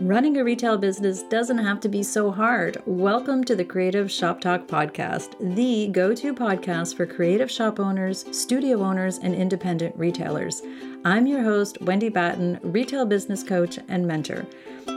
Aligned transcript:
Running 0.00 0.36
a 0.36 0.44
retail 0.44 0.78
business 0.78 1.24
doesn't 1.24 1.58
have 1.58 1.80
to 1.80 1.88
be 1.88 2.04
so 2.04 2.30
hard. 2.30 2.80
Welcome 2.86 3.42
to 3.42 3.56
the 3.56 3.64
Creative 3.64 4.08
Shop 4.08 4.40
Talk 4.40 4.68
Podcast, 4.68 5.34
the 5.56 5.88
go 5.88 6.14
to 6.14 6.32
podcast 6.32 6.94
for 6.94 7.04
creative 7.04 7.50
shop 7.50 7.80
owners, 7.80 8.24
studio 8.30 8.80
owners, 8.80 9.18
and 9.18 9.34
independent 9.34 9.96
retailers. 9.96 10.62
I'm 11.04 11.26
your 11.26 11.42
host, 11.42 11.78
Wendy 11.80 12.10
Batten, 12.10 12.60
retail 12.62 13.06
business 13.06 13.42
coach 13.42 13.80
and 13.88 14.06
mentor. 14.06 14.46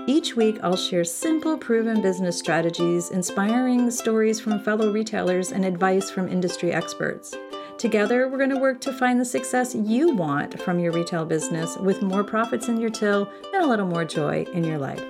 Each 0.06 0.36
week, 0.36 0.60
I'll 0.62 0.78
share 0.78 1.04
simple, 1.04 1.58
proven 1.58 2.04
business 2.04 2.38
strategies, 2.38 3.10
inspiring 3.10 3.90
stories 3.90 4.40
from 4.40 4.60
fellow 4.60 4.92
retailers, 4.94 5.52
and 5.52 5.66
advice 5.66 6.12
from 6.12 6.28
industry 6.28 6.72
experts. 6.74 7.34
Together, 7.82 8.30
we're 8.30 8.38
going 8.38 8.52
to 8.52 8.60
work 8.60 8.80
to 8.80 8.94
find 8.94 9.20
the 9.20 9.26
success 9.26 9.74
you 9.74 10.14
want 10.14 10.62
from 10.62 10.78
your 10.78 10.92
retail 10.92 11.26
business 11.26 11.76
with 11.78 12.04
more 12.04 12.24
profits 12.24 12.68
in 12.68 12.80
your 12.80 12.92
till 12.92 13.28
and 13.56 13.64
a 13.64 13.68
little 13.68 13.88
more 13.88 14.06
joy 14.06 14.46
in 14.54 14.64
your 14.64 14.78
life. 14.78 15.04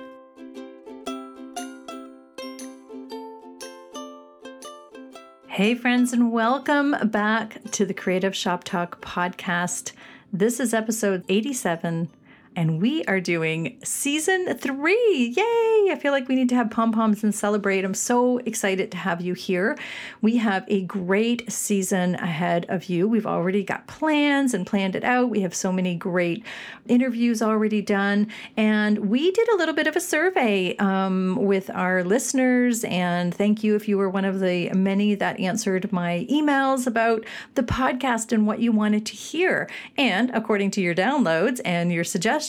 Hey, 5.48 5.74
friends, 5.74 6.14
and 6.14 6.32
welcome 6.32 6.96
back 7.10 7.58
to 7.72 7.84
the 7.84 7.92
Creative 7.92 8.34
Shop 8.34 8.64
Talk 8.64 9.02
podcast. 9.02 9.92
This 10.32 10.58
is 10.58 10.72
episode 10.72 11.26
87 11.28 12.08
and 12.54 12.82
we 12.82 13.04
are 13.04 13.20
doing 13.20 13.78
season 13.82 14.56
three. 14.58 15.34
Yay! 15.36 15.90
I 15.90 15.98
feel 16.00 16.12
like 16.12 16.28
we 16.28 16.34
need 16.34 16.50
to 16.50 16.54
have 16.54 16.70
pom 16.70 16.92
poms 16.92 17.24
and 17.24 17.34
celebrate. 17.34 17.84
I'm 17.84 17.94
so 17.94 18.38
excited 18.38 18.90
to 18.90 18.98
have 18.98 19.20
you 19.20 19.32
here. 19.32 19.78
We 20.20 20.36
have 20.36 20.64
a 20.68 20.82
great 20.82 21.50
season 21.50 22.16
ahead 22.16 22.66
of 22.68 22.84
you. 22.84 23.08
We've 23.08 23.26
already 23.26 23.62
got 23.62 23.86
plans 23.86 24.52
and 24.52 24.66
planned 24.66 24.96
it 24.96 25.04
out. 25.04 25.30
We 25.30 25.40
have 25.40 25.54
so 25.54 25.72
many 25.72 25.94
great 25.94 26.44
interviews 26.88 27.40
already 27.40 27.80
done. 27.80 28.26
And 28.56 29.08
we 29.08 29.30
did 29.30 29.48
a 29.48 29.56
little 29.56 29.74
bit 29.74 29.86
of 29.86 29.96
a 29.96 30.00
survey 30.00 30.76
um, 30.76 31.38
with 31.40 31.70
our 31.70 32.04
listeners. 32.04 32.84
And 32.84 33.34
thank 33.34 33.64
you 33.64 33.76
if 33.76 33.88
you 33.88 33.96
were 33.96 34.10
one 34.10 34.26
of 34.26 34.40
the 34.40 34.70
many 34.72 35.14
that 35.14 35.40
answered 35.40 35.90
my 35.92 36.26
emails 36.30 36.86
about 36.86 37.24
the 37.54 37.62
podcast 37.62 38.32
and 38.32 38.46
what 38.46 38.58
you 38.58 38.72
wanted 38.72 39.06
to 39.06 39.14
hear. 39.14 39.70
And 39.96 40.30
according 40.34 40.72
to 40.72 40.82
your 40.82 40.94
downloads 40.94 41.60
and 41.64 41.90
your 41.90 42.04
suggestions, 42.04 42.41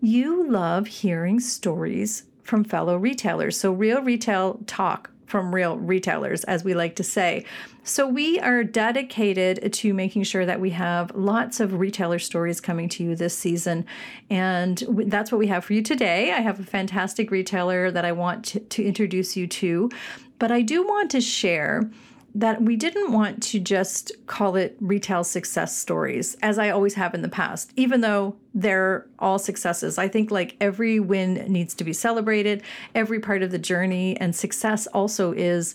you 0.00 0.48
love 0.48 0.86
hearing 0.86 1.40
stories 1.40 2.24
from 2.42 2.64
fellow 2.64 2.96
retailers. 2.96 3.58
So, 3.58 3.72
real 3.72 4.02
retail 4.02 4.60
talk 4.66 5.10
from 5.26 5.54
real 5.54 5.76
retailers, 5.76 6.44
as 6.44 6.62
we 6.62 6.72
like 6.74 6.94
to 6.96 7.02
say. 7.02 7.44
So, 7.82 8.06
we 8.06 8.38
are 8.40 8.62
dedicated 8.64 9.72
to 9.72 9.92
making 9.92 10.22
sure 10.22 10.46
that 10.46 10.60
we 10.60 10.70
have 10.70 11.14
lots 11.14 11.60
of 11.60 11.74
retailer 11.74 12.18
stories 12.18 12.60
coming 12.60 12.88
to 12.90 13.04
you 13.04 13.16
this 13.16 13.36
season. 13.36 13.84
And 14.30 14.82
that's 15.06 15.32
what 15.32 15.38
we 15.38 15.48
have 15.48 15.64
for 15.64 15.72
you 15.72 15.82
today. 15.82 16.32
I 16.32 16.40
have 16.40 16.60
a 16.60 16.64
fantastic 16.64 17.30
retailer 17.30 17.90
that 17.90 18.04
I 18.04 18.12
want 18.12 18.44
to, 18.46 18.60
to 18.60 18.84
introduce 18.84 19.36
you 19.36 19.46
to, 19.48 19.90
but 20.38 20.50
I 20.50 20.62
do 20.62 20.86
want 20.86 21.10
to 21.12 21.20
share 21.20 21.90
that 22.36 22.60
we 22.60 22.76
didn't 22.76 23.12
want 23.12 23.42
to 23.42 23.58
just 23.58 24.12
call 24.26 24.56
it 24.56 24.76
retail 24.78 25.24
success 25.24 25.74
stories, 25.74 26.36
as 26.42 26.58
I 26.58 26.68
always 26.68 26.92
have 26.92 27.14
in 27.14 27.22
the 27.22 27.30
past, 27.30 27.72
even 27.76 28.02
though 28.02 28.36
they're 28.54 29.06
all 29.18 29.38
successes. 29.38 29.96
I 29.96 30.08
think 30.08 30.30
like 30.30 30.54
every 30.60 31.00
win 31.00 31.50
needs 31.50 31.72
to 31.76 31.84
be 31.84 31.94
celebrated, 31.94 32.62
every 32.94 33.20
part 33.20 33.42
of 33.42 33.52
the 33.52 33.58
journey, 33.58 34.18
and 34.20 34.36
success 34.36 34.86
also 34.88 35.32
is 35.32 35.74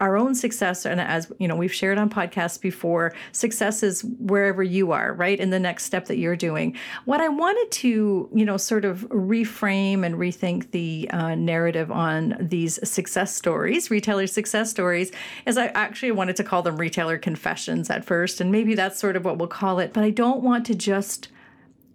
our 0.00 0.16
own 0.16 0.34
success 0.34 0.84
and 0.84 1.00
as 1.00 1.30
you 1.38 1.48
know 1.48 1.56
we've 1.56 1.72
shared 1.72 1.98
on 1.98 2.08
podcasts 2.10 2.60
before 2.60 3.14
success 3.32 3.82
is 3.82 4.02
wherever 4.18 4.62
you 4.62 4.92
are 4.92 5.12
right 5.14 5.40
in 5.40 5.50
the 5.50 5.58
next 5.58 5.84
step 5.84 6.06
that 6.06 6.16
you're 6.16 6.36
doing. 6.36 6.76
What 7.04 7.20
i 7.20 7.28
wanted 7.28 7.70
to 7.70 8.28
you 8.34 8.44
know 8.44 8.56
sort 8.56 8.84
of 8.84 9.08
reframe 9.10 10.04
and 10.04 10.16
rethink 10.16 10.70
the 10.70 11.08
uh, 11.12 11.34
narrative 11.34 11.90
on 11.90 12.36
these 12.40 12.78
success 12.88 13.34
stories 13.34 13.90
retailer 13.90 14.26
success 14.26 14.70
stories 14.70 15.12
is 15.46 15.58
i 15.58 15.66
actually 15.68 16.12
wanted 16.12 16.36
to 16.36 16.44
call 16.44 16.62
them 16.62 16.76
retailer 16.76 17.18
confessions 17.18 17.90
at 17.90 18.04
first 18.04 18.40
and 18.40 18.50
maybe 18.52 18.74
that's 18.74 18.98
sort 18.98 19.16
of 19.16 19.24
what 19.24 19.38
we'll 19.38 19.48
call 19.48 19.78
it 19.78 19.92
but 19.92 20.04
i 20.04 20.10
don't 20.10 20.42
want 20.42 20.66
to 20.66 20.74
just 20.74 21.28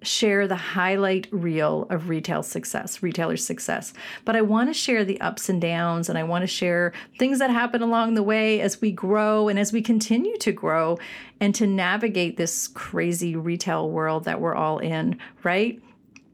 share 0.01 0.47
the 0.47 0.55
highlight 0.55 1.27
reel 1.31 1.85
of 1.89 2.09
retail 2.09 2.43
success, 2.43 3.03
retailer 3.03 3.37
success. 3.37 3.93
But 4.25 4.35
I 4.35 4.41
want 4.41 4.69
to 4.69 4.73
share 4.73 5.05
the 5.05 5.21
ups 5.21 5.49
and 5.49 5.61
downs 5.61 6.09
and 6.09 6.17
I 6.17 6.23
want 6.23 6.43
to 6.43 6.47
share 6.47 6.93
things 7.19 7.39
that 7.39 7.49
happen 7.49 7.81
along 7.81 8.15
the 8.15 8.23
way 8.23 8.61
as 8.61 8.81
we 8.81 8.91
grow 8.91 9.47
and 9.47 9.59
as 9.59 9.71
we 9.71 9.81
continue 9.81 10.37
to 10.37 10.51
grow 10.51 10.97
and 11.39 11.53
to 11.55 11.67
navigate 11.67 12.37
this 12.37 12.67
crazy 12.67 13.35
retail 13.35 13.89
world 13.89 14.25
that 14.25 14.41
we're 14.41 14.55
all 14.55 14.79
in, 14.79 15.19
right? 15.43 15.81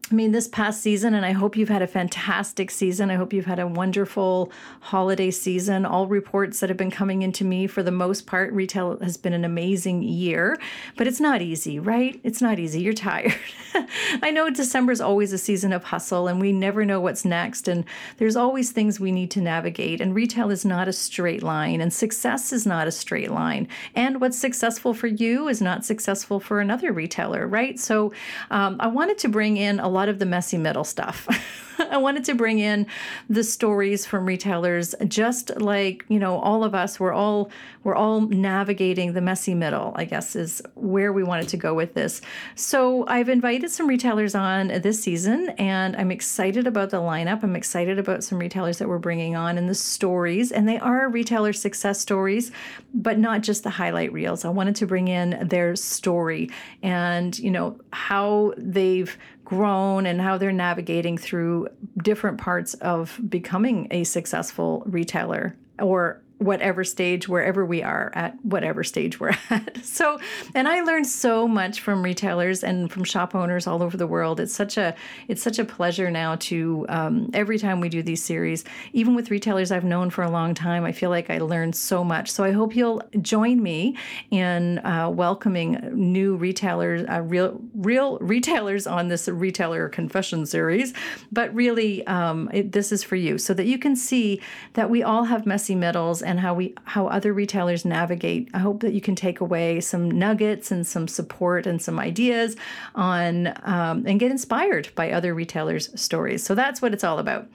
I 0.09 0.15
mean, 0.15 0.31
this 0.31 0.47
past 0.47 0.81
season, 0.81 1.13
and 1.13 1.25
I 1.25 1.33
hope 1.33 1.57
you've 1.57 1.67
had 1.67 1.81
a 1.81 1.87
fantastic 1.87 2.71
season. 2.71 3.11
I 3.11 3.15
hope 3.15 3.33
you've 3.33 3.45
had 3.45 3.59
a 3.59 3.67
wonderful 3.67 4.53
holiday 4.79 5.31
season. 5.31 5.85
All 5.85 6.07
reports 6.07 6.61
that 6.61 6.69
have 6.69 6.77
been 6.77 6.91
coming 6.91 7.23
into 7.23 7.43
me, 7.43 7.67
for 7.67 7.83
the 7.83 7.91
most 7.91 8.25
part, 8.25 8.53
retail 8.53 8.97
has 8.99 9.17
been 9.17 9.33
an 9.33 9.43
amazing 9.43 10.03
year, 10.03 10.57
but 10.95 11.07
it's 11.07 11.19
not 11.19 11.41
easy, 11.41 11.77
right? 11.77 12.21
It's 12.23 12.41
not 12.41 12.57
easy. 12.57 12.79
You're 12.79 12.93
tired. 12.93 13.35
I 14.23 14.31
know 14.31 14.49
December 14.49 14.93
is 14.93 15.01
always 15.01 15.33
a 15.33 15.37
season 15.37 15.73
of 15.73 15.83
hustle, 15.83 16.29
and 16.29 16.39
we 16.39 16.53
never 16.53 16.85
know 16.85 17.01
what's 17.01 17.25
next, 17.25 17.67
and 17.67 17.83
there's 18.15 18.37
always 18.37 18.71
things 18.71 19.01
we 19.01 19.11
need 19.11 19.29
to 19.31 19.41
navigate. 19.41 19.99
And 19.99 20.15
retail 20.15 20.51
is 20.51 20.63
not 20.63 20.87
a 20.87 20.93
straight 20.93 21.43
line, 21.43 21.81
and 21.81 21.91
success 21.91 22.53
is 22.53 22.65
not 22.65 22.87
a 22.87 22.93
straight 22.93 23.31
line. 23.31 23.67
And 23.93 24.21
what's 24.21 24.37
successful 24.37 24.93
for 24.93 25.07
you 25.07 25.49
is 25.49 25.61
not 25.61 25.83
successful 25.83 26.39
for 26.39 26.61
another 26.61 26.93
retailer, 26.93 27.45
right? 27.45 27.77
So 27.77 28.13
um, 28.51 28.77
I 28.79 28.87
wanted 28.87 29.17
to 29.19 29.27
bring 29.27 29.57
in 29.57 29.81
a 29.81 29.96
lot 29.97 30.09
of 30.09 30.19
the 30.19 30.25
messy 30.25 30.57
middle 30.57 30.83
stuff. 30.83 31.27
I 31.91 31.97
wanted 31.97 32.23
to 32.25 32.35
bring 32.35 32.59
in 32.59 32.87
the 33.29 33.43
stories 33.43 34.05
from 34.05 34.25
retailers, 34.25 34.95
just 35.07 35.59
like 35.59 36.05
you 36.07 36.19
know, 36.19 36.39
all 36.39 36.63
of 36.63 36.73
us. 36.73 36.99
We're 36.99 37.13
all 37.13 37.51
we're 37.83 37.95
all 37.95 38.21
navigating 38.21 39.13
the 39.13 39.21
messy 39.21 39.53
middle. 39.53 39.93
I 39.95 40.05
guess 40.05 40.35
is 40.35 40.61
where 40.75 41.13
we 41.13 41.23
wanted 41.23 41.49
to 41.49 41.57
go 41.57 41.73
with 41.73 41.93
this. 41.93 42.21
So 42.55 43.05
I've 43.07 43.29
invited 43.29 43.71
some 43.71 43.87
retailers 43.87 44.35
on 44.35 44.67
this 44.67 45.01
season, 45.01 45.49
and 45.57 45.95
I'm 45.95 46.11
excited 46.11 46.67
about 46.67 46.89
the 46.89 46.97
lineup. 46.97 47.43
I'm 47.43 47.55
excited 47.55 47.99
about 47.99 48.23
some 48.23 48.39
retailers 48.39 48.79
that 48.79 48.87
we're 48.87 48.97
bringing 48.97 49.35
on 49.35 49.57
and 49.57 49.69
the 49.69 49.75
stories, 49.75 50.51
and 50.51 50.67
they 50.67 50.79
are 50.79 51.09
retailer 51.09 51.53
success 51.53 51.99
stories, 51.99 52.51
but 52.93 53.17
not 53.19 53.41
just 53.41 53.63
the 53.63 53.69
highlight 53.69 54.11
reels. 54.11 54.45
I 54.45 54.49
wanted 54.49 54.75
to 54.77 54.87
bring 54.87 55.07
in 55.07 55.47
their 55.47 55.75
story 55.75 56.49
and 56.83 57.37
you 57.37 57.51
know 57.51 57.79
how 57.93 58.53
they've 58.57 59.17
grown 59.47 60.05
and 60.05 60.19
how 60.19 60.37
they're 60.37 60.51
navigating 60.51 61.17
through 61.17 61.69
different 62.03 62.37
parts 62.37 62.73
of 62.75 63.17
becoming 63.29 63.87
a 63.91 64.03
successful 64.03 64.83
retailer 64.85 65.55
or 65.79 66.21
whatever 66.39 66.83
stage, 66.83 67.27
wherever 67.27 67.65
we 67.65 67.81
are 67.81 68.11
at 68.13 68.33
whatever 68.45 68.83
stage 68.83 69.19
we're 69.19 69.35
at. 69.49 69.83
So, 69.83 70.19
and 70.53 70.67
I 70.67 70.81
learned 70.81 71.07
so 71.07 71.47
much 71.47 71.81
from 71.81 72.03
retailers 72.03 72.63
and 72.63 72.91
from 72.91 73.03
shop 73.03 73.33
owners 73.33 73.65
all 73.65 73.81
over 73.81 73.97
the 73.97 74.07
world. 74.07 74.39
It's 74.39 74.53
such 74.53 74.77
a 74.77 74.95
it's 75.27 75.41
such 75.41 75.57
a 75.57 75.65
pleasure 75.65 76.11
now 76.11 76.35
to 76.35 76.85
um, 76.89 77.29
every 77.33 77.57
time 77.57 77.79
we 77.79 77.89
do 77.89 78.03
these 78.03 78.23
series, 78.23 78.63
even 78.93 79.15
with 79.15 79.31
retailers 79.31 79.71
I've 79.71 79.83
known 79.83 80.09
for 80.09 80.23
a 80.23 80.29
long 80.29 80.53
time, 80.53 80.83
I 80.83 80.91
feel 80.91 81.09
like 81.09 81.29
I 81.29 81.39
learned 81.39 81.75
so 81.75 82.03
much. 82.03 82.29
So 82.29 82.43
I 82.43 82.51
hope 82.51 82.75
you'll 82.75 83.01
join 83.21 83.63
me 83.63 83.97
in 84.29 84.79
uh, 84.79 85.09
welcoming 85.09 85.79
new 85.93 86.35
retailers, 86.35 87.05
uh, 87.09 87.21
real 87.21 87.59
real 87.73 88.19
retailers 88.19 88.85
on 88.85 89.07
this 89.07 89.27
retailer 89.27 89.89
confession 89.89 90.45
series. 90.45 90.93
But 91.31 91.53
really, 91.55 92.05
um, 92.05 92.49
it, 92.53 92.71
this 92.73 92.91
is 92.91 93.03
for 93.03 93.15
you, 93.15 93.39
so 93.39 93.53
that 93.55 93.65
you 93.65 93.79
can 93.79 93.95
see 93.95 94.41
that 94.73 94.89
we 94.91 95.01
all 95.01 95.23
have 95.23 95.45
messy 95.47 95.73
middles 95.73 96.21
and 96.27 96.39
how 96.39 96.53
we 96.53 96.75
how 96.83 97.07
other 97.07 97.33
retailers 97.33 97.85
navigate. 97.85 98.49
I 98.53 98.59
hope 98.59 98.81
that 98.81 98.93
you 98.93 99.01
can 99.01 99.15
take 99.15 99.39
away 99.41 99.81
some 99.81 100.11
nuggets 100.11 100.71
and 100.71 100.85
some 100.85 101.07
support 101.07 101.65
and 101.65 101.81
some 101.81 101.97
ideas 101.99 102.55
on 102.93 103.47
um, 103.63 104.05
and 104.05 104.19
get 104.19 104.29
inspired 104.29 104.89
by 104.95 105.11
other 105.11 105.33
retailers' 105.33 105.89
stories. 105.99 106.43
So 106.43 106.53
that's 106.53 106.81
what 106.81 106.93
it's 106.93 107.03
all 107.03 107.19
about. 107.19 107.47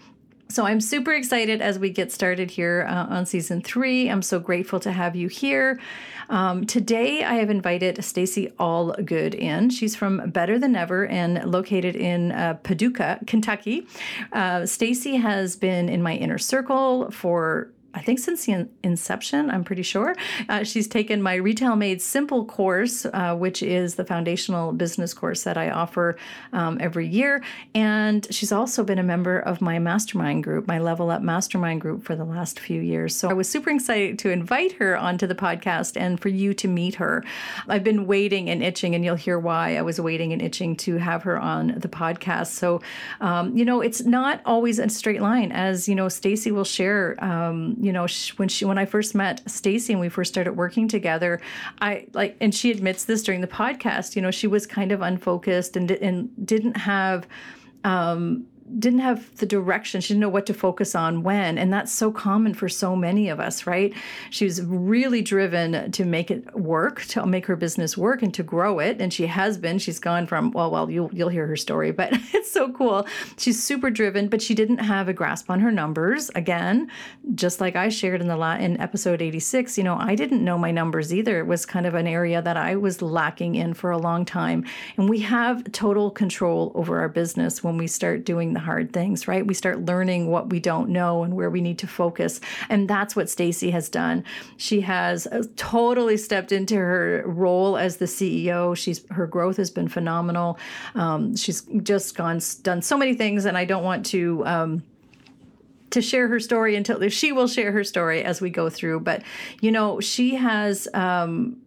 So 0.48 0.66
I'm 0.66 0.82
super 0.82 1.14
excited 1.14 1.62
as 1.62 1.78
we 1.78 1.88
get 1.88 2.12
started 2.12 2.50
here 2.50 2.86
uh, 2.86 3.06
on 3.06 3.24
season 3.24 3.62
three. 3.62 4.10
I'm 4.10 4.20
so 4.20 4.38
grateful 4.38 4.80
to 4.80 4.92
have 4.92 5.16
you 5.16 5.28
here. 5.28 5.80
Um, 6.28 6.66
today 6.66 7.24
I 7.24 7.34
have 7.36 7.48
invited 7.48 8.04
Stacy 8.04 8.52
Allgood 8.60 9.34
in. 9.34 9.70
She's 9.70 9.96
from 9.96 10.30
Better 10.30 10.58
Than 10.58 10.76
Ever 10.76 11.06
and 11.06 11.50
located 11.50 11.96
in 11.96 12.32
uh, 12.32 12.58
Paducah, 12.62 13.20
Kentucky. 13.26 13.86
Uh, 14.34 14.66
Stacy 14.66 15.16
has 15.16 15.56
been 15.56 15.88
in 15.88 16.02
my 16.02 16.16
inner 16.16 16.38
circle 16.38 17.10
for 17.10 17.70
I 17.94 18.00
think 18.00 18.18
since 18.18 18.46
the 18.46 18.68
inception, 18.82 19.50
I'm 19.50 19.64
pretty 19.64 19.82
sure. 19.82 20.16
Uh, 20.48 20.64
she's 20.64 20.88
taken 20.88 21.22
my 21.22 21.34
Retail 21.34 21.76
Made 21.76 22.00
Simple 22.00 22.44
course, 22.44 23.04
uh, 23.04 23.36
which 23.36 23.62
is 23.62 23.96
the 23.96 24.04
foundational 24.04 24.72
business 24.72 25.12
course 25.12 25.42
that 25.44 25.58
I 25.58 25.70
offer 25.70 26.16
um, 26.52 26.78
every 26.80 27.06
year. 27.06 27.42
And 27.74 28.26
she's 28.30 28.50
also 28.50 28.82
been 28.82 28.98
a 28.98 29.02
member 29.02 29.38
of 29.38 29.60
my 29.60 29.78
mastermind 29.78 30.42
group, 30.44 30.66
my 30.66 30.78
Level 30.78 31.10
Up 31.10 31.22
Mastermind 31.22 31.80
group, 31.80 32.02
for 32.02 32.16
the 32.16 32.24
last 32.24 32.58
few 32.58 32.80
years. 32.80 33.14
So 33.14 33.28
I 33.28 33.34
was 33.34 33.48
super 33.48 33.70
excited 33.70 34.18
to 34.20 34.30
invite 34.30 34.72
her 34.72 34.96
onto 34.96 35.26
the 35.26 35.34
podcast 35.34 36.00
and 36.00 36.18
for 36.18 36.28
you 36.28 36.54
to 36.54 36.68
meet 36.68 36.94
her. 36.94 37.22
I've 37.68 37.84
been 37.84 38.06
waiting 38.06 38.48
and 38.48 38.62
itching, 38.62 38.94
and 38.94 39.04
you'll 39.04 39.16
hear 39.16 39.38
why 39.38 39.76
I 39.76 39.82
was 39.82 40.00
waiting 40.00 40.32
and 40.32 40.40
itching 40.40 40.76
to 40.76 40.96
have 40.96 41.22
her 41.24 41.38
on 41.38 41.74
the 41.78 41.88
podcast. 41.88 42.48
So, 42.48 42.80
um, 43.20 43.56
you 43.56 43.64
know, 43.64 43.80
it's 43.82 44.02
not 44.02 44.40
always 44.46 44.78
a 44.78 44.88
straight 44.88 45.20
line, 45.20 45.52
as 45.52 45.88
you 45.88 45.94
know, 45.94 46.08
Stacy 46.08 46.50
will 46.50 46.64
share. 46.64 47.22
Um, 47.22 47.76
you 47.82 47.92
know, 47.92 48.06
when 48.36 48.48
she 48.48 48.64
when 48.64 48.78
I 48.78 48.86
first 48.86 49.12
met 49.12 49.42
Stacy 49.50 49.92
and 49.92 50.00
we 50.00 50.08
first 50.08 50.32
started 50.32 50.52
working 50.52 50.86
together, 50.86 51.40
I 51.80 52.06
like, 52.12 52.36
and 52.40 52.54
she 52.54 52.70
admits 52.70 53.06
this 53.06 53.24
during 53.24 53.40
the 53.40 53.48
podcast. 53.48 54.14
You 54.14 54.22
know, 54.22 54.30
she 54.30 54.46
was 54.46 54.68
kind 54.68 54.92
of 54.92 55.02
unfocused 55.02 55.76
and 55.76 55.90
and 55.90 56.30
didn't 56.46 56.76
have. 56.76 57.26
Um, 57.82 58.46
didn't 58.78 59.00
have 59.00 59.36
the 59.36 59.46
direction. 59.46 60.00
She 60.00 60.14
didn't 60.14 60.20
know 60.20 60.28
what 60.28 60.46
to 60.46 60.54
focus 60.54 60.94
on 60.94 61.22
when. 61.22 61.58
And 61.58 61.72
that's 61.72 61.92
so 61.92 62.10
common 62.10 62.54
for 62.54 62.68
so 62.68 62.96
many 62.96 63.28
of 63.28 63.40
us, 63.40 63.66
right? 63.66 63.92
She 64.30 64.44
was 64.44 64.62
really 64.62 65.22
driven 65.22 65.90
to 65.92 66.04
make 66.04 66.30
it 66.30 66.56
work, 66.56 67.02
to 67.06 67.26
make 67.26 67.46
her 67.46 67.56
business 67.56 67.96
work 67.96 68.22
and 68.22 68.32
to 68.34 68.42
grow 68.42 68.78
it. 68.78 69.00
And 69.00 69.12
she 69.12 69.26
has 69.26 69.58
been. 69.58 69.78
She's 69.78 69.98
gone 69.98 70.26
from, 70.26 70.50
well, 70.52 70.70
well, 70.70 70.90
you'll 70.90 71.10
you'll 71.12 71.28
hear 71.28 71.46
her 71.46 71.56
story, 71.56 71.92
but 71.92 72.12
it's 72.32 72.50
so 72.50 72.72
cool. 72.72 73.06
She's 73.36 73.62
super 73.62 73.90
driven, 73.90 74.28
but 74.28 74.42
she 74.42 74.54
didn't 74.54 74.78
have 74.78 75.08
a 75.08 75.12
grasp 75.12 75.50
on 75.50 75.60
her 75.60 75.70
numbers. 75.70 76.30
Again, 76.34 76.90
just 77.34 77.60
like 77.60 77.76
I 77.76 77.88
shared 77.88 78.20
in 78.20 78.28
the 78.28 78.36
la- 78.36 78.56
in 78.56 78.80
episode 78.80 79.22
86, 79.22 79.78
you 79.78 79.84
know, 79.84 79.96
I 79.98 80.14
didn't 80.14 80.44
know 80.44 80.58
my 80.58 80.70
numbers 80.70 81.12
either. 81.12 81.38
It 81.40 81.46
was 81.46 81.66
kind 81.66 81.86
of 81.86 81.94
an 81.94 82.06
area 82.06 82.42
that 82.42 82.56
I 82.56 82.76
was 82.76 83.02
lacking 83.02 83.54
in 83.54 83.74
for 83.74 83.90
a 83.90 83.98
long 83.98 84.24
time. 84.24 84.64
And 84.96 85.08
we 85.08 85.20
have 85.20 85.70
total 85.72 86.10
control 86.10 86.72
over 86.74 87.00
our 87.00 87.08
business 87.08 87.62
when 87.62 87.76
we 87.76 87.86
start 87.86 88.24
doing 88.24 88.52
the 88.52 88.60
hard 88.62 88.92
things, 88.92 89.28
right? 89.28 89.46
We 89.46 89.54
start 89.54 89.80
learning 89.80 90.30
what 90.30 90.50
we 90.50 90.60
don't 90.60 90.88
know 90.88 91.22
and 91.22 91.34
where 91.34 91.50
we 91.50 91.60
need 91.60 91.78
to 91.80 91.86
focus. 91.86 92.40
And 92.68 92.88
that's 92.88 93.14
what 93.14 93.28
Stacy 93.28 93.70
has 93.70 93.88
done. 93.88 94.24
She 94.56 94.80
has 94.82 95.26
uh, 95.26 95.44
totally 95.56 96.16
stepped 96.16 96.52
into 96.52 96.76
her 96.76 97.22
role 97.26 97.76
as 97.76 97.98
the 97.98 98.06
CEO. 98.06 98.76
She's 98.76 99.04
her 99.10 99.26
growth 99.26 99.56
has 99.58 99.70
been 99.70 99.88
phenomenal. 99.88 100.58
Um, 100.94 101.36
she's 101.36 101.62
just 101.82 102.16
gone 102.16 102.40
done 102.62 102.82
so 102.82 102.96
many 102.96 103.14
things, 103.14 103.44
and 103.44 103.58
I 103.58 103.64
don't 103.64 103.84
want 103.84 104.06
to. 104.06 104.46
Um, 104.46 104.82
to 105.90 106.00
share 106.00 106.26
her 106.26 106.40
story 106.40 106.74
until 106.74 107.06
she 107.10 107.32
will 107.32 107.46
share 107.46 107.70
her 107.70 107.84
story 107.84 108.24
as 108.24 108.40
we 108.40 108.48
go 108.48 108.70
through. 108.70 109.00
But 109.00 109.22
you 109.60 109.70
know, 109.70 110.00
she 110.00 110.34
has 110.36 110.88
um, 110.94 111.61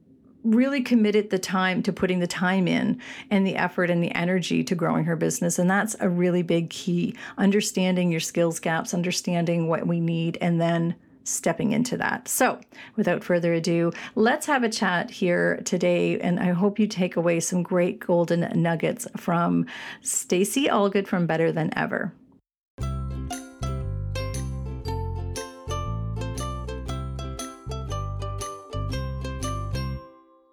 really 0.46 0.82
committed 0.82 1.30
the 1.30 1.40
time 1.40 1.82
to 1.84 1.92
putting 1.92 2.20
the 2.20 2.28
time 2.28 2.68
in 2.68 3.02
and 3.30 3.46
the 3.46 3.56
effort 3.56 3.90
and 3.90 4.02
the 4.04 4.12
energy 4.16 4.64
to 4.64 4.76
growing 4.76 5.06
her 5.06 5.16
business. 5.16 5.60
And 5.60 5.70
that's 5.70 5.96
a 6.00 6.08
really 6.08 6.44
big 6.44 6.70
key. 6.70 7.16
Understanding 7.38 8.12
your 8.12 8.20
skills 8.20 8.60
gaps, 8.60 8.94
understanding 8.94 9.68
what 9.68 9.88
we 9.88 10.00
need, 10.00 10.38
and 10.40 10.62
then 10.62 10.96
stepping 11.24 11.72
into 11.72 11.98
that. 11.98 12.28
So, 12.28 12.60
without 12.96 13.24
further 13.24 13.54
ado, 13.54 13.92
let's 14.14 14.46
have 14.46 14.64
a 14.64 14.70
chat 14.70 15.10
here 15.10 15.60
today 15.66 16.20
and 16.20 16.40
I 16.40 16.52
hope 16.52 16.78
you 16.78 16.88
take 16.88 17.16
away 17.16 17.40
some 17.40 17.64
great 17.64 18.00
golden 18.00 18.62
nuggets 18.62 19.08
from 19.18 19.66
Stacy 20.02 20.68
Allgood 20.68 21.08
from 21.08 21.26
Better 21.26 21.52
Than 21.52 21.76
Ever. 21.76 22.14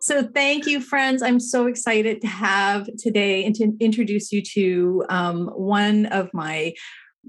So, 0.02 0.24
thank 0.24 0.66
you, 0.66 0.80
friends. 0.80 1.22
I'm 1.22 1.38
so 1.38 1.66
excited 1.66 2.20
to 2.22 2.26
have 2.26 2.88
today 2.98 3.44
and 3.44 3.54
to 3.54 3.72
introduce 3.78 4.32
you 4.32 4.42
to 4.42 5.04
um, 5.08 5.46
one 5.54 6.06
of 6.06 6.28
my 6.34 6.74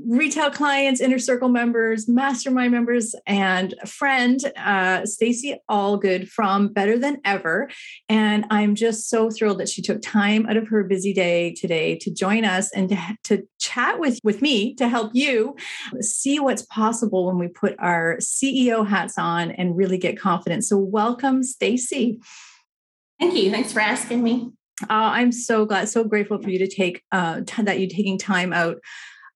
retail 0.08 0.50
clients, 0.50 1.00
inner 1.00 1.20
circle 1.20 1.50
members, 1.50 2.10
mastermind 2.10 2.72
members, 2.72 3.14
and 3.28 3.76
friend, 3.86 4.40
uh, 4.58 5.06
Stacy 5.06 5.56
Allgood 5.70 6.28
from 6.30 6.70
Better 6.70 6.98
Than 6.98 7.18
Ever. 7.24 7.70
And 8.10 8.44
I'm 8.50 8.74
just 8.74 9.08
so 9.08 9.30
thrilled 9.30 9.60
that 9.60 9.70
she 9.70 9.84
took 9.84 10.02
time 10.02 10.48
out 10.48 10.58
of 10.58 10.68
her 10.70 10.84
busy 10.84 11.14
day 11.14 11.54
today 11.54 11.96
to 11.98 12.12
join 12.12 12.44
us 12.44 12.72
and 12.74 12.90
to, 12.90 12.98
to 13.26 13.48
chat 13.60 14.00
with, 14.00 14.20
with 14.24 14.42
me 14.42 14.74
to 14.76 14.90
help 14.90 15.12
you 15.14 15.56
see 16.00 16.40
what's 16.40 16.64
possible 16.64 17.28
when 17.28 17.38
we 17.38 17.50
put 17.50 17.76
our 17.78 18.18
CEO 18.18 18.88
hats 18.88 19.20
on 19.20 19.52
and 19.52 19.78
really 19.78 20.00
get 20.00 20.20
confident. 20.20 20.64
So, 20.66 20.76
welcome, 20.76 21.44
Stacy. 21.44 22.20
Thank 23.24 23.38
you. 23.38 23.52
Thanks 23.52 23.72
for 23.72 23.80
asking 23.80 24.22
me. 24.22 24.52
Uh, 24.82 25.16
I'm 25.16 25.32
so 25.32 25.66
glad, 25.66 25.88
so 25.88 26.04
grateful 26.04 26.42
for 26.42 26.50
you 26.50 26.60
to 26.60 26.68
take 26.68 27.04
uh, 27.14 27.40
t- 27.48 27.64
that 27.64 27.80
you're 27.80 27.90
taking 27.90 28.18
time 28.18 28.52
out 28.52 28.80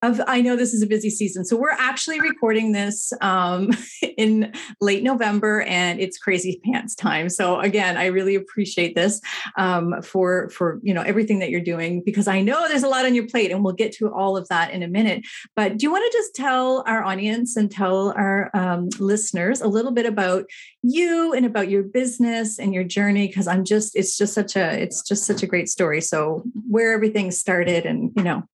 of 0.02 0.20
i 0.26 0.40
know 0.40 0.56
this 0.56 0.74
is 0.74 0.82
a 0.82 0.86
busy 0.86 1.10
season. 1.10 1.44
So 1.44 1.56
we're 1.56 1.70
actually 1.70 2.20
recording 2.20 2.72
this 2.72 3.12
um, 3.20 3.70
in 4.16 4.52
late 4.80 5.02
november 5.02 5.62
and 5.62 6.00
it's 6.00 6.18
crazy 6.18 6.60
pants 6.64 6.94
time. 6.94 7.28
So 7.28 7.60
again 7.60 7.96
i 7.96 8.06
really 8.06 8.34
appreciate 8.34 8.94
this 8.94 9.20
um, 9.56 10.00
for 10.02 10.48
for 10.50 10.80
you 10.82 10.94
know 10.94 11.02
everything 11.02 11.40
that 11.40 11.50
you're 11.50 11.60
doing 11.60 12.02
because 12.04 12.28
i 12.28 12.40
know 12.40 12.68
there's 12.68 12.82
a 12.82 12.88
lot 12.88 13.04
on 13.04 13.14
your 13.14 13.26
plate 13.26 13.50
and 13.50 13.64
we'll 13.64 13.74
get 13.74 13.92
to 13.92 14.12
all 14.12 14.36
of 14.36 14.46
that 14.48 14.70
in 14.70 14.82
a 14.82 14.88
minute. 14.88 15.24
But 15.56 15.78
do 15.78 15.86
you 15.86 15.90
want 15.90 16.10
to 16.10 16.18
just 16.18 16.34
tell 16.34 16.84
our 16.86 17.04
audience 17.04 17.56
and 17.56 17.70
tell 17.70 18.12
our 18.16 18.50
um, 18.54 18.88
listeners 18.98 19.60
a 19.60 19.68
little 19.68 19.92
bit 19.92 20.06
about 20.06 20.44
you 20.82 21.32
and 21.32 21.44
about 21.44 21.68
your 21.68 21.82
business 21.82 22.58
and 22.58 22.72
your 22.72 22.84
journey? 22.84 23.26
Because 23.26 23.46
i'm 23.46 23.64
just 23.64 23.96
it's 23.96 24.16
just 24.16 24.34
such 24.34 24.56
a 24.56 24.80
it's 24.80 25.02
just 25.02 25.24
such 25.24 25.42
a 25.42 25.46
great 25.46 25.68
story. 25.68 26.00
So 26.00 26.44
where 26.68 26.92
everything 26.92 27.30
started 27.30 27.84
and 27.84 28.12
you 28.16 28.22
know 28.22 28.44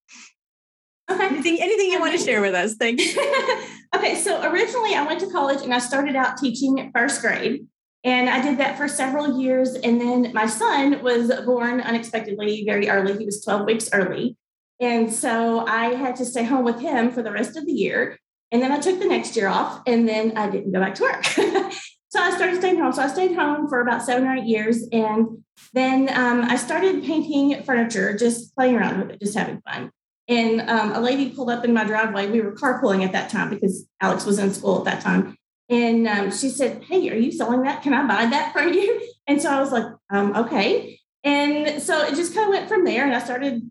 Okay. 1.11 1.27
Anything, 1.27 1.59
anything 1.61 1.91
you 1.91 2.01
want 2.01 2.19
to 2.19 2.25
share 2.25 2.41
with 2.41 2.55
us? 2.55 2.75
Thanks. 2.75 3.03
okay. 3.95 4.15
So 4.15 4.43
originally 4.51 4.95
I 4.95 5.05
went 5.07 5.21
to 5.21 5.31
college 5.31 5.63
and 5.63 5.75
I 5.75 5.79
started 5.79 6.17
out 6.17 6.39
teaching 6.39 6.91
first 6.95 7.21
grade. 7.21 7.67
And 8.05 8.29
I 8.29 8.43
did 8.43 8.59
that 8.59 8.77
for 8.77 8.87
several 8.87 9.41
years. 9.41 9.75
And 9.75 10.01
then 10.01 10.31
my 10.35 10.47
son 10.47 11.03
was 11.03 11.33
born 11.47 11.81
unexpectedly 11.81 12.65
very 12.67 12.89
early. 12.89 13.17
He 13.17 13.25
was 13.25 13.43
12 13.43 13.65
weeks 13.65 13.89
early. 13.93 14.37
And 14.79 15.13
so 15.13 15.67
I 15.67 15.95
had 15.95 16.17
to 16.17 16.25
stay 16.27 16.45
home 16.45 16.65
with 16.65 16.81
him 16.81 17.11
for 17.13 17.23
the 17.23 17.33
rest 17.33 17.57
of 17.57 17.65
the 17.65 17.73
year. 17.73 18.19
And 18.53 18.63
then 18.63 18.73
I 18.73 18.79
took 18.79 18.99
the 18.99 19.07
next 19.07 19.37
year 19.37 19.49
off 19.49 19.81
and 19.87 20.07
then 20.07 20.37
I 20.37 20.51
didn't 20.51 20.73
go 20.73 20.81
back 20.81 20.95
to 20.97 21.03
work. 21.03 21.25
so 22.09 22.21
I 22.21 22.31
started 22.37 22.57
staying 22.59 22.79
home. 22.79 22.93
So 22.93 23.03
I 23.03 23.09
stayed 23.09 23.35
home 23.35 23.69
for 23.69 23.81
about 23.81 24.03
seven 24.03 24.29
or 24.29 24.35
eight 24.35 24.45
years. 24.45 24.87
And 24.93 25.43
then 25.73 26.11
um, 26.11 26.43
I 26.43 26.57
started 26.57 27.05
painting 27.05 27.63
furniture, 27.63 28.17
just 28.17 28.55
playing 28.55 28.77
around 28.77 29.01
with 29.01 29.11
it, 29.11 29.21
just 29.21 29.37
having 29.37 29.63
fun. 29.63 29.91
And 30.29 30.63
um, 30.63 30.93
a 30.93 31.01
lady 31.01 31.31
pulled 31.31 31.51
up 31.51 31.65
in 31.65 31.75
my 31.75 31.85
driveway. 31.85 32.31
We 32.31 32.41
were 32.41 32.53
carpooling 32.53 33.05
at 33.05 33.13
that 33.13 33.31
time 33.31 33.51
because 33.51 33.87
Alex 34.01 34.25
was 34.25 34.39
in 34.39 34.53
school 34.55 34.79
at 34.79 34.85
that 34.85 35.03
time. 35.03 35.37
And 35.69 36.07
um, 36.09 36.31
she 36.31 36.49
said, 36.49 36.85
Hey, 36.85 37.09
are 37.11 37.17
you 37.17 37.33
selling 37.33 37.63
that? 37.63 37.83
Can 37.83 37.93
I 37.93 38.07
buy 38.07 38.27
that 38.27 38.53
from 38.53 38.73
you? 38.73 39.01
And 39.27 39.41
so 39.41 39.51
I 39.51 39.59
was 39.59 39.73
like, 39.73 39.87
um, 40.11 40.37
Okay. 40.37 41.01
And 41.25 41.83
so 41.83 42.05
it 42.05 42.15
just 42.15 42.35
kind 42.35 42.49
of 42.49 42.55
went 42.55 42.69
from 42.69 42.85
there. 42.85 43.05
And 43.05 43.15
I 43.15 43.19
started 43.19 43.63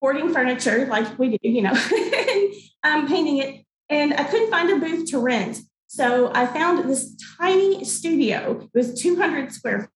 hoarding 0.00 0.32
furniture 0.32 0.86
like 0.86 1.18
we 1.18 1.30
do, 1.30 1.38
you 1.42 1.62
know, 1.62 1.72
and 1.92 2.54
um, 2.84 3.08
painting 3.08 3.38
it. 3.38 3.64
And 3.88 4.14
I 4.14 4.24
couldn't 4.24 4.50
find 4.50 4.70
a 4.70 4.76
booth 4.76 5.10
to 5.10 5.18
rent. 5.18 5.60
So 5.88 6.30
I 6.32 6.46
found 6.46 6.88
this 6.88 7.16
tiny 7.38 7.84
studio. 7.84 8.68
It 8.72 8.78
was 8.78 9.00
200 9.02 9.52
square. 9.52 9.90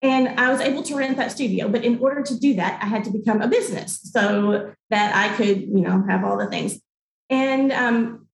And 0.00 0.40
I 0.40 0.50
was 0.50 0.60
able 0.60 0.82
to 0.84 0.96
rent 0.96 1.16
that 1.16 1.32
studio. 1.32 1.68
But 1.68 1.84
in 1.84 1.98
order 1.98 2.22
to 2.22 2.38
do 2.38 2.54
that, 2.54 2.82
I 2.82 2.86
had 2.86 3.04
to 3.04 3.10
become 3.10 3.42
a 3.42 3.48
business 3.48 4.00
so 4.02 4.72
that 4.90 5.16
I 5.16 5.34
could, 5.36 5.62
you 5.62 5.80
know, 5.80 6.04
have 6.08 6.24
all 6.24 6.38
the 6.38 6.46
things. 6.46 6.78
And 7.30 7.72
um, 7.72 8.28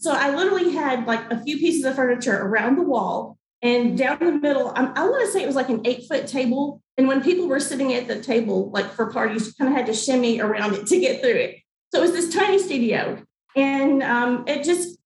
so 0.00 0.12
I 0.12 0.34
literally 0.34 0.72
had 0.72 1.06
like 1.06 1.30
a 1.30 1.42
few 1.42 1.58
pieces 1.58 1.84
of 1.84 1.96
furniture 1.96 2.36
around 2.36 2.76
the 2.76 2.82
wall. 2.82 3.36
And 3.60 3.98
down 3.98 4.18
the 4.20 4.32
middle, 4.32 4.72
um, 4.76 4.92
I 4.94 5.08
want 5.08 5.26
to 5.26 5.32
say 5.32 5.42
it 5.42 5.46
was 5.46 5.56
like 5.56 5.68
an 5.68 5.80
eight 5.84 6.04
foot 6.06 6.28
table. 6.28 6.80
And 6.96 7.08
when 7.08 7.22
people 7.22 7.48
were 7.48 7.58
sitting 7.58 7.92
at 7.94 8.06
the 8.06 8.20
table, 8.20 8.70
like 8.70 8.92
for 8.92 9.10
parties, 9.10 9.52
kind 9.54 9.70
of 9.70 9.76
had 9.76 9.86
to 9.86 9.94
shimmy 9.94 10.40
around 10.40 10.74
it 10.74 10.86
to 10.86 11.00
get 11.00 11.20
through 11.20 11.30
it. 11.30 11.56
So 11.92 12.00
it 12.00 12.02
was 12.02 12.12
this 12.12 12.32
tiny 12.32 12.58
studio. 12.58 13.20
And 13.56 14.02
um, 14.02 14.44
it 14.46 14.62
just, 14.62 14.98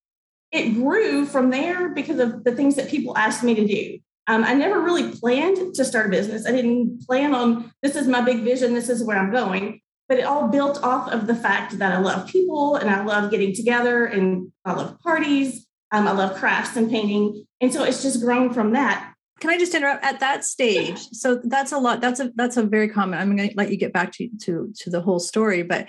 it 0.50 0.74
grew 0.74 1.24
from 1.24 1.48
there 1.48 1.90
because 1.90 2.18
of 2.18 2.44
the 2.44 2.52
things 2.52 2.76
that 2.76 2.90
people 2.90 3.16
asked 3.16 3.42
me 3.42 3.54
to 3.54 3.66
do. 3.66 3.98
Um, 4.26 4.44
I 4.44 4.54
never 4.54 4.80
really 4.80 5.10
planned 5.10 5.74
to 5.74 5.84
start 5.84 6.06
a 6.06 6.10
business. 6.10 6.46
I 6.46 6.52
didn't 6.52 7.04
plan 7.06 7.34
on 7.34 7.72
this 7.82 7.96
is 7.96 8.06
my 8.06 8.20
big 8.20 8.40
vision, 8.40 8.74
this 8.74 8.88
is 8.88 9.02
where 9.02 9.18
I'm 9.18 9.32
going. 9.32 9.80
But 10.08 10.18
it 10.18 10.24
all 10.24 10.48
built 10.48 10.82
off 10.82 11.10
of 11.10 11.26
the 11.26 11.34
fact 11.34 11.78
that 11.78 11.92
I 11.92 11.98
love 11.98 12.28
people 12.28 12.76
and 12.76 12.90
I 12.90 13.04
love 13.04 13.30
getting 13.30 13.54
together 13.54 14.04
and 14.04 14.52
I 14.64 14.74
love 14.74 14.98
parties. 15.00 15.66
Um, 15.90 16.06
I 16.06 16.12
love 16.12 16.36
crafts 16.36 16.76
and 16.76 16.90
painting. 16.90 17.44
And 17.60 17.72
so 17.72 17.84
it's 17.84 18.02
just 18.02 18.20
grown 18.20 18.52
from 18.52 18.72
that. 18.72 19.12
Can 19.40 19.50
I 19.50 19.58
just 19.58 19.74
interrupt 19.74 20.04
at 20.04 20.20
that 20.20 20.44
stage? 20.44 20.98
So 21.12 21.40
that's 21.42 21.72
a 21.72 21.78
lot. 21.78 22.00
That's 22.00 22.20
a 22.20 22.30
that's 22.36 22.56
a 22.56 22.62
very 22.62 22.88
common. 22.88 23.18
I'm 23.18 23.34
going 23.36 23.48
to 23.48 23.56
let 23.56 23.70
you 23.70 23.76
get 23.76 23.92
back 23.92 24.12
to 24.12 24.28
to 24.42 24.72
to 24.76 24.90
the 24.90 25.00
whole 25.00 25.18
story, 25.18 25.64
but 25.64 25.88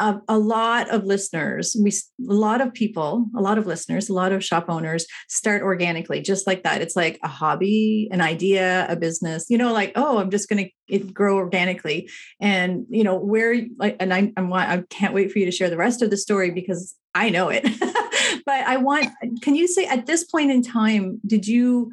a, 0.00 0.20
a, 0.28 0.38
lot 0.38 0.88
of 0.90 1.04
listeners, 1.04 1.76
we 1.80 1.90
a 1.90 2.32
lot 2.32 2.60
of 2.60 2.72
people, 2.72 3.26
a 3.36 3.40
lot 3.40 3.58
of 3.58 3.66
listeners, 3.66 4.08
a 4.08 4.14
lot 4.14 4.32
of 4.32 4.44
shop 4.44 4.66
owners 4.68 5.06
start 5.28 5.62
organically, 5.62 6.20
just 6.20 6.46
like 6.46 6.62
that. 6.62 6.80
It's 6.80 6.94
like 6.94 7.18
a 7.22 7.28
hobby, 7.28 8.08
an 8.12 8.20
idea, 8.20 8.86
a 8.88 8.96
business. 8.96 9.46
You 9.48 9.58
know, 9.58 9.72
like 9.72 9.92
oh, 9.96 10.18
I'm 10.18 10.30
just 10.30 10.48
going 10.48 10.70
to 10.90 10.98
grow 10.98 11.36
organically, 11.36 12.08
and 12.40 12.86
you 12.88 13.04
know 13.04 13.16
where 13.16 13.60
like, 13.78 13.96
and 13.98 14.14
I 14.14 14.32
I'm, 14.36 14.52
I 14.52 14.84
can't 14.90 15.14
wait 15.14 15.32
for 15.32 15.38
you 15.38 15.46
to 15.46 15.52
share 15.52 15.70
the 15.70 15.76
rest 15.76 16.02
of 16.02 16.10
the 16.10 16.16
story 16.16 16.50
because 16.50 16.94
I 17.14 17.30
know 17.30 17.48
it. 17.48 17.64
but 18.46 18.66
I 18.66 18.76
want, 18.76 19.08
can 19.42 19.54
you 19.54 19.66
say 19.66 19.86
at 19.86 20.06
this 20.06 20.24
point 20.24 20.50
in 20.50 20.62
time, 20.62 21.20
did 21.26 21.46
you? 21.46 21.90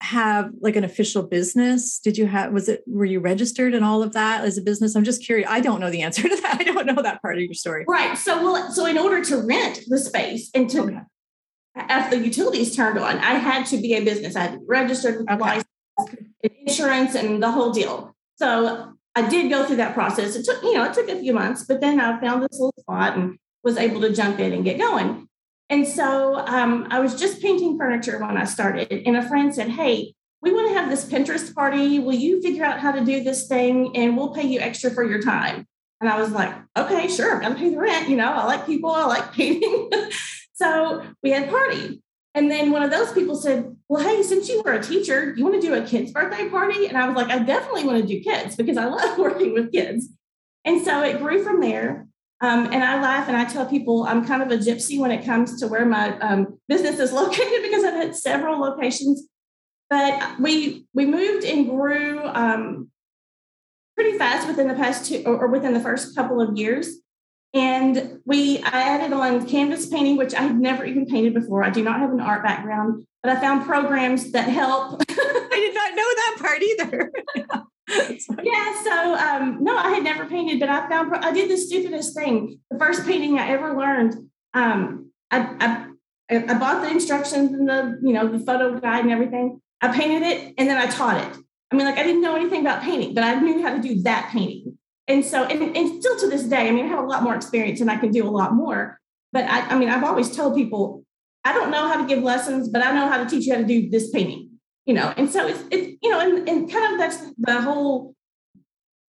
Have 0.00 0.50
like 0.60 0.76
an 0.76 0.84
official 0.84 1.22
business? 1.22 1.98
Did 1.98 2.16
you 2.16 2.26
have, 2.26 2.52
was 2.52 2.68
it, 2.68 2.82
were 2.86 3.04
you 3.04 3.20
registered 3.20 3.74
and 3.74 3.84
all 3.84 4.02
of 4.02 4.12
that 4.14 4.44
as 4.44 4.56
a 4.56 4.62
business? 4.62 4.94
I'm 4.94 5.04
just 5.04 5.24
curious. 5.24 5.48
I 5.50 5.60
don't 5.60 5.80
know 5.80 5.90
the 5.90 6.02
answer 6.02 6.22
to 6.22 6.36
that. 6.36 6.56
I 6.60 6.64
don't 6.64 6.86
know 6.86 7.02
that 7.02 7.20
part 7.22 7.36
of 7.36 7.42
your 7.42 7.54
story. 7.54 7.84
Right. 7.86 8.16
So, 8.16 8.42
well, 8.42 8.70
so 8.72 8.86
in 8.86 8.98
order 8.98 9.22
to 9.24 9.36
rent 9.36 9.80
the 9.86 9.98
space 9.98 10.50
and 10.54 10.70
to, 10.70 10.82
okay. 10.82 10.98
after 11.76 12.18
the 12.18 12.24
utilities 12.24 12.74
turned 12.74 12.98
on, 12.98 13.18
I 13.18 13.34
had 13.34 13.66
to 13.66 13.76
be 13.76 13.94
a 13.94 14.04
business. 14.04 14.36
I 14.36 14.42
had 14.42 14.58
registered 14.66 15.18
with 15.18 15.30
okay. 15.30 15.40
license, 15.40 15.66
insurance, 16.66 17.14
and 17.14 17.42
the 17.42 17.50
whole 17.50 17.70
deal. 17.70 18.14
So 18.36 18.94
I 19.14 19.28
did 19.28 19.50
go 19.50 19.64
through 19.64 19.76
that 19.76 19.94
process. 19.94 20.34
It 20.34 20.44
took, 20.44 20.62
you 20.62 20.74
know, 20.74 20.84
it 20.84 20.94
took 20.94 21.08
a 21.08 21.18
few 21.18 21.34
months, 21.34 21.64
but 21.64 21.80
then 21.80 22.00
I 22.00 22.18
found 22.20 22.42
this 22.42 22.52
little 22.52 22.74
spot 22.78 23.16
and 23.16 23.38
was 23.62 23.76
able 23.76 24.00
to 24.00 24.12
jump 24.12 24.40
in 24.40 24.52
and 24.52 24.64
get 24.64 24.78
going. 24.78 25.28
And 25.70 25.86
so 25.86 26.36
um, 26.46 26.88
I 26.90 27.00
was 27.00 27.18
just 27.18 27.40
painting 27.40 27.78
furniture 27.78 28.18
when 28.18 28.36
I 28.36 28.44
started, 28.44 28.92
and 29.06 29.16
a 29.16 29.26
friend 29.26 29.54
said, 29.54 29.68
Hey, 29.68 30.14
we 30.42 30.52
want 30.52 30.68
to 30.68 30.74
have 30.74 30.90
this 30.90 31.04
Pinterest 31.04 31.54
party. 31.54 31.98
Will 31.98 32.14
you 32.14 32.42
figure 32.42 32.64
out 32.64 32.80
how 32.80 32.92
to 32.92 33.04
do 33.04 33.22
this 33.22 33.46
thing 33.46 33.96
and 33.96 34.16
we'll 34.16 34.34
pay 34.34 34.46
you 34.46 34.58
extra 34.58 34.90
for 34.90 35.04
your 35.04 35.22
time? 35.22 35.66
And 36.00 36.08
I 36.08 36.18
was 36.18 36.30
like, 36.30 36.54
okay, 36.76 37.08
sure, 37.08 37.34
I'm 37.34 37.42
gonna 37.42 37.54
pay 37.56 37.70
the 37.70 37.78
rent. 37.78 38.08
You 38.08 38.16
know, 38.16 38.32
I 38.32 38.44
like 38.46 38.64
people, 38.64 38.90
I 38.90 39.04
like 39.04 39.32
painting. 39.34 39.90
so 40.54 41.02
we 41.22 41.30
had 41.30 41.48
a 41.48 41.50
party. 41.50 42.02
And 42.34 42.50
then 42.50 42.70
one 42.70 42.82
of 42.82 42.90
those 42.90 43.12
people 43.12 43.36
said, 43.36 43.76
Well, 43.88 44.02
hey, 44.02 44.22
since 44.22 44.48
you 44.48 44.62
were 44.62 44.72
a 44.72 44.82
teacher, 44.82 45.34
you 45.36 45.44
want 45.44 45.60
to 45.60 45.66
do 45.66 45.74
a 45.74 45.82
kid's 45.82 46.12
birthday 46.12 46.48
party? 46.48 46.86
And 46.86 46.96
I 46.96 47.06
was 47.06 47.16
like, 47.16 47.28
I 47.28 47.40
definitely 47.40 47.84
want 47.84 48.00
to 48.00 48.06
do 48.06 48.22
kids 48.22 48.56
because 48.56 48.76
I 48.76 48.84
love 48.86 49.18
working 49.18 49.52
with 49.52 49.72
kids. 49.72 50.08
And 50.64 50.82
so 50.82 51.02
it 51.02 51.18
grew 51.18 51.42
from 51.42 51.60
there. 51.60 52.06
Um, 52.42 52.66
and 52.72 52.82
I 52.82 53.00
laugh 53.00 53.28
and 53.28 53.36
I 53.36 53.44
tell 53.44 53.66
people 53.66 54.04
I'm 54.04 54.24
kind 54.24 54.42
of 54.42 54.50
a 54.50 54.56
gypsy 54.56 54.98
when 54.98 55.10
it 55.10 55.26
comes 55.26 55.60
to 55.60 55.68
where 55.68 55.84
my 55.84 56.18
um, 56.20 56.58
business 56.68 56.98
is 56.98 57.12
located 57.20 57.62
because 57.62 57.84
I've 57.84 57.94
had 57.94 58.16
several 58.16 58.58
locations. 58.58 59.28
But 59.90 60.38
we 60.40 60.86
we 60.94 61.04
moved 61.04 61.44
and 61.44 61.68
grew 61.68 62.24
um, 62.26 62.90
pretty 63.96 64.16
fast 64.16 64.46
within 64.46 64.68
the 64.68 64.74
past 64.74 65.06
two 65.06 65.22
or, 65.26 65.36
or 65.36 65.48
within 65.48 65.74
the 65.74 65.80
first 65.80 66.14
couple 66.14 66.40
of 66.40 66.56
years. 66.56 66.96
And 67.52 68.20
we 68.24 68.58
I 68.60 68.82
added 68.82 69.12
on 69.12 69.46
canvas 69.46 69.86
painting, 69.86 70.16
which 70.16 70.32
I 70.32 70.42
had 70.42 70.58
never 70.58 70.84
even 70.84 71.06
painted 71.06 71.34
before. 71.34 71.64
I 71.64 71.70
do 71.70 71.82
not 71.82 71.98
have 71.98 72.12
an 72.12 72.20
art 72.20 72.44
background, 72.44 73.04
but 73.22 73.36
I 73.36 73.40
found 73.40 73.66
programs 73.66 74.30
that 74.32 74.48
help. 74.48 75.02
I 75.10 75.56
did 75.56 75.74
not 75.74 75.94
know 75.96 76.08
that 76.14 76.36
part 76.38 76.62
either. 76.62 77.12
yeah. 78.42 78.82
So 78.82 79.14
um, 79.14 79.58
no, 79.60 79.76
I 79.76 79.90
had 79.90 80.04
never 80.04 80.26
painted, 80.26 80.60
but 80.60 80.68
I 80.68 80.88
found 80.88 81.14
I 81.14 81.32
did 81.32 81.50
the 81.50 81.56
stupidest 81.56 82.14
thing. 82.14 82.60
The 82.70 82.78
first 82.78 83.04
painting 83.04 83.38
I 83.38 83.48
ever 83.48 83.76
learned, 83.76 84.14
um, 84.54 85.10
I, 85.30 85.56
I 85.58 85.86
I 86.30 86.58
bought 86.58 86.82
the 86.82 86.90
instructions 86.90 87.52
and 87.52 87.68
the 87.68 87.98
you 88.02 88.12
know 88.12 88.28
the 88.28 88.38
photo 88.38 88.78
guide 88.78 89.04
and 89.04 89.12
everything. 89.12 89.60
I 89.80 89.96
painted 89.96 90.22
it 90.22 90.54
and 90.58 90.68
then 90.68 90.76
I 90.76 90.86
taught 90.86 91.24
it. 91.24 91.38
I 91.72 91.76
mean, 91.76 91.86
like 91.86 91.98
I 91.98 92.02
didn't 92.02 92.22
know 92.22 92.36
anything 92.36 92.60
about 92.60 92.82
painting, 92.82 93.14
but 93.14 93.24
I 93.24 93.34
knew 93.34 93.62
how 93.62 93.74
to 93.74 93.80
do 93.80 94.02
that 94.02 94.30
painting. 94.32 94.78
And 95.08 95.24
so, 95.24 95.44
and, 95.44 95.76
and 95.76 96.00
still 96.00 96.18
to 96.20 96.28
this 96.28 96.44
day, 96.44 96.68
I 96.68 96.70
mean, 96.70 96.84
I 96.84 96.88
have 96.88 97.02
a 97.02 97.06
lot 97.06 97.22
more 97.22 97.34
experience 97.34 97.80
and 97.80 97.90
I 97.90 97.96
can 97.96 98.10
do 98.10 98.28
a 98.28 98.30
lot 98.30 98.54
more. 98.54 99.00
But 99.32 99.44
I, 99.44 99.60
I 99.62 99.78
mean, 99.78 99.88
I've 99.88 100.04
always 100.04 100.34
told 100.36 100.54
people, 100.54 101.04
I 101.44 101.52
don't 101.52 101.70
know 101.70 101.88
how 101.88 102.00
to 102.00 102.06
give 102.06 102.22
lessons, 102.22 102.68
but 102.68 102.84
I 102.84 102.92
know 102.92 103.08
how 103.08 103.22
to 103.22 103.28
teach 103.28 103.46
you 103.46 103.54
how 103.54 103.60
to 103.60 103.66
do 103.66 103.88
this 103.88 104.10
painting 104.10 104.49
you 104.90 104.94
know, 104.94 105.14
and 105.16 105.30
so 105.30 105.46
it's, 105.46 105.62
it's 105.70 105.98
you 106.02 106.10
know, 106.10 106.18
and, 106.18 106.48
and 106.48 106.68
kind 106.68 106.92
of 106.92 106.98
that's 106.98 107.18
the 107.38 107.60
whole 107.60 108.12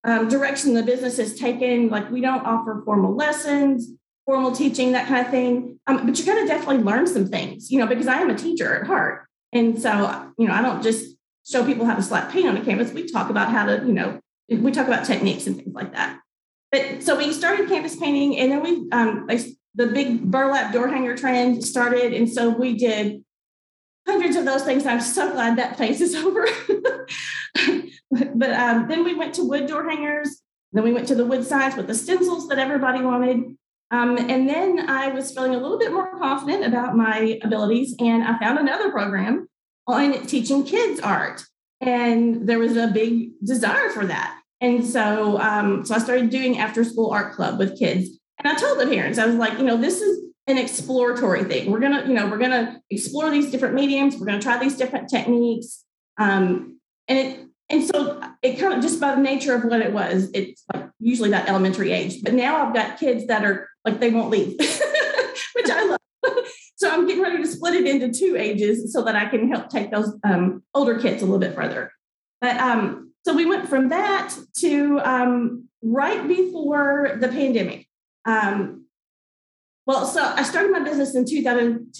um, 0.04 0.28
direction 0.28 0.74
the 0.74 0.82
business 0.82 1.16
has 1.16 1.38
taken. 1.38 1.88
Like 1.88 2.10
we 2.10 2.20
don't 2.20 2.44
offer 2.44 2.82
formal 2.84 3.16
lessons, 3.16 3.88
formal 4.26 4.52
teaching, 4.52 4.92
that 4.92 5.08
kind 5.08 5.24
of 5.24 5.30
thing. 5.30 5.80
Um, 5.86 6.04
but 6.04 6.18
you're 6.18 6.26
going 6.26 6.46
to 6.46 6.52
definitely 6.52 6.84
learn 6.84 7.06
some 7.06 7.28
things, 7.28 7.70
you 7.70 7.78
know, 7.78 7.86
because 7.86 8.08
I 8.08 8.16
am 8.16 8.28
a 8.28 8.34
teacher 8.34 8.78
at 8.78 8.86
heart. 8.86 9.24
And 9.54 9.80
so, 9.80 10.30
you 10.36 10.46
know, 10.46 10.52
I 10.52 10.60
don't 10.60 10.82
just 10.82 11.16
show 11.46 11.64
people 11.64 11.86
how 11.86 11.94
to 11.94 12.02
slap 12.02 12.30
paint 12.30 12.46
on 12.46 12.58
a 12.58 12.62
canvas. 12.62 12.92
We 12.92 13.10
talk 13.10 13.30
about 13.30 13.48
how 13.48 13.64
to, 13.64 13.76
you 13.76 13.94
know, 13.94 14.20
we 14.50 14.72
talk 14.72 14.86
about 14.86 15.06
techniques 15.06 15.46
and 15.46 15.56
things 15.56 15.74
like 15.74 15.94
that. 15.94 16.20
But 16.70 17.02
so 17.02 17.16
we 17.16 17.32
started 17.32 17.70
canvas 17.70 17.96
painting 17.96 18.36
and 18.36 18.52
then 18.52 18.62
we, 18.62 18.86
um, 18.92 19.26
the 19.76 19.86
big 19.86 20.30
burlap 20.30 20.74
door 20.74 20.88
hanger 20.88 21.16
trend 21.16 21.64
started. 21.64 22.12
And 22.12 22.28
so 22.28 22.50
we 22.50 22.76
did 22.76 23.24
hundreds 24.06 24.36
of 24.36 24.44
those 24.44 24.62
things. 24.62 24.86
I'm 24.86 25.00
so 25.00 25.32
glad 25.32 25.56
that 25.58 25.78
phase 25.78 26.00
is 26.00 26.14
over. 26.24 26.46
but 28.10 28.50
um, 28.52 28.88
then 28.88 29.04
we 29.04 29.14
went 29.14 29.34
to 29.34 29.44
wood 29.44 29.66
door 29.66 29.88
hangers. 29.88 30.42
Then 30.72 30.84
we 30.84 30.92
went 30.92 31.08
to 31.08 31.14
the 31.14 31.26
wood 31.26 31.44
signs 31.44 31.76
with 31.76 31.86
the 31.86 31.94
stencils 31.94 32.48
that 32.48 32.58
everybody 32.58 33.02
wanted. 33.02 33.56
Um, 33.90 34.16
and 34.18 34.48
then 34.48 34.88
I 34.88 35.08
was 35.08 35.32
feeling 35.32 35.54
a 35.54 35.58
little 35.58 35.78
bit 35.78 35.92
more 35.92 36.16
confident 36.18 36.64
about 36.64 36.96
my 36.96 37.40
abilities, 37.42 37.94
and 37.98 38.22
I 38.22 38.38
found 38.38 38.58
another 38.58 38.90
program 38.90 39.48
on 39.88 40.26
teaching 40.26 40.64
kids 40.64 41.00
art. 41.00 41.42
And 41.80 42.48
there 42.48 42.58
was 42.58 42.76
a 42.76 42.88
big 42.88 43.30
desire 43.44 43.90
for 43.90 44.06
that. 44.06 44.38
And 44.60 44.86
so, 44.86 45.40
um, 45.40 45.84
so 45.84 45.94
I 45.94 45.98
started 45.98 46.30
doing 46.30 46.58
after 46.58 46.84
school 46.84 47.10
art 47.10 47.32
club 47.32 47.58
with 47.58 47.78
kids. 47.78 48.10
And 48.38 48.46
I 48.46 48.58
told 48.58 48.78
the 48.78 48.86
parents, 48.86 49.18
I 49.18 49.26
was 49.26 49.36
like, 49.36 49.58
you 49.58 49.64
know, 49.64 49.76
this 49.76 50.00
is 50.00 50.29
an 50.50 50.58
exploratory 50.58 51.44
thing. 51.44 51.70
We're 51.70 51.80
gonna, 51.80 52.04
you 52.06 52.14
know, 52.14 52.28
we're 52.28 52.38
gonna 52.38 52.82
explore 52.90 53.30
these 53.30 53.50
different 53.50 53.74
mediums. 53.74 54.16
We're 54.16 54.26
gonna 54.26 54.42
try 54.42 54.58
these 54.58 54.76
different 54.76 55.08
techniques. 55.08 55.84
Um, 56.18 56.80
and 57.08 57.18
it 57.18 57.40
and 57.70 57.84
so 57.84 58.20
it 58.42 58.58
kind 58.58 58.74
of 58.74 58.82
just 58.82 59.00
by 59.00 59.14
the 59.14 59.20
nature 59.20 59.54
of 59.54 59.64
what 59.64 59.80
it 59.80 59.92
was, 59.92 60.30
it's 60.34 60.64
like 60.74 60.90
usually 60.98 61.30
that 61.30 61.48
elementary 61.48 61.92
age. 61.92 62.22
But 62.22 62.34
now 62.34 62.56
I've 62.56 62.74
got 62.74 62.98
kids 62.98 63.26
that 63.28 63.44
are 63.44 63.68
like 63.84 64.00
they 64.00 64.10
won't 64.10 64.30
leave, 64.30 64.58
which 65.54 65.70
I 65.70 65.84
love. 65.84 65.98
so 66.76 66.90
I'm 66.90 67.06
getting 67.06 67.22
ready 67.22 67.38
to 67.38 67.46
split 67.46 67.74
it 67.74 67.86
into 67.86 68.12
two 68.12 68.36
ages 68.36 68.92
so 68.92 69.04
that 69.04 69.14
I 69.14 69.26
can 69.26 69.48
help 69.48 69.68
take 69.68 69.90
those 69.90 70.12
um, 70.24 70.64
older 70.74 70.98
kids 70.98 71.22
a 71.22 71.26
little 71.26 71.38
bit 71.38 71.54
further. 71.54 71.92
But 72.40 72.56
um, 72.56 73.12
so 73.24 73.34
we 73.34 73.46
went 73.46 73.68
from 73.68 73.90
that 73.90 74.34
to 74.58 75.00
um, 75.00 75.68
right 75.82 76.26
before 76.26 77.16
the 77.20 77.28
pandemic. 77.28 77.86
Um, 78.24 78.79
well, 79.90 80.06
so 80.06 80.22
I 80.22 80.44
started 80.44 80.70
my 80.70 80.78
business 80.78 81.16
in 81.16 81.24
2000, 81.24 81.92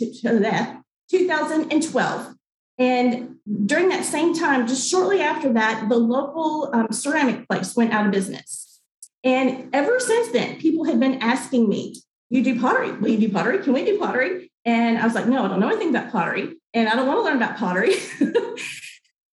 2012. 1.10 2.34
And 2.78 3.36
during 3.66 3.88
that 3.88 4.04
same 4.04 4.32
time, 4.32 4.68
just 4.68 4.88
shortly 4.88 5.20
after 5.20 5.52
that, 5.54 5.88
the 5.88 5.96
local 5.96 6.70
um, 6.72 6.92
ceramic 6.92 7.48
place 7.48 7.74
went 7.74 7.92
out 7.92 8.06
of 8.06 8.12
business. 8.12 8.80
And 9.24 9.70
ever 9.72 9.98
since 9.98 10.28
then, 10.28 10.60
people 10.60 10.84
had 10.84 11.00
been 11.00 11.16
asking 11.20 11.68
me, 11.68 11.96
You 12.28 12.44
do 12.44 12.60
pottery? 12.60 12.92
Will 12.92 13.08
you 13.08 13.18
do 13.18 13.28
pottery? 13.28 13.58
Can 13.58 13.72
we 13.72 13.84
do 13.84 13.98
pottery? 13.98 14.52
And 14.64 14.96
I 14.96 15.04
was 15.04 15.16
like, 15.16 15.26
No, 15.26 15.44
I 15.44 15.48
don't 15.48 15.58
know 15.58 15.66
anything 15.66 15.90
about 15.90 16.12
pottery. 16.12 16.54
And 16.72 16.88
I 16.88 16.94
don't 16.94 17.08
want 17.08 17.18
to 17.18 17.24
learn 17.24 17.38
about 17.38 17.56
pottery. 17.56 17.94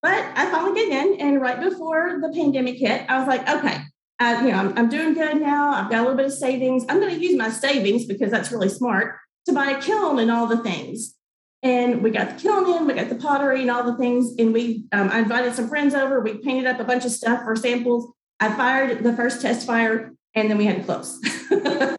but 0.02 0.20
I 0.36 0.50
finally 0.50 0.74
get 0.74 1.06
in. 1.06 1.22
And 1.22 1.40
right 1.40 1.60
before 1.62 2.18
the 2.24 2.34
pandemic 2.34 2.78
hit, 2.78 3.06
I 3.08 3.20
was 3.20 3.28
like, 3.28 3.48
Okay, 3.48 3.78
I, 4.20 4.46
you 4.46 4.52
know, 4.52 4.58
I'm, 4.58 4.78
I'm 4.78 4.90
doing 4.90 5.14
good 5.14 5.40
now. 5.40 5.72
I've 5.72 5.90
got 5.90 6.00
a 6.00 6.02
little 6.02 6.18
bit 6.18 6.26
of 6.26 6.34
savings. 6.34 6.86
I'm 6.90 7.00
going 7.00 7.14
to 7.14 7.22
use 7.22 7.38
my 7.38 7.50
savings 7.50 8.06
because 8.06 8.32
that's 8.32 8.52
really 8.52 8.70
smart 8.70 9.16
to 9.46 9.54
buy 9.54 9.72
a 9.72 9.82
kiln 9.82 10.20
and 10.20 10.32
all 10.32 10.48
the 10.48 10.58
things. 10.58 11.16
And 11.64 12.04
we 12.04 12.12
got 12.12 12.30
the 12.30 12.42
kiln 12.42 12.70
in, 12.72 12.88
we 12.88 12.94
got 12.94 13.10
the 13.10 13.16
pottery 13.16 13.62
and 13.62 13.72
all 13.72 13.84
the 13.84 13.98
things. 13.98 14.34
And 14.38 14.54
we, 14.54 14.86
um, 14.92 15.10
I 15.10 15.20
invited 15.20 15.54
some 15.54 15.68
friends 15.68 15.96
over. 15.96 16.20
We 16.20 16.38
painted 16.38 16.68
up 16.68 16.80
a 16.80 16.84
bunch 16.84 17.06
of 17.06 17.12
stuff 17.12 17.44
for 17.44 17.56
samples. 17.56 18.12
I 18.40 18.54
fired 18.54 19.04
the 19.04 19.14
first 19.14 19.42
test 19.42 19.66
fire, 19.66 20.14
and 20.36 20.50
then 20.50 20.58
we 20.58 20.66
had 20.66 20.78
to 20.78 20.84
close. 20.84 21.20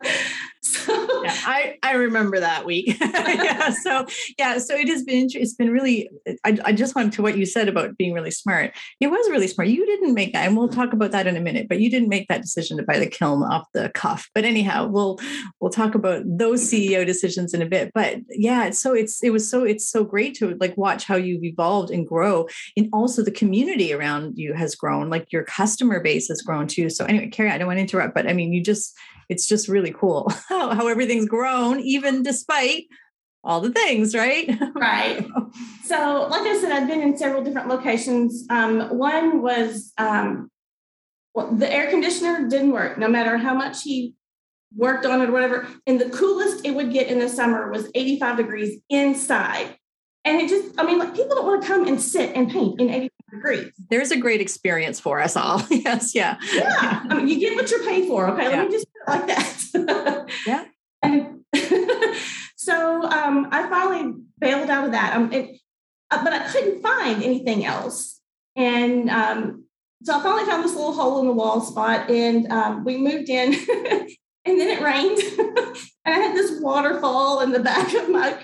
I 1.29 1.79
I 1.83 1.93
remember 1.93 2.41
that 2.41 2.65
week. 2.65 2.97
yeah, 3.01 3.71
so 3.71 4.07
yeah, 4.39 4.59
so 4.59 4.75
it 4.75 4.89
has 4.89 5.03
been 5.03 5.29
it's 5.33 5.55
been 5.55 5.71
really. 5.71 6.09
I, 6.45 6.59
I 6.65 6.73
just 6.73 6.95
went 6.95 7.13
to 7.15 7.23
what 7.23 7.37
you 7.37 7.47
said 7.47 7.69
about 7.69 7.97
being 7.97 8.13
really 8.13 8.31
smart. 8.31 8.73
It 9.01 9.09
was 9.09 9.31
really 9.31 9.49
smart. 9.49 9.69
You 9.69 9.85
didn't 9.87 10.15
make 10.15 10.33
that, 10.33 10.47
and 10.47 10.57
we'll 10.57 10.69
talk 10.69 10.93
about 10.93 11.11
that 11.13 11.27
in 11.27 11.37
a 11.37 11.41
minute. 11.41 11.69
But 11.69 11.81
you 11.81 11.91
didn't 11.91 12.09
make 12.09 12.29
that 12.29 12.43
decision 12.43 12.77
to 12.77 12.83
buy 12.83 12.99
the 12.99 13.07
kiln 13.07 13.43
off 13.43 13.67
the 13.75 13.91
cuff. 13.95 14.29
But 14.35 14.45
anyhow, 14.45 14.87
we'll 14.87 15.19
we'll 15.61 15.71
talk 15.71 15.95
about 15.95 16.23
those 16.27 16.63
CEO 16.71 17.05
decisions 17.07 17.55
in 17.55 17.63
a 17.63 17.67
bit. 17.67 17.93
But 17.95 18.19
yeah, 18.31 18.71
so 18.71 18.95
it's 18.95 19.23
it 19.23 19.31
was 19.31 19.49
so 19.51 19.65
it's 19.65 19.89
so 19.89 20.05
great 20.05 20.35
to 20.37 20.57
like 20.61 20.77
watch 20.77 21.05
how 21.05 21.17
you've 21.17 21.45
evolved 21.45 21.91
and 21.91 22.07
grow, 22.07 22.47
and 22.77 22.89
also 22.93 23.23
the 23.23 23.31
community 23.31 23.93
around 23.93 24.39
you 24.39 24.55
has 24.55 24.75
grown. 24.75 25.11
Like 25.11 25.33
your 25.33 25.45
customer 25.45 26.01
base 26.01 26.29
has 26.29 26.43
grown 26.43 26.67
too. 26.67 26.91
So 26.91 27.05
anyway, 27.05 27.29
Carrie, 27.29 27.51
I 27.51 27.59
don't 27.59 27.67
want 27.67 27.79
to 27.79 27.83
interrupt, 27.83 28.15
but 28.15 28.29
I 28.29 28.33
mean, 28.33 28.53
you 28.53 28.63
just 28.63 28.97
it's 29.29 29.47
just 29.47 29.69
really 29.69 29.93
cool 29.93 30.33
how, 30.49 30.75
how 30.75 30.89
everything's 31.19 31.29
grown, 31.29 31.81
even 31.81 32.23
despite 32.23 32.85
all 33.45 33.61
the 33.61 33.73
things, 33.73 34.15
right? 34.15 34.51
right. 34.75 35.27
So, 35.85 36.29
like 36.31 36.43
I 36.43 36.59
said, 36.61 36.73
I've 36.73 36.89
been 36.89 37.01
in 37.01 37.17
several 37.17 37.43
different 37.43 37.69
locations. 37.69 38.45
Um, 38.51 38.99
one 38.99 39.43
was 39.43 39.93
um, 39.99 40.51
well, 41.35 41.53
the 41.55 41.73
air 41.73 41.91
conditioner 41.91 42.49
didn't 42.49 42.73
work, 42.73 42.99
no 42.99 43.09
matter 43.09 43.37
how 43.37 43.55
much 43.55 43.83
he 43.83 44.15
worked 44.77 45.07
on 45.07 45.23
it 45.23 45.29
or 45.29 45.33
whatever. 45.33 45.67
And 45.87 46.01
the 46.01 46.11
coolest 46.11 46.67
it 46.67 46.73
would 46.73 46.93
get 46.93 47.09
in 47.09 47.21
the 47.21 47.29
summer 47.29 47.71
was 47.71 47.91
85 47.95 48.37
degrees 48.37 48.81
inside. 48.91 49.77
And 50.25 50.41
it 50.43 50.49
just, 50.49 50.79
I 50.79 50.85
mean, 50.85 50.99
like 50.99 51.15
people 51.15 51.37
don't 51.37 51.47
want 51.47 51.63
to 51.63 51.69
come 51.69 51.87
and 51.87 52.01
sit 52.03 52.35
and 52.35 52.51
paint 52.51 52.81
in 52.81 52.91
85 52.91 53.11
degrees. 53.31 53.73
There's 53.89 54.11
a 54.11 54.19
great 54.19 54.43
experience 54.43 55.01
for 55.01 55.21
us 55.21 55.37
all. 55.37 55.63
yes, 55.71 56.15
yeah. 56.15 56.37
Yeah. 56.53 57.03
I 57.09 57.15
mean, 57.15 57.29
you 57.29 57.39
get 57.39 57.55
what 57.55 57.71
you're 57.71 57.85
paying 57.85 58.09
for. 58.09 58.29
Okay. 58.33 58.49
Let 58.49 58.67
me 58.67 58.73
just 58.73 58.87
put 59.07 59.15
it 59.15 59.21
like 59.21 59.27
that. 59.29 60.27
yeah. 60.47 60.65
And 61.03 61.45
so 62.57 63.03
um, 63.05 63.49
I 63.51 63.69
finally 63.69 64.15
bailed 64.39 64.71
out 64.71 64.87
of 64.87 64.93
that. 64.93 65.17
Um, 65.17 65.33
it, 65.33 65.59
uh, 66.11 66.25
but 66.25 66.33
I 66.33 66.49
couldn't 66.51 66.83
find 66.83 67.23
anything 67.23 67.65
else. 67.65 68.21
And 68.57 69.11
um, 69.11 69.65
so 70.03 70.19
I 70.19 70.23
finally 70.23 70.45
found 70.45 70.65
this 70.65 70.75
little 70.75 70.93
hole 70.93 71.21
in 71.21 71.27
the 71.27 71.33
wall 71.33 71.61
spot 71.61 72.11
and 72.11 72.51
um, 72.51 72.85
we 72.85 72.97
moved 72.97 73.29
in 73.29 73.55
and 74.45 74.61
then 74.61 74.69
it 74.69 74.83
rained. 74.83 75.19
and 76.05 76.15
I 76.15 76.19
had 76.19 76.37
this 76.37 76.61
waterfall 76.61 77.41
in 77.41 77.53
the 77.53 77.61
back 77.61 77.93
of 77.95 78.09
my 78.09 78.39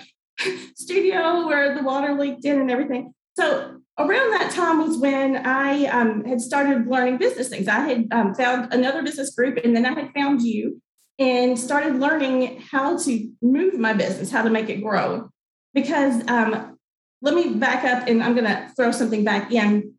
studio 0.75 1.47
where 1.47 1.75
the 1.75 1.83
water 1.83 2.13
leaked 2.13 2.45
in 2.45 2.59
and 2.59 2.71
everything. 2.71 3.13
So 3.37 3.79
around 3.97 4.31
that 4.31 4.51
time 4.51 4.81
was 4.85 4.97
when 4.97 5.37
I 5.45 5.85
um, 5.85 6.25
had 6.25 6.41
started 6.41 6.87
learning 6.87 7.17
business 7.17 7.49
things. 7.49 7.67
I 7.67 7.79
had 7.79 8.07
um, 8.11 8.33
found 8.35 8.73
another 8.73 9.03
business 9.03 9.33
group, 9.33 9.57
and 9.63 9.75
then 9.75 9.85
I 9.85 9.93
had 9.93 10.11
found 10.13 10.41
you 10.41 10.81
and 11.17 11.57
started 11.57 11.95
learning 11.95 12.61
how 12.71 12.97
to 12.97 13.31
move 13.41 13.77
my 13.79 13.93
business, 13.93 14.31
how 14.31 14.43
to 14.43 14.49
make 14.49 14.69
it 14.69 14.81
grow. 14.81 15.29
Because 15.73 16.27
um, 16.27 16.77
let 17.21 17.33
me 17.33 17.53
back 17.55 17.83
up, 17.83 18.07
and 18.07 18.23
I'm 18.23 18.33
going 18.33 18.45
to 18.45 18.69
throw 18.75 18.91
something 18.91 19.23
back 19.23 19.51
in. 19.51 19.93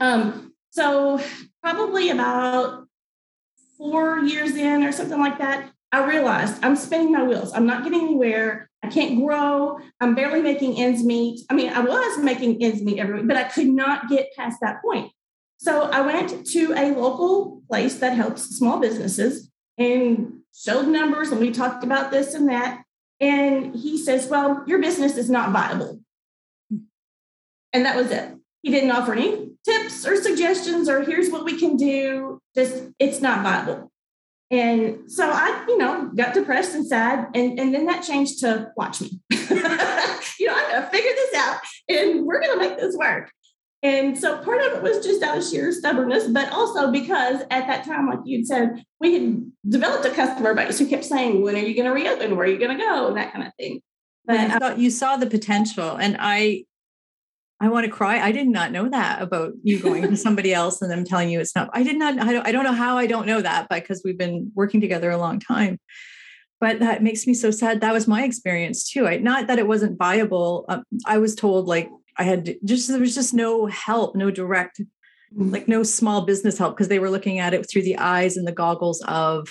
Um, 0.00 0.52
so 0.70 1.20
probably 1.62 2.10
about 2.10 2.86
four 3.76 4.20
years 4.20 4.54
in 4.54 4.84
or 4.84 4.92
something 4.92 5.18
like 5.18 5.38
that, 5.38 5.70
I 5.92 6.06
realized 6.06 6.64
I'm 6.64 6.76
spinning 6.76 7.12
my 7.12 7.22
wheels. 7.22 7.52
I'm 7.52 7.66
not 7.66 7.84
getting 7.84 8.00
anywhere. 8.00 8.70
I 8.82 8.88
can't 8.88 9.20
grow. 9.20 9.78
I'm 10.00 10.14
barely 10.14 10.40
making 10.40 10.78
ends 10.80 11.04
meet. 11.04 11.40
I 11.50 11.54
mean, 11.54 11.70
I 11.70 11.80
was 11.80 12.18
making 12.18 12.62
ends 12.62 12.82
meet 12.82 12.98
every 12.98 13.18
week, 13.18 13.28
but 13.28 13.36
I 13.36 13.44
could 13.44 13.68
not 13.68 14.08
get 14.08 14.28
past 14.36 14.58
that 14.62 14.82
point. 14.82 15.12
So 15.58 15.82
I 15.82 16.00
went 16.00 16.46
to 16.46 16.72
a 16.72 16.90
local 16.98 17.62
place 17.68 17.98
that 18.00 18.14
helps 18.14 18.56
small 18.56 18.80
businesses 18.80 19.51
and 19.82 20.40
showed 20.54 20.88
numbers, 20.88 21.30
and 21.30 21.40
we 21.40 21.50
talked 21.50 21.84
about 21.84 22.10
this 22.10 22.34
and 22.34 22.48
that. 22.48 22.84
And 23.20 23.74
he 23.74 23.98
says, 23.98 24.28
Well, 24.28 24.64
your 24.66 24.80
business 24.80 25.16
is 25.16 25.30
not 25.30 25.52
viable. 25.52 26.00
And 27.72 27.86
that 27.86 27.96
was 27.96 28.10
it. 28.10 28.34
He 28.62 28.70
didn't 28.70 28.90
offer 28.90 29.12
any 29.12 29.50
tips 29.64 30.06
or 30.06 30.16
suggestions 30.16 30.88
or 30.88 31.02
here's 31.02 31.30
what 31.30 31.44
we 31.44 31.58
can 31.58 31.76
do. 31.76 32.40
Just 32.54 32.84
it's 32.98 33.20
not 33.20 33.42
viable. 33.42 33.90
And 34.50 35.10
so 35.10 35.30
I, 35.30 35.64
you 35.66 35.78
know, 35.78 36.10
got 36.14 36.34
depressed 36.34 36.74
and 36.74 36.86
sad. 36.86 37.28
And, 37.34 37.58
and 37.58 37.74
then 37.74 37.86
that 37.86 38.02
changed 38.02 38.40
to 38.40 38.70
watch 38.76 39.00
me. 39.00 39.18
you 39.30 39.56
know, 39.56 40.54
I'm 40.54 40.70
going 40.70 40.82
to 40.82 40.88
figure 40.90 41.10
this 41.10 41.34
out 41.34 41.60
and 41.88 42.26
we're 42.26 42.40
going 42.40 42.58
to 42.58 42.68
make 42.68 42.78
this 42.78 42.94
work. 42.94 43.32
And 43.84 44.16
so 44.16 44.38
part 44.38 44.60
of 44.60 44.74
it 44.74 44.82
was 44.82 45.04
just 45.04 45.22
out 45.22 45.38
of 45.38 45.44
sheer 45.44 45.72
stubbornness, 45.72 46.28
but 46.28 46.52
also 46.52 46.92
because 46.92 47.40
at 47.50 47.66
that 47.66 47.84
time, 47.84 48.08
like 48.08 48.20
you'd 48.24 48.46
said, 48.46 48.84
we 49.00 49.14
had 49.14 49.52
developed 49.68 50.04
a 50.04 50.10
customer 50.10 50.54
base 50.54 50.78
who 50.78 50.86
kept 50.86 51.04
saying, 51.04 51.42
when 51.42 51.56
are 51.56 51.58
you 51.58 51.74
going 51.74 51.86
to 51.86 51.92
reopen? 51.92 52.36
Where 52.36 52.46
are 52.46 52.50
you 52.50 52.58
going 52.58 52.76
to 52.76 52.82
go? 52.82 53.08
And 53.08 53.16
that 53.16 53.32
kind 53.32 53.44
of 53.44 53.52
thing. 53.58 53.80
But 54.24 54.40
you 54.40 54.58
saw, 54.58 54.74
you 54.74 54.90
saw 54.90 55.16
the 55.16 55.26
potential. 55.26 55.96
And 55.96 56.16
I, 56.20 56.64
I 57.60 57.70
want 57.70 57.84
to 57.84 57.90
cry. 57.90 58.20
I 58.20 58.30
did 58.30 58.46
not 58.46 58.70
know 58.70 58.88
that 58.88 59.20
about 59.20 59.52
you 59.64 59.80
going 59.80 60.02
to 60.02 60.16
somebody 60.16 60.54
else 60.54 60.80
and 60.80 60.90
them 60.90 61.04
telling 61.04 61.28
you 61.28 61.40
it's 61.40 61.56
not. 61.56 61.68
I 61.72 61.82
did 61.82 61.96
not. 61.96 62.20
I 62.20 62.32
don't, 62.32 62.46
I 62.46 62.52
don't 62.52 62.64
know 62.64 62.72
how 62.72 62.98
I 62.98 63.06
don't 63.06 63.26
know 63.26 63.40
that 63.40 63.68
because 63.68 64.02
we've 64.04 64.18
been 64.18 64.52
working 64.54 64.80
together 64.80 65.10
a 65.10 65.18
long 65.18 65.40
time. 65.40 65.80
But 66.60 66.78
that 66.78 67.02
makes 67.02 67.26
me 67.26 67.34
so 67.34 67.50
sad. 67.50 67.80
That 67.80 67.92
was 67.92 68.06
my 68.06 68.22
experience 68.22 68.88
too. 68.88 69.08
I, 69.08 69.16
not 69.16 69.48
that 69.48 69.58
it 69.58 69.66
wasn't 69.66 69.98
viable. 69.98 70.64
Um, 70.68 70.84
I 71.04 71.18
was 71.18 71.34
told 71.34 71.66
like 71.66 71.90
I 72.18 72.24
had 72.24 72.56
just 72.64 72.88
there 72.88 73.00
was 73.00 73.14
just 73.14 73.34
no 73.34 73.66
help, 73.66 74.14
no 74.14 74.30
direct, 74.30 74.80
mm. 74.80 75.52
like 75.52 75.68
no 75.68 75.82
small 75.82 76.22
business 76.22 76.58
help 76.58 76.76
because 76.76 76.88
they 76.88 76.98
were 76.98 77.10
looking 77.10 77.38
at 77.38 77.54
it 77.54 77.68
through 77.68 77.82
the 77.82 77.98
eyes 77.98 78.36
and 78.36 78.46
the 78.46 78.52
goggles 78.52 79.02
of 79.02 79.48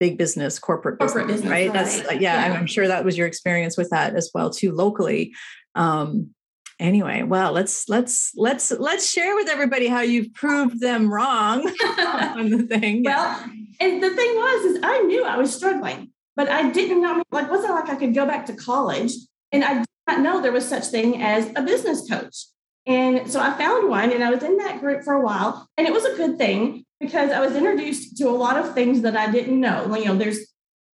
big 0.00 0.16
business, 0.18 0.58
corporate, 0.58 0.98
corporate 0.98 1.26
business, 1.26 1.42
business, 1.42 1.50
right? 1.50 1.72
That's 1.72 2.00
uh, 2.00 2.12
yeah, 2.12 2.48
yeah. 2.48 2.54
I'm 2.54 2.66
sure 2.66 2.86
that 2.86 3.04
was 3.04 3.18
your 3.18 3.26
experience 3.26 3.76
with 3.76 3.90
that 3.90 4.14
as 4.14 4.30
well 4.34 4.50
too 4.50 4.72
locally. 4.72 5.34
Um, 5.74 6.34
anyway 6.80 7.22
well 7.22 7.52
let's 7.52 7.88
let's 7.88 8.32
let's 8.36 8.70
let's 8.70 9.10
share 9.10 9.34
with 9.34 9.48
everybody 9.48 9.88
how 9.88 10.00
you've 10.00 10.32
proved 10.34 10.80
them 10.80 11.12
wrong 11.12 11.60
on 11.98 12.50
the 12.50 12.62
thing 12.62 13.02
well 13.02 13.44
and 13.80 14.02
the 14.02 14.10
thing 14.10 14.34
was 14.36 14.64
is 14.64 14.80
i 14.82 15.00
knew 15.00 15.24
i 15.24 15.36
was 15.36 15.54
struggling 15.54 16.10
but 16.36 16.48
i 16.48 16.70
didn't 16.70 17.02
know 17.02 17.22
like 17.32 17.50
wasn't 17.50 17.72
like 17.72 17.88
i 17.88 17.96
could 17.96 18.14
go 18.14 18.24
back 18.26 18.46
to 18.46 18.54
college 18.54 19.12
and 19.50 19.64
i 19.64 19.84
not 20.08 20.20
know 20.20 20.40
there 20.40 20.52
was 20.52 20.68
such 20.68 20.86
thing 20.86 21.22
as 21.22 21.50
a 21.56 21.62
business 21.62 22.08
coach 22.08 22.46
and 22.86 23.30
so 23.30 23.40
i 23.40 23.56
found 23.56 23.88
one 23.88 24.10
and 24.10 24.24
i 24.24 24.30
was 24.30 24.42
in 24.42 24.56
that 24.56 24.80
group 24.80 25.04
for 25.04 25.14
a 25.14 25.24
while 25.24 25.68
and 25.76 25.86
it 25.86 25.92
was 25.92 26.04
a 26.04 26.16
good 26.16 26.36
thing 26.38 26.84
because 27.00 27.30
i 27.30 27.40
was 27.40 27.54
introduced 27.54 28.16
to 28.16 28.28
a 28.28 28.30
lot 28.30 28.56
of 28.56 28.74
things 28.74 29.02
that 29.02 29.16
i 29.16 29.30
didn't 29.30 29.60
know 29.60 29.94
you 29.94 30.06
know 30.06 30.16
there's 30.16 30.40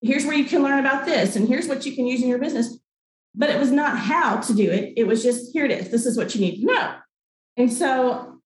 here's 0.00 0.24
where 0.24 0.36
you 0.36 0.44
can 0.44 0.62
learn 0.62 0.78
about 0.78 1.04
this 1.04 1.34
and 1.34 1.48
here's 1.48 1.66
what 1.66 1.84
you 1.84 1.94
can 1.94 2.06
use 2.06 2.22
in 2.22 2.28
your 2.28 2.38
business 2.38 2.78
but 3.38 3.50
it 3.50 3.58
was 3.58 3.70
not 3.70 3.96
how 3.96 4.38
to 4.40 4.52
do 4.52 4.70
it. 4.70 4.94
It 4.96 5.06
was 5.06 5.22
just 5.22 5.52
here 5.52 5.64
it 5.64 5.70
is. 5.70 5.90
This 5.90 6.06
is 6.06 6.18
what 6.18 6.34
you 6.34 6.40
need 6.40 6.60
to 6.60 6.66
know. 6.66 6.94
And 7.56 7.72
so 7.72 8.40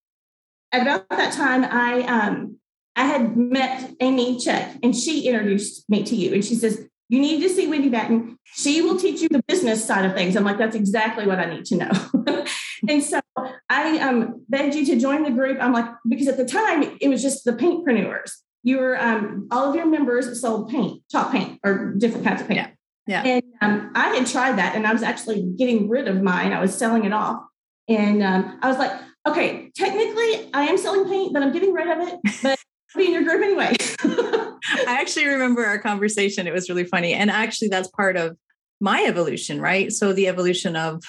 at 0.70 0.82
about 0.82 1.08
that 1.08 1.32
time, 1.32 1.64
I 1.64 2.02
um, 2.02 2.58
I 2.94 3.06
had 3.06 3.36
met 3.36 3.90
Amy 4.00 4.38
Check, 4.38 4.76
and 4.82 4.94
she 4.94 5.26
introduced 5.26 5.88
me 5.88 6.02
to 6.04 6.14
you. 6.14 6.34
And 6.34 6.44
she 6.44 6.54
says, 6.54 6.86
"You 7.12 7.20
need 7.20 7.40
to 7.42 7.48
see 7.48 7.66
Wendy 7.68 7.88
Batten. 7.88 8.38
She 8.44 8.80
will 8.80 8.98
teach 8.98 9.20
you 9.20 9.28
the 9.28 9.42
business 9.46 9.84
side 9.84 10.04
of 10.04 10.14
things." 10.14 10.34
I'm 10.34 10.44
like, 10.44 10.58
"That's 10.58 10.76
exactly 10.76 11.26
what 11.26 11.38
I 11.38 11.44
need 11.44 11.64
to 11.66 11.76
know." 11.76 12.44
and 12.88 13.02
so 13.02 13.20
I 13.68 13.98
um, 13.98 14.44
begged 14.48 14.74
you 14.74 14.86
to 14.86 14.98
join 14.98 15.22
the 15.22 15.30
group. 15.30 15.58
I'm 15.60 15.72
like, 15.72 15.86
because 16.08 16.28
at 16.28 16.36
the 16.36 16.44
time 16.44 16.96
it 17.00 17.08
was 17.08 17.22
just 17.22 17.44
the 17.44 17.52
paintpreneurs. 17.52 18.32
You 18.62 18.78
were 18.78 19.00
um, 19.00 19.48
all 19.50 19.68
of 19.68 19.74
your 19.74 19.86
members 19.86 20.40
sold 20.40 20.70
paint, 20.70 21.02
chalk 21.10 21.32
paint, 21.32 21.58
or 21.64 21.94
different 21.98 22.24
kinds 22.24 22.40
of 22.40 22.48
paint. 22.48 22.58
Yeah. 22.58 22.68
Yeah. 23.06 23.22
And 23.24 23.42
um, 23.60 23.92
I 23.94 24.14
had 24.14 24.26
tried 24.26 24.58
that 24.58 24.76
and 24.76 24.86
I 24.86 24.92
was 24.92 25.02
actually 25.02 25.42
getting 25.58 25.88
rid 25.88 26.06
of 26.06 26.22
mine. 26.22 26.52
I 26.52 26.60
was 26.60 26.74
selling 26.74 27.04
it 27.04 27.12
off. 27.12 27.42
And 27.88 28.22
um, 28.22 28.58
I 28.62 28.68
was 28.68 28.78
like, 28.78 28.92
okay, 29.26 29.70
technically 29.76 30.50
I 30.54 30.66
am 30.68 30.78
selling 30.78 31.08
paint, 31.08 31.32
but 31.32 31.42
I'm 31.42 31.52
getting 31.52 31.72
rid 31.72 31.88
of 31.88 32.08
it. 32.08 32.20
But 32.42 32.58
be 32.98 33.06
in 33.06 33.12
your 33.12 33.22
group 33.22 33.42
anyway. 33.42 33.74
I 34.04 34.98
actually 35.00 35.26
remember 35.26 35.64
our 35.64 35.78
conversation. 35.78 36.46
It 36.46 36.52
was 36.52 36.68
really 36.68 36.84
funny. 36.84 37.14
And 37.14 37.30
actually, 37.30 37.68
that's 37.68 37.88
part 37.88 38.16
of 38.16 38.36
my 38.80 39.04
evolution, 39.04 39.60
right? 39.60 39.92
So 39.92 40.12
the 40.12 40.28
evolution 40.28 40.76
of 40.76 41.02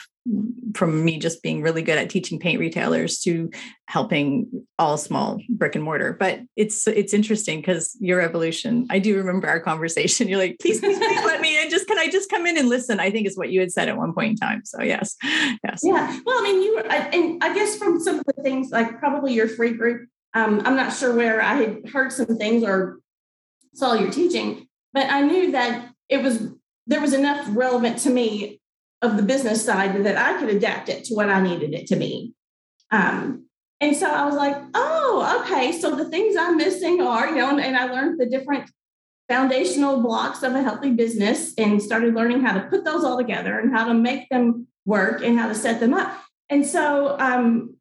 from 0.74 1.04
me 1.04 1.19
just 1.19 1.43
being 1.43 1.62
really 1.62 1.82
good 1.82 1.98
at 1.98 2.10
teaching 2.10 2.39
paint 2.39 2.60
retailers 2.60 3.19
to 3.19 3.52
helping 3.88 4.65
all 4.80 4.98
small 4.98 5.39
brick 5.50 5.76
and 5.76 5.84
mortar. 5.84 6.15
But 6.17 6.39
it's 6.56 6.88
it's 6.88 7.13
interesting 7.13 7.60
because 7.60 7.98
your 8.00 8.22
evolution. 8.22 8.88
I 8.89 9.00
do 9.00 9.17
remember 9.17 9.48
our 9.48 9.60
conversation. 9.60 10.28
You're 10.30 10.39
like, 10.39 10.58
please, 10.62 10.80
please, 10.80 10.98
please 10.98 11.26
let 11.26 11.41
me 11.41 11.62
in. 11.62 11.69
Just 11.69 11.88
can 11.88 11.98
I 11.98 12.08
just 12.08 12.30
come 12.30 12.46
in 12.46 12.58
and 12.58 12.69
listen? 12.69 13.00
I 13.00 13.10
think 13.10 13.28
is 13.28 13.38
what 13.38 13.50
you 13.50 13.60
had 13.60 13.72
said 13.72 13.89
at 13.89 13.98
one 13.98 14.13
point 14.13 14.32
in 14.32 14.36
time. 14.38 14.62
So 14.65 14.82
yes, 14.82 15.15
yes. 15.24 15.82
Yeah. 15.84 16.19
Well, 16.26 16.39
I 16.39 16.43
mean, 16.43 16.62
you 16.62 16.76
were, 16.76 16.88
and 16.88 17.43
I 17.43 17.54
guess 17.54 17.78
from 17.78 18.00
some 18.00 18.19
of 18.19 18.26
the 18.26 18.41
things 18.41 18.72
like 18.72 19.00
probably 19.00 19.34
your 19.34 19.48
free 19.48 19.74
group. 19.74 20.08
Um, 20.34 20.62
I'm 20.65 20.76
not 20.76 20.93
sure 20.93 21.15
where 21.15 21.41
I 21.41 21.56
had 21.56 21.89
heard 21.89 22.12
some 22.12 22.38
things 22.38 22.63
or 22.63 23.00
saw 23.74 23.93
your 23.93 24.12
teaching, 24.12 24.67
but 24.93 25.10
I 25.10 25.22
knew 25.22 25.52
that 25.52 25.89
it 26.10 26.22
was 26.22 26.50
there 26.88 27.02
was 27.02 27.13
enough 27.13 27.46
relevant 27.52 28.00
to 28.00 28.10
me 28.10 28.60
of 29.02 29.17
the 29.17 29.24
business 29.24 29.63
side 29.63 30.04
that 30.04 30.17
I 30.17 30.39
could 30.39 30.50
adapt 30.50 30.89
it 30.89 31.06
to 31.06 31.13
what 31.13 31.30
I 31.30 31.41
needed 31.41 31.74
it 31.74 31.88
to 31.88 31.96
be. 31.96 32.34
Um, 32.91 33.48
and 33.82 33.96
so 33.96 34.10
I 34.10 34.26
was 34.26 34.36
like, 34.36 34.56
oh, 34.74 35.41
okay. 35.41 35.74
So 35.74 35.96
the 35.96 36.10
things 36.10 36.36
I'm 36.38 36.58
missing 36.58 37.02
are, 37.02 37.30
you 37.30 37.36
know, 37.36 37.50
and, 37.50 37.60
and 37.60 37.76
I 37.76 37.86
learned 37.86 38.19
the 38.19 38.26
different 38.26 38.69
foundational 39.30 40.02
blocks 40.02 40.43
of 40.43 40.54
a 40.54 40.62
healthy 40.62 40.91
business 40.91 41.54
and 41.58 41.82
started 41.82 42.13
learning 42.13 42.41
how 42.41 42.54
to 42.54 42.67
put 42.69 42.86
those 42.86 43.04
all 43.04 43.17
together 43.17 43.60
and 43.60 43.74
how 43.74 43.88
to 43.88 43.93
make 43.93 44.30
them 44.30 44.67
work 44.86 45.22
and 45.24 45.38
how 45.38 45.48
to 45.48 45.56
set 45.56 45.80
them 45.80 45.93
up. 45.93 46.17
And 46.50 46.65
so 46.65 47.17
um, 47.19 47.76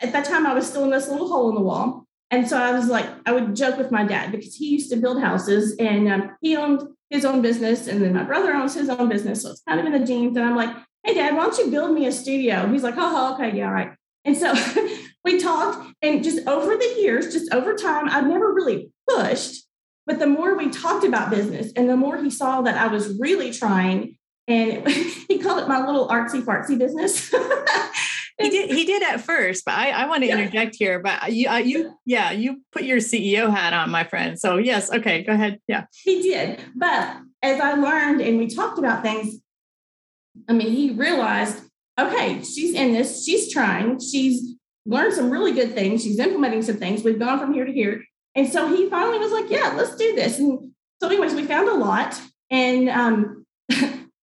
at 0.00 0.12
that 0.12 0.24
time, 0.24 0.46
I 0.46 0.54
was 0.54 0.66
still 0.66 0.84
in 0.84 0.90
this 0.90 1.08
little 1.08 1.28
hole 1.28 1.48
in 1.48 1.54
the 1.54 1.60
wall. 1.60 2.06
And 2.30 2.48
so 2.48 2.56
I 2.56 2.72
was 2.72 2.86
like, 2.86 3.06
I 3.26 3.32
would 3.32 3.56
joke 3.56 3.76
with 3.76 3.90
my 3.90 4.04
dad 4.04 4.30
because 4.30 4.54
he 4.54 4.68
used 4.68 4.90
to 4.90 4.96
build 4.96 5.20
houses 5.20 5.74
and 5.78 6.08
um, 6.08 6.36
he 6.40 6.56
owned 6.56 6.82
his 7.10 7.24
own 7.24 7.42
business. 7.42 7.88
And 7.88 8.00
then 8.00 8.14
my 8.14 8.22
brother 8.22 8.52
owns 8.52 8.74
his 8.74 8.88
own 8.88 9.08
business. 9.08 9.42
So 9.42 9.50
it's 9.50 9.62
kind 9.68 9.80
of 9.80 9.86
in 9.86 9.92
the 9.92 10.06
genes. 10.06 10.36
And 10.36 10.46
I'm 10.46 10.54
like, 10.54 10.74
hey, 11.04 11.14
dad, 11.14 11.34
why 11.34 11.44
don't 11.44 11.58
you 11.58 11.70
build 11.70 11.92
me 11.92 12.06
a 12.06 12.12
studio? 12.12 12.68
He's 12.68 12.84
like, 12.84 12.94
oh, 12.96 13.34
okay, 13.34 13.56
yeah, 13.56 13.66
all 13.66 13.72
right. 13.72 13.92
And 14.24 14.36
so 14.36 14.54
we 15.24 15.40
talked. 15.40 15.92
And 16.02 16.22
just 16.22 16.46
over 16.46 16.76
the 16.76 16.94
years, 16.98 17.32
just 17.32 17.52
over 17.52 17.74
time, 17.74 18.08
I've 18.08 18.26
never 18.26 18.52
really 18.52 18.92
pushed. 19.08 19.64
But 20.06 20.18
the 20.18 20.26
more 20.26 20.56
we 20.56 20.70
talked 20.70 21.04
about 21.04 21.30
business 21.30 21.72
and 21.74 21.88
the 21.88 21.96
more 21.96 22.16
he 22.16 22.30
saw 22.30 22.62
that 22.62 22.76
I 22.76 22.86
was 22.88 23.18
really 23.18 23.52
trying, 23.52 24.16
and 24.46 24.88
he 25.28 25.38
called 25.38 25.60
it 25.60 25.68
my 25.68 25.84
little 25.84 26.08
artsy 26.08 26.42
fartsy 26.42 26.78
business. 26.78 27.32
he 28.38 28.50
did. 28.50 28.70
He 28.70 28.84
did 28.84 29.02
at 29.02 29.20
first, 29.20 29.64
but 29.64 29.74
I, 29.74 29.90
I 29.90 30.06
want 30.06 30.22
to 30.22 30.28
yeah. 30.28 30.38
interject 30.38 30.76
here. 30.76 31.00
But 31.00 31.32
you, 31.32 31.48
uh, 31.48 31.56
you, 31.56 31.94
yeah, 32.04 32.30
you 32.30 32.62
put 32.72 32.82
your 32.82 32.98
CEO 32.98 33.50
hat 33.50 33.72
on, 33.72 33.90
my 33.90 34.04
friend. 34.04 34.38
So 34.38 34.56
yes, 34.56 34.92
okay, 34.92 35.22
go 35.22 35.32
ahead. 35.32 35.58
Yeah, 35.68 35.84
he 36.02 36.22
did. 36.22 36.60
But 36.74 37.18
as 37.42 37.60
I 37.60 37.74
learned 37.74 38.20
and 38.20 38.38
we 38.38 38.48
talked 38.48 38.78
about 38.78 39.02
things, 39.02 39.40
I 40.48 40.52
mean, 40.52 40.70
he 40.70 40.90
realized, 40.90 41.62
okay, 41.98 42.42
she's 42.42 42.74
in 42.74 42.92
this. 42.92 43.24
She's 43.24 43.52
trying. 43.52 44.00
She's 44.00 44.54
learned 44.86 45.14
some 45.14 45.30
really 45.30 45.52
good 45.52 45.74
things. 45.74 46.02
She's 46.02 46.18
implementing 46.18 46.62
some 46.62 46.76
things. 46.76 47.04
We've 47.04 47.18
gone 47.18 47.38
from 47.38 47.52
here 47.52 47.64
to 47.64 47.72
here. 47.72 48.02
And 48.34 48.48
so 48.48 48.68
he 48.68 48.88
finally 48.88 49.18
was 49.18 49.32
like, 49.32 49.50
yeah, 49.50 49.74
let's 49.76 49.96
do 49.96 50.14
this. 50.14 50.38
And 50.38 50.70
so, 51.00 51.08
anyways, 51.08 51.34
we 51.34 51.44
found 51.44 51.68
a 51.68 51.74
lot. 51.74 52.20
And 52.50 52.88
um, 52.88 53.44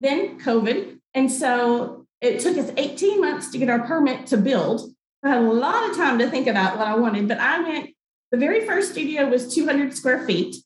then 0.00 0.40
COVID. 0.40 0.98
And 1.14 1.30
so 1.30 2.06
it 2.20 2.40
took 2.40 2.56
us 2.58 2.72
18 2.76 3.20
months 3.20 3.50
to 3.50 3.58
get 3.58 3.70
our 3.70 3.86
permit 3.86 4.26
to 4.28 4.36
build. 4.36 4.92
I 5.22 5.30
had 5.30 5.38
a 5.38 5.52
lot 5.52 5.90
of 5.90 5.96
time 5.96 6.18
to 6.18 6.30
think 6.30 6.46
about 6.46 6.78
what 6.78 6.86
I 6.86 6.96
wanted, 6.96 7.28
but 7.28 7.38
I 7.38 7.60
went, 7.60 7.90
the 8.30 8.38
very 8.38 8.66
first 8.66 8.92
studio 8.92 9.28
was 9.28 9.54
200 9.54 9.94
square 9.94 10.26
feet. 10.26 10.56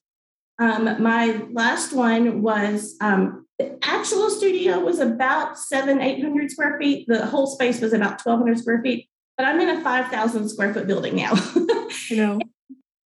Um, 0.58 1.02
my 1.02 1.42
last 1.50 1.92
one 1.92 2.42
was 2.42 2.96
um, 3.00 3.46
the 3.58 3.78
actual 3.82 4.30
studio 4.30 4.80
was 4.80 4.98
about 4.98 5.58
seven, 5.58 6.00
800 6.00 6.50
square 6.50 6.78
feet. 6.78 7.06
The 7.08 7.26
whole 7.26 7.46
space 7.46 7.80
was 7.80 7.92
about 7.92 8.24
1,200 8.24 8.58
square 8.58 8.82
feet, 8.82 9.08
but 9.36 9.46
I'm 9.46 9.60
in 9.60 9.68
a 9.68 9.80
5,000 9.82 10.48
square 10.48 10.74
foot 10.74 10.86
building 10.86 11.16
now. 11.16 11.34
you 12.08 12.16
know, 12.16 12.40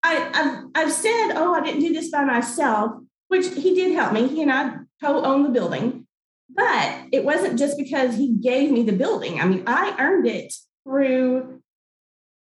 I, 0.03 0.15
have 0.15 0.65
I've 0.75 0.93
said, 0.93 1.33
oh, 1.35 1.55
I 1.55 1.65
didn't 1.65 1.81
do 1.81 1.93
this 1.93 2.11
by 2.11 2.25
myself, 2.25 2.93
which 3.29 3.49
he 3.55 3.75
did 3.75 3.95
help 3.95 4.13
me. 4.13 4.29
He 4.29 4.43
and 4.43 4.53
I 4.53 4.77
co 5.03 5.23
own 5.25 5.43
the 5.43 5.49
building. 5.49 6.06
But 6.49 7.07
it 7.13 7.25
wasn't 7.25 7.59
just 7.59 7.77
because 7.77 8.17
he 8.17 8.35
gave 8.35 8.71
me 8.71 8.83
the 8.83 8.93
building. 8.93 9.41
I 9.41 9.47
mean, 9.47 9.65
I 9.67 9.97
earned 9.99 10.27
it 10.27 10.55
through 10.85 11.61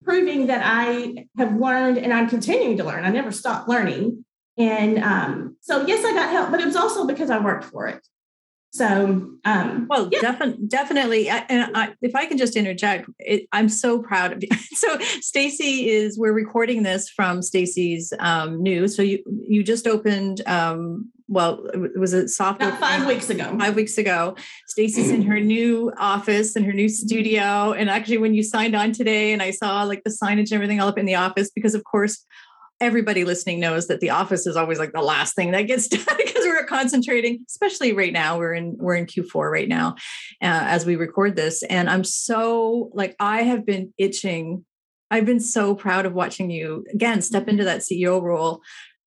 proving 0.03 0.47
that 0.47 0.63
I 0.65 1.27
have 1.37 1.55
learned 1.57 1.99
and 1.99 2.13
I'm 2.13 2.29
continuing 2.29 2.77
to 2.79 2.85
learn. 2.85 3.05
I 3.05 3.11
never 3.11 3.31
stopped 3.31 3.69
learning. 3.69 4.25
And 4.57 4.99
um, 4.99 5.57
so, 5.61 5.87
yes, 5.87 6.05
I 6.05 6.13
got 6.13 6.31
help, 6.31 6.51
but 6.51 6.61
it 6.61 6.67
was 6.67 6.77
also 6.77 7.07
because 7.07 7.31
I 7.31 7.39
worked 7.39 7.65
for 7.65 7.87
it. 7.87 8.05
So, 8.73 9.33
um, 9.45 9.87
well, 9.91 10.09
yeah. 10.13 10.21
definitely, 10.21 10.67
definitely. 10.69 11.29
and 11.29 11.77
I, 11.77 11.93
if 12.03 12.15
I 12.15 12.27
can 12.27 12.39
just 12.39 12.55
interject, 12.55 13.09
it, 13.19 13.49
I'm 13.51 13.69
so 13.69 14.01
proud 14.01 14.33
of 14.33 14.43
you. 14.43 14.49
so, 14.75 14.97
Stacy 15.21 15.89
is. 15.89 16.17
We're 16.17 16.33
recording 16.33 16.85
this 16.85 17.09
from 17.09 17.43
Stacy's 17.43 18.13
um, 18.21 18.63
news. 18.63 18.95
So 18.95 19.03
you 19.03 19.25
you 19.49 19.65
just 19.65 19.89
opened. 19.89 20.47
Um, 20.47 21.11
well, 21.31 21.65
it 21.73 21.99
was 21.99 22.13
a 22.13 22.27
soft 22.27 22.61
About 22.61 22.81
five 22.81 23.07
weeks 23.07 23.31
ago. 23.31 23.57
Five 23.57 23.77
weeks 23.77 23.97
ago, 23.97 24.35
Stacy's 24.67 25.11
in 25.11 25.23
her 25.23 25.39
new 25.39 25.93
office 25.97 26.57
and 26.57 26.67
her 26.67 26.73
new 26.73 26.89
studio. 26.89 27.73
And 27.73 27.89
actually, 27.89 28.19
when 28.19 28.35
you 28.35 28.43
signed 28.43 28.75
on 28.75 28.91
today, 28.91 29.33
and 29.33 29.41
I 29.41 29.53
saw 29.53 29.85
like 29.85 30.03
the 30.03 30.11
signage 30.11 30.51
and 30.51 30.55
everything 30.55 30.81
all 30.81 30.89
up 30.89 30.99
in 30.99 31.07
the 31.07 31.15
office, 31.15 31.49
because 31.55 31.77
of 31.77 31.85
course 31.85 32.27
everybody 32.81 33.25
listening 33.25 33.61
knows 33.61 33.87
that 33.87 34.01
the 34.01 34.11
office 34.11 34.47
is 34.47 34.57
always 34.57 34.79
like 34.79 34.93
the 34.93 35.03
last 35.03 35.37
thing 35.37 35.53
that 35.53 35.63
gets 35.63 35.87
done 35.89 36.17
because 36.17 36.45
we're 36.47 36.65
concentrating 36.65 37.45
especially 37.47 37.93
right 37.93 38.13
now 38.13 38.39
we're 38.39 38.55
in 38.55 38.75
we're 38.79 38.95
in 38.95 39.05
q4 39.05 39.53
right 39.53 39.69
now 39.69 39.91
uh, 40.43 40.65
as 40.65 40.87
we 40.87 40.97
record 40.97 41.37
this 41.37 41.63
and 41.65 41.91
i'm 41.91 42.05
so 42.05 42.91
like 42.95 43.15
i 43.21 43.43
have 43.43 43.67
been 43.67 43.93
itching 43.99 44.65
i've 45.11 45.27
been 45.27 45.41
so 45.41 45.75
proud 45.75 46.07
of 46.07 46.15
watching 46.15 46.51
you 46.51 46.83
again 46.95 47.21
step 47.21 47.49
into 47.49 47.65
that 47.65 47.81
ceo 47.83 48.23
role 48.23 48.63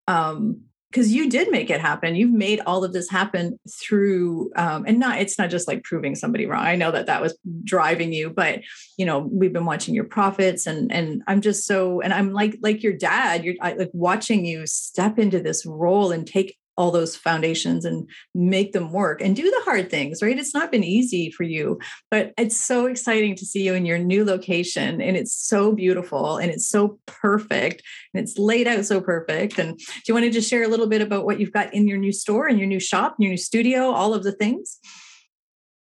um 0.08 0.62
because 0.94 1.12
you 1.12 1.28
did 1.28 1.50
make 1.50 1.72
it 1.72 1.82
happen. 1.82 2.16
You've 2.16 2.32
made 2.32 2.62
all 2.68 2.84
of 2.84 2.94
this 2.94 3.10
happen 3.10 3.60
through 3.82 4.52
um, 4.56 4.86
and 4.86 5.00
not 5.00 5.20
it's 5.20 5.40
not 5.40 5.50
just 5.50 5.68
like 5.68 5.84
proving 5.84 6.14
somebody 6.14 6.46
wrong. 6.46 6.64
I 6.64 6.76
know 6.76 6.92
that 6.92 7.08
that 7.08 7.22
was 7.22 7.36
driving 7.64 8.14
you 8.14 8.30
but 8.30 8.62
you 8.98 9.06
know 9.06 9.20
we've 9.20 9.54
been 9.54 9.66
watching 9.66 9.96
your 9.96 10.04
profits 10.04 10.68
and 10.68 10.92
and 10.92 11.24
i'm 11.28 11.42
just 11.42 11.66
so 11.66 12.02
and 12.02 12.14
i'm 12.14 12.32
like 12.32 12.58
like 12.62 12.84
your 12.84 12.94
dad 12.94 13.44
you're 13.44 13.56
I, 13.62 13.74
like 13.74 13.92
watching 13.94 14.46
you 14.46 14.66
step 14.68 15.20
into 15.20 15.40
this 15.42 15.66
role 15.66 16.12
and 16.12 16.28
take 16.28 16.58
all 16.78 16.92
those 16.92 17.16
foundations 17.16 17.86
and 17.86 18.10
make 18.34 18.74
them 18.74 18.92
work 18.92 19.22
and 19.22 19.36
do 19.36 19.50
the 19.50 19.62
hard 19.64 19.90
things, 19.90 20.22
right? 20.22 20.38
It's 20.38 20.54
not 20.54 20.72
been 20.72 20.84
easy 20.84 21.30
for 21.32 21.44
you, 21.44 21.80
but 22.10 22.34
it's 22.38 22.58
so 22.60 22.88
exciting 22.88 23.36
to 23.36 23.46
see 23.46 23.64
you 23.64 23.74
in 23.74 23.86
your 23.86 24.00
new 24.00 24.26
location 24.26 25.02
and 25.02 25.16
it's 25.16 25.34
so 25.34 25.72
beautiful 25.74 26.38
and 26.38 26.52
it's 26.52 26.68
so 26.68 27.00
perfect 27.06 27.84
and 28.14 28.24
it's 28.24 28.38
laid 28.38 28.68
out 28.68 28.86
so 28.86 29.02
perfect. 29.02 29.60
And 29.60 29.78
do 29.78 30.02
you 30.08 30.14
want 30.14 30.26
to 30.26 30.32
just 30.32 30.50
share 30.50 30.64
a 30.64 30.68
little 30.68 30.88
bit 30.88 31.02
about 31.02 31.26
what 31.26 31.40
you've 31.40 31.54
got 31.54 31.74
in 31.74 31.88
your 31.88 31.98
new 31.98 32.12
store 32.12 32.48
and 32.48 32.58
your 32.58 32.68
new 32.68 32.80
shop, 32.80 33.16
your 33.20 33.30
new 33.30 33.38
studio, 33.38 33.92
all 33.92 34.14
of 34.14 34.24
the 34.24 34.32
things? 34.32 34.80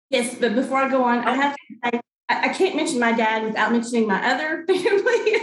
Yes, 0.09 0.35
but 0.39 0.55
before 0.55 0.79
I 0.79 0.89
go 0.89 1.03
on, 1.03 1.19
I 1.19 1.35
have 1.35 1.55
to 1.55 2.01
I 2.29 2.49
can't 2.49 2.75
mention 2.75 2.99
my 2.99 3.11
dad 3.11 3.43
without 3.43 3.71
mentioning 3.71 4.07
my 4.07 4.23
other 4.23 4.63
family. 4.67 5.35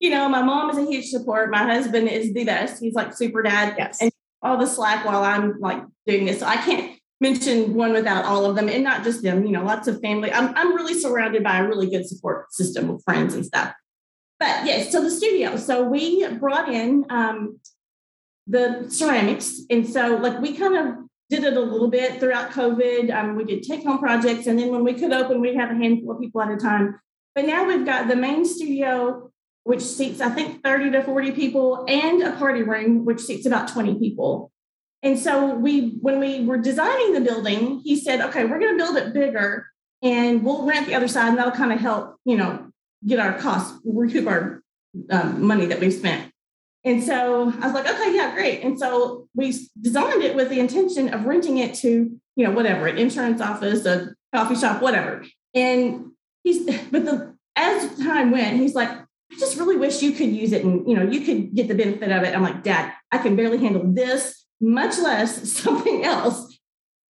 you 0.00 0.10
know, 0.10 0.28
my 0.28 0.42
mom 0.42 0.70
is 0.70 0.78
a 0.78 0.84
huge 0.90 1.06
support. 1.06 1.50
My 1.50 1.64
husband 1.64 2.08
is 2.08 2.34
the 2.34 2.44
best. 2.44 2.82
He's 2.82 2.94
like 2.94 3.14
super 3.14 3.42
dad. 3.42 3.76
Yes. 3.78 4.02
And 4.02 4.10
all 4.46 4.58
the 4.58 4.66
slack 4.66 5.04
while 5.04 5.22
I'm 5.22 5.60
like 5.60 5.82
doing 6.06 6.26
this. 6.26 6.40
So 6.40 6.46
I 6.46 6.56
can't 6.56 6.98
mention 7.20 7.74
one 7.74 7.92
without 7.92 8.24
all 8.24 8.44
of 8.44 8.56
them 8.56 8.68
and 8.68 8.84
not 8.84 9.02
just 9.02 9.22
them, 9.22 9.44
you 9.44 9.52
know, 9.52 9.64
lots 9.64 9.88
of 9.88 10.00
family. 10.00 10.32
I'm, 10.32 10.54
I'm 10.56 10.74
really 10.74 10.94
surrounded 10.94 11.42
by 11.42 11.58
a 11.58 11.66
really 11.66 11.88
good 11.88 12.06
support 12.06 12.52
system 12.52 12.90
of 12.90 13.02
friends 13.04 13.34
and 13.34 13.44
stuff. 13.44 13.72
But 14.38 14.66
yes, 14.66 14.92
so 14.92 15.02
the 15.02 15.10
studio. 15.10 15.56
So 15.56 15.84
we 15.84 16.26
brought 16.28 16.68
in 16.68 17.06
um, 17.08 17.58
the 18.46 18.86
ceramics. 18.88 19.60
And 19.70 19.88
so 19.88 20.16
like 20.16 20.40
we 20.40 20.56
kind 20.56 20.76
of 20.76 20.94
did 21.30 21.44
it 21.44 21.56
a 21.56 21.60
little 21.60 21.88
bit 21.88 22.20
throughout 22.20 22.50
COVID. 22.50 23.14
Um, 23.14 23.34
we 23.34 23.44
did 23.44 23.62
take 23.62 23.84
home 23.84 23.98
projects. 23.98 24.46
And 24.46 24.58
then 24.58 24.68
when 24.68 24.84
we 24.84 24.94
could 24.94 25.12
open, 25.12 25.40
we'd 25.40 25.56
have 25.56 25.70
a 25.70 25.74
handful 25.74 26.12
of 26.12 26.20
people 26.20 26.42
at 26.42 26.50
a 26.50 26.56
time. 26.56 27.00
But 27.34 27.46
now 27.46 27.66
we've 27.66 27.84
got 27.84 28.08
the 28.08 28.16
main 28.16 28.44
studio 28.44 29.25
which 29.66 29.82
seats, 29.82 30.20
I 30.20 30.28
think, 30.28 30.62
30 30.62 30.92
to 30.92 31.02
40 31.02 31.32
people, 31.32 31.84
and 31.88 32.22
a 32.22 32.30
party 32.36 32.62
room, 32.62 33.04
which 33.04 33.20
seats 33.20 33.46
about 33.46 33.66
20 33.66 33.98
people. 33.98 34.52
And 35.02 35.18
so 35.18 35.56
we, 35.56 35.98
when 36.00 36.20
we 36.20 36.44
were 36.44 36.56
designing 36.56 37.14
the 37.14 37.20
building, 37.20 37.80
he 37.84 37.98
said, 37.98 38.20
okay, 38.20 38.44
we're 38.44 38.60
going 38.60 38.78
to 38.78 38.84
build 38.84 38.96
it 38.96 39.12
bigger 39.12 39.66
and 40.02 40.44
we'll 40.44 40.64
rent 40.64 40.86
the 40.86 40.94
other 40.94 41.08
side 41.08 41.30
and 41.30 41.38
that'll 41.38 41.50
kind 41.50 41.72
of 41.72 41.80
help, 41.80 42.14
you 42.24 42.36
know, 42.36 42.70
get 43.04 43.18
our 43.18 43.36
costs, 43.38 43.76
recoup 43.84 44.28
our 44.28 44.62
um, 45.10 45.44
money 45.44 45.66
that 45.66 45.80
we've 45.80 45.92
spent. 45.92 46.30
And 46.84 47.02
so 47.02 47.52
I 47.60 47.66
was 47.66 47.74
like, 47.74 47.90
okay, 47.90 48.14
yeah, 48.14 48.34
great. 48.34 48.62
And 48.62 48.78
so 48.78 49.26
we 49.34 49.52
designed 49.80 50.22
it 50.22 50.36
with 50.36 50.48
the 50.48 50.60
intention 50.60 51.12
of 51.12 51.24
renting 51.24 51.58
it 51.58 51.74
to, 51.76 51.88
you 52.36 52.44
know, 52.44 52.52
whatever, 52.52 52.86
an 52.86 52.98
insurance 52.98 53.40
office, 53.40 53.84
a 53.84 54.14
coffee 54.32 54.54
shop, 54.54 54.80
whatever. 54.80 55.24
And 55.54 56.12
he's, 56.44 56.64
but 56.92 57.04
the, 57.04 57.34
as 57.56 57.98
time 57.98 58.30
went, 58.30 58.60
he's 58.60 58.76
like, 58.76 59.05
I 59.32 59.38
just 59.38 59.58
really 59.58 59.76
wish 59.76 60.02
you 60.02 60.12
could 60.12 60.30
use 60.30 60.52
it 60.52 60.64
and 60.64 60.86
you 60.88 60.94
know 60.94 61.02
you 61.02 61.20
could 61.20 61.54
get 61.54 61.68
the 61.68 61.74
benefit 61.74 62.10
of 62.10 62.22
it. 62.22 62.34
I'm 62.34 62.42
like, 62.42 62.62
Dad, 62.62 62.92
I 63.10 63.18
can 63.18 63.36
barely 63.36 63.58
handle 63.58 63.82
this, 63.92 64.46
much 64.60 64.98
less 64.98 65.52
something 65.60 66.04
else. 66.04 66.58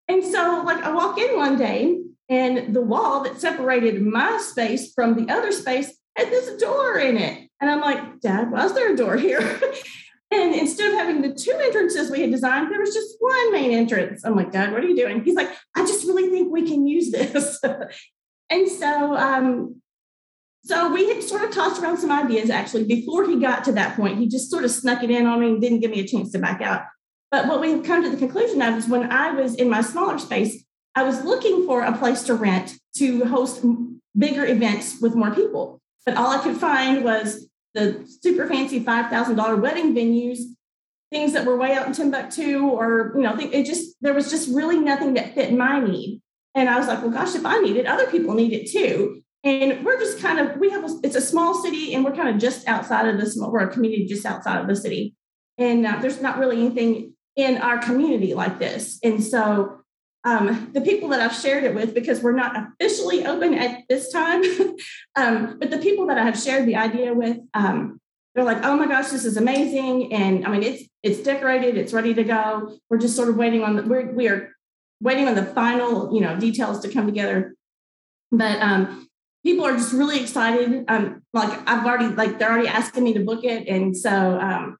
And 0.09 0.22
so, 0.24 0.62
like, 0.64 0.85
I 0.85 0.92
walk 0.92 1.18
in 1.18 1.37
one 1.37 1.57
day, 1.57 1.98
and 2.29 2.74
the 2.74 2.81
wall 2.81 3.24
that 3.24 3.40
separated 3.40 4.02
my 4.02 4.38
space 4.38 4.92
from 4.94 5.14
the 5.14 5.33
other 5.33 5.50
space 5.52 5.96
had 6.16 6.31
this 6.31 6.61
door 6.61 6.98
in 6.98 7.16
it. 7.16 7.48
And 7.61 7.70
I'm 7.70 7.81
like, 7.81 8.20
Dad, 8.20 8.50
why 8.50 8.64
is 8.64 8.72
there 8.74 8.92
a 8.92 8.96
door 8.96 9.16
here? 9.16 9.40
and 10.31 10.55
instead 10.55 10.92
of 10.92 10.98
having 10.98 11.22
the 11.22 11.35
two 11.35 11.52
entrances 11.52 12.11
we 12.11 12.20
had 12.20 12.31
designed, 12.31 12.70
there 12.70 12.81
was 12.81 12.94
just 12.94 13.16
one 13.18 13.52
main 13.52 13.72
entrance. 13.72 14.24
I'm 14.24 14.37
like, 14.37 14.52
Dad, 14.52 14.72
what 14.72 14.83
are 14.83 14.88
you 14.88 14.96
doing? 14.96 15.24
He's 15.24 15.37
like, 15.37 15.50
I 15.74 15.87
just 15.87 16.07
really 16.07 16.31
think 16.31 16.52
we 16.52 16.66
can 16.66 16.87
use 16.87 17.11
this. 17.11 17.61
and 18.50 18.68
so 18.68 19.16
um, 19.16 19.81
so 20.66 20.92
we 20.92 21.09
had 21.09 21.22
sort 21.22 21.44
of 21.44 21.52
tossed 21.52 21.81
around 21.81 21.98
some 21.98 22.11
ideas 22.11 22.50
actually 22.50 22.85
before 22.85 23.24
he 23.24 23.38
got 23.38 23.62
to 23.64 23.72
that 23.72 23.94
point. 23.94 24.18
He 24.18 24.26
just 24.26 24.50
sort 24.50 24.64
of 24.64 24.72
snuck 24.72 25.05
it 25.05 25.11
in 25.11 25.24
on 25.24 25.40
me 25.40 25.50
and 25.50 25.61
didn't 25.61 25.79
give 25.79 25.92
me 25.92 26.00
a 26.00 26.07
chance 26.07 26.33
to 26.33 26.40
back 26.40 26.61
out. 26.61 26.83
But 27.31 27.46
what 27.46 27.61
we've 27.61 27.85
come 27.85 28.02
to 28.02 28.11
the 28.11 28.16
conclusion 28.16 28.61
of 28.62 28.76
is 28.76 28.88
when 28.88 29.12
I 29.12 29.31
was 29.31 29.55
in 29.55 29.70
my 29.70 29.81
smaller 29.81 30.18
space, 30.18 30.64
I 30.96 31.05
was 31.05 31.24
looking 31.24 31.66
for 31.66 31.83
a 31.83 31.96
place 31.96 32.24
to 32.24 32.35
rent 32.35 32.74
to 32.96 33.24
host 33.26 33.64
bigger 34.18 34.44
events 34.44 35.00
with 35.00 35.14
more 35.14 35.31
people. 35.31 35.81
But 36.05 36.16
all 36.16 36.31
I 36.31 36.42
could 36.42 36.57
find 36.57 37.05
was 37.05 37.48
the 37.74 38.05
super 38.22 38.48
fancy 38.48 38.81
$5,000 38.83 39.61
wedding 39.61 39.94
venues, 39.94 40.38
things 41.12 41.33
that 41.35 41.46
were 41.46 41.57
way 41.57 41.74
out 41.74 41.87
in 41.87 41.92
Timbuktu, 41.92 42.66
or, 42.66 43.12
you 43.14 43.22
know, 43.22 43.37
it 43.38 43.66
just, 43.66 43.94
there 44.00 44.14
was 44.14 44.31
just 44.31 44.48
really 44.52 44.81
nothing 44.81 45.14
that 45.14 45.35
fit 45.35 45.52
my 45.52 45.79
need. 45.79 46.20
And 46.57 46.68
I 46.68 46.79
was 46.79 46.88
like, 46.88 47.02
well, 47.02 47.11
gosh, 47.11 47.37
if 47.37 47.46
I 47.46 47.59
need 47.59 47.76
it, 47.76 47.87
other 47.87 48.11
people 48.11 48.35
need 48.35 48.52
it 48.52 48.68
too. 48.68 49.22
And 49.46 49.85
we're 49.85 49.98
just 49.98 50.20
kind 50.20 50.40
of, 50.40 50.56
we 50.56 50.70
have, 50.70 50.85
a, 50.85 50.88
it's 51.04 51.14
a 51.14 51.20
small 51.20 51.54
city 51.62 51.94
and 51.94 52.04
we're 52.04 52.16
kind 52.16 52.28
of 52.28 52.38
just 52.38 52.66
outside 52.66 53.06
of 53.06 53.20
this, 53.20 53.37
we're 53.40 53.61
a 53.61 53.72
community 53.72 54.04
just 54.04 54.26
outside 54.26 54.61
of 54.61 54.66
the 54.66 54.74
city. 54.74 55.14
And 55.56 55.87
uh, 55.87 55.98
there's 56.02 56.20
not 56.20 56.38
really 56.38 56.59
anything 56.59 57.14
in 57.37 57.59
our 57.59 57.78
community 57.78 58.35
like 58.35 58.59
this. 58.59 58.98
And 59.04 59.22
so 59.22 59.82
um, 60.24 60.70
the 60.74 60.80
people 60.80 61.11
that 61.11 61.20
I've 61.20 61.35
shared 61.35 61.62
it 61.62 61.76
with, 61.76 61.94
because 61.94 62.22
we're 62.22 62.32
not 62.32 62.56
officially 62.56 63.24
open 63.24 63.54
at 63.54 63.85
this 63.88 64.11
time, 64.11 64.42
um, 65.16 65.59
but 65.61 65.70
the 65.70 65.78
people 65.78 66.09
that 66.09 66.18
I 66.18 66.24
have 66.24 66.38
shared 66.38 66.66
the 66.66 66.74
idea 66.74 67.14
with, 67.14 67.38
um, 67.54 68.00
they're 68.35 68.44
like, 68.44 68.64
"Oh 68.64 68.76
my 68.76 68.87
gosh, 68.87 69.09
this 69.09 69.24
is 69.24 69.38
amazing!" 69.38 70.12
And 70.12 70.44
I 70.44 70.50
mean, 70.50 70.62
it's 70.62 70.82
it's 71.02 71.20
decorated, 71.22 71.78
it's 71.78 71.94
ready 71.94 72.12
to 72.12 72.22
go. 72.22 72.76
We're 72.90 72.98
just 72.98 73.16
sort 73.16 73.30
of 73.30 73.37
waiting 73.37 73.62
on 73.62 73.76
the 73.76 73.82
we're 73.85 74.12
we 74.12 74.28
are 74.28 74.52
waiting 75.00 75.26
on 75.26 75.37
the 75.37 75.44
final 75.44 76.12
you 76.12 76.20
know 76.20 76.38
details 76.38 76.80
to 76.80 76.92
come 76.92 77.06
together. 77.06 77.54
But 78.30 78.61
um, 78.61 79.06
people 79.46 79.64
are 79.64 79.76
just 79.76 79.92
really 79.92 80.20
excited. 80.20 80.85
Um, 80.88 81.22
like 81.32 81.56
I've 81.68 81.87
already 81.87 82.09
like 82.09 82.38
they're 82.38 82.50
already 82.50 82.66
asking 82.66 83.04
me 83.04 83.14
to 83.14 83.20
book 83.20 83.44
it, 83.44 83.68
and 83.68 83.96
so 83.96 84.11
um, 84.11 84.76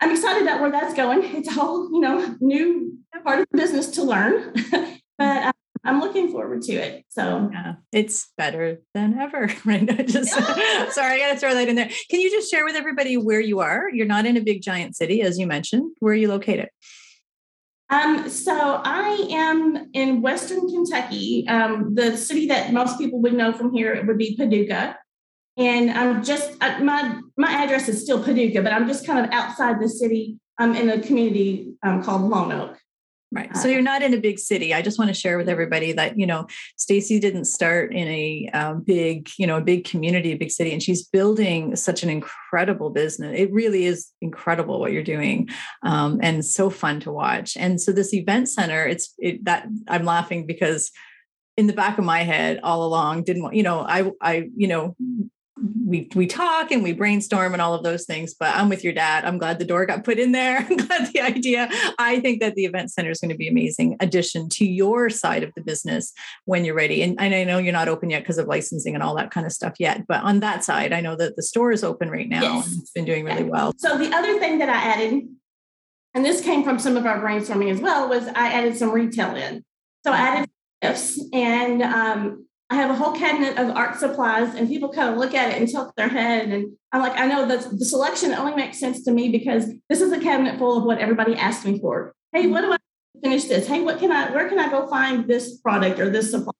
I'm 0.00 0.12
excited 0.12 0.42
about 0.42 0.60
where 0.60 0.70
that's 0.70 0.94
going. 0.94 1.22
It's 1.36 1.48
a 1.48 1.52
whole 1.52 1.90
you 1.92 2.00
know 2.00 2.36
new 2.40 2.96
part 3.24 3.40
of 3.40 3.46
the 3.50 3.58
business 3.58 3.88
to 3.90 4.04
learn, 4.04 4.54
but 5.18 5.46
um, 5.46 5.52
I'm 5.84 6.00
looking 6.00 6.30
forward 6.30 6.62
to 6.62 6.74
it. 6.74 7.04
So 7.08 7.50
yeah, 7.52 7.74
it's 7.92 8.32
better 8.38 8.78
than 8.94 9.18
ever, 9.18 9.50
right? 9.64 10.06
Just 10.06 10.32
sorry, 10.94 11.14
I 11.14 11.18
got 11.18 11.32
to 11.34 11.40
throw 11.40 11.54
that 11.54 11.68
in 11.68 11.74
there. 11.74 11.90
Can 12.08 12.20
you 12.20 12.30
just 12.30 12.50
share 12.50 12.64
with 12.64 12.76
everybody 12.76 13.16
where 13.16 13.40
you 13.40 13.58
are? 13.58 13.90
You're 13.92 14.06
not 14.06 14.26
in 14.26 14.36
a 14.36 14.40
big 14.40 14.62
giant 14.62 14.94
city, 14.94 15.22
as 15.22 15.40
you 15.40 15.48
mentioned. 15.48 15.90
Where 15.98 16.12
are 16.12 16.16
you 16.16 16.28
located? 16.28 16.68
Um, 17.90 18.28
so 18.28 18.82
I 18.84 19.28
am 19.30 19.90
in 19.94 20.20
Western 20.20 20.68
Kentucky. 20.68 21.46
Um, 21.48 21.94
the 21.94 22.16
city 22.16 22.46
that 22.48 22.72
most 22.72 22.98
people 22.98 23.20
would 23.22 23.32
know 23.32 23.52
from 23.52 23.72
here 23.72 24.04
would 24.06 24.18
be 24.18 24.36
Paducah. 24.36 24.96
And 25.56 25.90
I'm 25.90 26.22
just 26.22 26.52
uh, 26.60 26.78
my 26.80 27.20
my 27.36 27.50
address 27.50 27.88
is 27.88 28.02
still 28.02 28.22
Paducah, 28.22 28.62
but 28.62 28.72
I'm 28.72 28.86
just 28.86 29.06
kind 29.06 29.24
of 29.24 29.32
outside 29.32 29.80
the 29.80 29.88
city. 29.88 30.38
I'm 30.58 30.74
in 30.74 30.90
a 30.90 31.00
community 31.00 31.72
um, 31.82 32.02
called 32.02 32.22
Lone 32.22 32.52
Oak. 32.52 32.77
Right. 33.30 33.54
So 33.58 33.68
you're 33.68 33.82
not 33.82 34.02
in 34.02 34.14
a 34.14 34.20
big 34.20 34.38
city. 34.38 34.72
I 34.72 34.80
just 34.80 34.98
want 34.98 35.08
to 35.08 35.14
share 35.14 35.36
with 35.36 35.50
everybody 35.50 35.92
that, 35.92 36.18
you 36.18 36.26
know, 36.26 36.46
Stacy 36.76 37.20
didn't 37.20 37.44
start 37.44 37.92
in 37.92 38.08
a 38.08 38.48
um, 38.54 38.80
big, 38.80 39.28
you 39.38 39.46
know, 39.46 39.58
a 39.58 39.60
big 39.60 39.84
community, 39.84 40.32
a 40.32 40.36
big 40.36 40.50
city, 40.50 40.72
and 40.72 40.82
she's 40.82 41.04
building 41.04 41.76
such 41.76 42.02
an 42.02 42.08
incredible 42.08 42.88
business. 42.88 43.38
It 43.38 43.52
really 43.52 43.84
is 43.84 44.10
incredible 44.22 44.80
what 44.80 44.92
you're 44.92 45.02
doing 45.02 45.50
um, 45.82 46.20
and 46.22 46.42
so 46.42 46.70
fun 46.70 47.00
to 47.00 47.12
watch. 47.12 47.54
And 47.58 47.78
so 47.78 47.92
this 47.92 48.14
event 48.14 48.48
center, 48.48 48.86
it's 48.86 49.12
it, 49.18 49.44
that 49.44 49.66
I'm 49.88 50.06
laughing 50.06 50.46
because 50.46 50.90
in 51.58 51.66
the 51.66 51.74
back 51.74 51.98
of 51.98 52.04
my 52.06 52.22
head 52.22 52.60
all 52.62 52.82
along 52.82 53.24
didn't 53.24 53.42
want, 53.42 53.56
you 53.56 53.62
know, 53.62 53.80
I, 53.80 54.10
I, 54.22 54.48
you 54.56 54.68
know, 54.68 54.96
we 55.86 56.08
we 56.14 56.26
talk 56.26 56.70
and 56.70 56.82
we 56.82 56.92
brainstorm 56.92 57.52
and 57.52 57.62
all 57.62 57.74
of 57.74 57.82
those 57.82 58.04
things 58.04 58.34
but 58.34 58.54
i'm 58.54 58.68
with 58.68 58.84
your 58.84 58.92
dad. 58.92 59.24
I'm 59.24 59.38
glad 59.38 59.58
the 59.58 59.64
door 59.64 59.86
got 59.86 60.04
put 60.04 60.18
in 60.18 60.32
there. 60.32 60.58
I'm 60.70 60.76
glad 60.76 61.12
the 61.12 61.20
idea. 61.20 61.68
I 61.98 62.20
think 62.20 62.40
that 62.40 62.54
the 62.54 62.64
event 62.64 62.90
center 62.90 63.10
is 63.10 63.20
going 63.20 63.30
to 63.30 63.36
be 63.36 63.48
amazing 63.48 63.96
addition 64.00 64.48
to 64.50 64.66
your 64.66 65.10
side 65.10 65.42
of 65.42 65.52
the 65.54 65.62
business 65.62 66.12
when 66.44 66.64
you're 66.64 66.74
ready. 66.74 67.02
And, 67.02 67.20
and 67.20 67.34
i 67.34 67.44
know 67.44 67.58
you're 67.58 67.72
not 67.72 67.88
open 67.88 68.10
yet 68.10 68.22
because 68.22 68.38
of 68.38 68.46
licensing 68.46 68.94
and 68.94 69.02
all 69.02 69.16
that 69.16 69.30
kind 69.30 69.46
of 69.46 69.52
stuff 69.52 69.74
yet 69.78 70.06
but 70.06 70.22
on 70.22 70.40
that 70.40 70.64
side 70.64 70.92
i 70.92 71.00
know 71.00 71.16
that 71.16 71.36
the 71.36 71.42
store 71.42 71.72
is 71.72 71.84
open 71.84 72.10
right 72.10 72.28
now 72.28 72.42
yes. 72.42 72.66
and 72.66 72.82
it's 72.82 72.90
been 72.90 73.04
doing 73.04 73.24
really 73.24 73.44
well. 73.44 73.74
So 73.78 73.98
the 73.98 74.14
other 74.14 74.38
thing 74.38 74.58
that 74.58 74.68
i 74.68 74.72
added 74.76 75.28
and 76.14 76.24
this 76.24 76.40
came 76.40 76.64
from 76.64 76.78
some 76.78 76.96
of 76.96 77.06
our 77.06 77.20
brainstorming 77.20 77.70
as 77.70 77.80
well 77.80 78.08
was 78.08 78.26
i 78.28 78.52
added 78.52 78.76
some 78.76 78.90
retail 78.90 79.34
in. 79.36 79.64
So 80.04 80.12
i 80.12 80.18
added 80.18 80.50
gifts 80.82 81.20
and 81.32 81.82
um, 81.82 82.47
I 82.70 82.74
have 82.74 82.90
a 82.90 82.94
whole 82.94 83.12
cabinet 83.12 83.56
of 83.56 83.74
art 83.74 83.96
supplies, 83.98 84.54
and 84.54 84.68
people 84.68 84.92
kind 84.92 85.08
of 85.08 85.18
look 85.18 85.34
at 85.34 85.50
it 85.50 85.58
and 85.58 85.68
tilt 85.68 85.94
their 85.96 86.08
head. 86.08 86.50
And 86.50 86.76
I'm 86.92 87.00
like, 87.00 87.18
I 87.18 87.26
know 87.26 87.46
that 87.46 87.78
the 87.78 87.84
selection 87.84 88.32
only 88.34 88.54
makes 88.54 88.78
sense 88.78 89.04
to 89.04 89.10
me 89.10 89.30
because 89.30 89.70
this 89.88 90.02
is 90.02 90.12
a 90.12 90.20
cabinet 90.20 90.58
full 90.58 90.76
of 90.76 90.84
what 90.84 90.98
everybody 90.98 91.34
asked 91.34 91.64
me 91.64 91.78
for. 91.80 92.14
Hey, 92.32 92.46
what 92.46 92.60
do 92.60 92.72
I 92.72 92.76
finish 93.22 93.44
this? 93.44 93.66
Hey, 93.66 93.80
what 93.80 93.98
can 93.98 94.12
I? 94.12 94.30
Where 94.30 94.48
can 94.48 94.58
I 94.58 94.70
go 94.70 94.86
find 94.86 95.26
this 95.26 95.58
product 95.58 95.98
or 95.98 96.10
this 96.10 96.30
supply? 96.30 96.52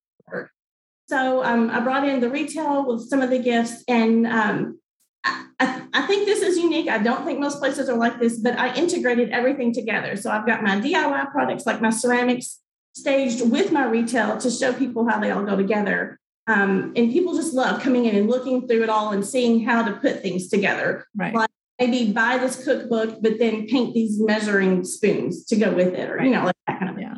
So 1.09 1.43
um, 1.43 1.71
I 1.71 1.81
brought 1.81 2.07
in 2.07 2.21
the 2.21 2.29
retail 2.29 2.87
with 2.87 3.09
some 3.09 3.23
of 3.23 3.31
the 3.31 3.39
gifts, 3.39 3.83
and 3.89 4.27
um, 4.27 4.79
I, 5.25 5.83
I, 5.93 6.07
think 6.07 6.27
this 6.27 6.43
is 6.43 6.59
unique. 6.59 6.89
I 6.89 6.99
don't 6.99 7.25
think 7.25 7.41
most 7.41 7.61
places 7.61 7.89
are 7.89 7.97
like 7.97 8.21
this, 8.21 8.39
but 8.39 8.59
I 8.59 8.75
integrated 8.75 9.31
everything 9.31 9.73
together. 9.73 10.17
So 10.17 10.31
I've 10.31 10.47
got 10.47 10.63
my 10.63 10.79
DIY 10.79 11.33
products 11.33 11.65
like 11.65 11.81
my 11.81 11.89
ceramics 11.89 12.61
staged 12.99 13.49
with 13.49 13.73
my 13.73 13.85
retail 13.87 14.39
to 14.39 14.51
show 14.51 14.73
people 14.73 15.09
how 15.09 15.21
they 15.21 15.31
all 15.31 15.45
go 15.45 15.57
together. 15.57 16.19
Um, 16.47 16.95
and 16.97 17.13
people 17.13 17.35
just 17.35 17.53
love 17.53 17.83
coming 17.83 18.07
in 18.07 18.17
and 18.17 18.29
looking 18.29 18.67
through 18.67 18.83
it 18.83 18.89
all 18.89 19.11
and 19.13 19.25
seeing 19.25 19.65
how 19.65 19.83
to 19.85 19.93
put 19.93 20.23
things 20.23 20.49
together. 20.49 21.07
Right. 21.15 21.35
Like 21.35 21.51
maybe 21.79 22.11
buy 22.13 22.39
this 22.39 22.65
cookbook, 22.65 23.21
but 23.21 23.39
then 23.39 23.67
paint 23.67 23.95
these 23.95 24.21
measuring 24.21 24.85
spoons 24.85 25.45
to 25.47 25.57
go 25.57 25.73
with 25.73 25.95
it, 25.95 26.11
or 26.11 26.23
you 26.23 26.31
know, 26.31 26.45
like 26.45 26.57
that 26.67 26.79
kind 26.79 26.91
of 26.91 26.99
yeah. 26.99 27.15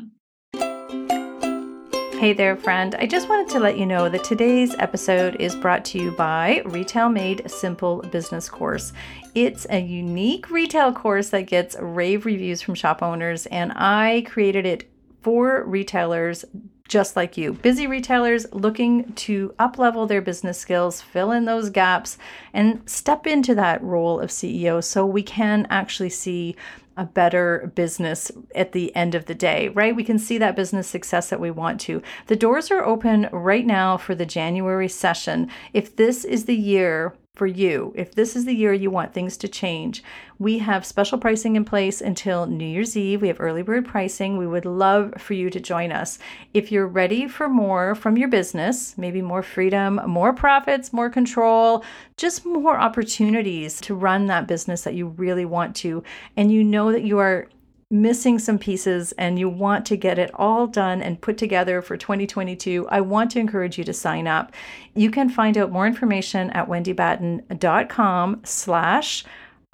Hey 2.18 2.34
there, 2.34 2.54
friend. 2.54 2.94
I 2.96 3.06
just 3.06 3.30
wanted 3.30 3.48
to 3.52 3.60
let 3.60 3.78
you 3.78 3.86
know 3.86 4.10
that 4.10 4.24
today's 4.24 4.74
episode 4.74 5.36
is 5.36 5.56
brought 5.56 5.86
to 5.86 5.98
you 5.98 6.10
by 6.10 6.60
Retail 6.66 7.08
Made 7.08 7.50
Simple 7.50 8.02
Business 8.10 8.50
Course. 8.50 8.92
It's 9.34 9.66
a 9.70 9.80
unique 9.80 10.50
retail 10.50 10.92
course 10.92 11.30
that 11.30 11.46
gets 11.46 11.76
rave 11.80 12.26
reviews 12.26 12.60
from 12.60 12.74
shop 12.74 13.02
owners, 13.02 13.46
and 13.46 13.72
I 13.74 14.24
created 14.26 14.66
it 14.66 14.90
for 15.22 15.64
retailers 15.64 16.44
just 16.90 17.14
like 17.14 17.36
you. 17.36 17.52
Busy 17.52 17.86
retailers 17.86 18.52
looking 18.52 19.12
to 19.12 19.54
uplevel 19.60 20.08
their 20.08 20.20
business 20.20 20.58
skills, 20.58 21.00
fill 21.00 21.30
in 21.30 21.44
those 21.44 21.70
gaps, 21.70 22.18
and 22.52 22.82
step 22.90 23.28
into 23.28 23.54
that 23.54 23.80
role 23.80 24.18
of 24.18 24.30
CEO 24.30 24.82
so 24.82 25.06
we 25.06 25.22
can 25.22 25.68
actually 25.70 26.10
see 26.10 26.56
a 26.96 27.04
better 27.04 27.72
business 27.76 28.32
at 28.54 28.72
the 28.72 28.94
end 28.96 29.14
of 29.14 29.26
the 29.26 29.34
day, 29.34 29.68
right? 29.68 29.94
We 29.94 30.04
can 30.04 30.18
see 30.18 30.36
that 30.38 30.56
business 30.56 30.88
success 30.88 31.30
that 31.30 31.40
we 31.40 31.50
want 31.50 31.80
to. 31.82 32.02
The 32.26 32.36
doors 32.36 32.70
are 32.72 32.84
open 32.84 33.28
right 33.32 33.64
now 33.64 33.96
for 33.96 34.16
the 34.16 34.26
January 34.26 34.88
session. 34.88 35.48
If 35.72 35.94
this 35.94 36.24
is 36.24 36.44
the 36.44 36.56
year 36.56 37.14
for 37.34 37.46
you. 37.46 37.92
If 37.96 38.14
this 38.14 38.36
is 38.36 38.44
the 38.44 38.54
year 38.54 38.72
you 38.72 38.90
want 38.90 39.14
things 39.14 39.36
to 39.38 39.48
change, 39.48 40.02
we 40.38 40.58
have 40.58 40.84
special 40.84 41.16
pricing 41.16 41.56
in 41.56 41.64
place 41.64 42.00
until 42.00 42.46
New 42.46 42.66
Year's 42.66 42.96
Eve. 42.96 43.22
We 43.22 43.28
have 43.28 43.40
early 43.40 43.62
bird 43.62 43.86
pricing. 43.86 44.36
We 44.36 44.46
would 44.46 44.66
love 44.66 45.14
for 45.16 45.34
you 45.34 45.48
to 45.48 45.60
join 45.60 45.92
us. 45.92 46.18
If 46.52 46.70
you're 46.70 46.86
ready 46.86 47.28
for 47.28 47.48
more 47.48 47.94
from 47.94 48.18
your 48.18 48.28
business, 48.28 48.98
maybe 48.98 49.22
more 49.22 49.42
freedom, 49.42 50.00
more 50.06 50.32
profits, 50.32 50.92
more 50.92 51.08
control, 51.08 51.84
just 52.16 52.44
more 52.44 52.78
opportunities 52.78 53.80
to 53.82 53.94
run 53.94 54.26
that 54.26 54.46
business 54.46 54.82
that 54.82 54.94
you 54.94 55.08
really 55.08 55.44
want 55.46 55.76
to, 55.76 56.02
and 56.36 56.52
you 56.52 56.62
know 56.64 56.92
that 56.92 57.04
you 57.04 57.18
are 57.18 57.48
missing 57.90 58.38
some 58.38 58.58
pieces 58.58 59.12
and 59.12 59.38
you 59.38 59.48
want 59.48 59.84
to 59.86 59.96
get 59.96 60.18
it 60.18 60.30
all 60.34 60.66
done 60.66 61.02
and 61.02 61.20
put 61.20 61.36
together 61.36 61.82
for 61.82 61.96
2022, 61.96 62.86
I 62.88 63.00
want 63.00 63.32
to 63.32 63.40
encourage 63.40 63.78
you 63.78 63.84
to 63.84 63.92
sign 63.92 64.28
up. 64.28 64.52
You 64.94 65.10
can 65.10 65.28
find 65.28 65.58
out 65.58 65.72
more 65.72 65.86
information 65.86 66.50
at 66.50 66.68
wendybatten.com 66.68 68.40
slash 68.44 69.24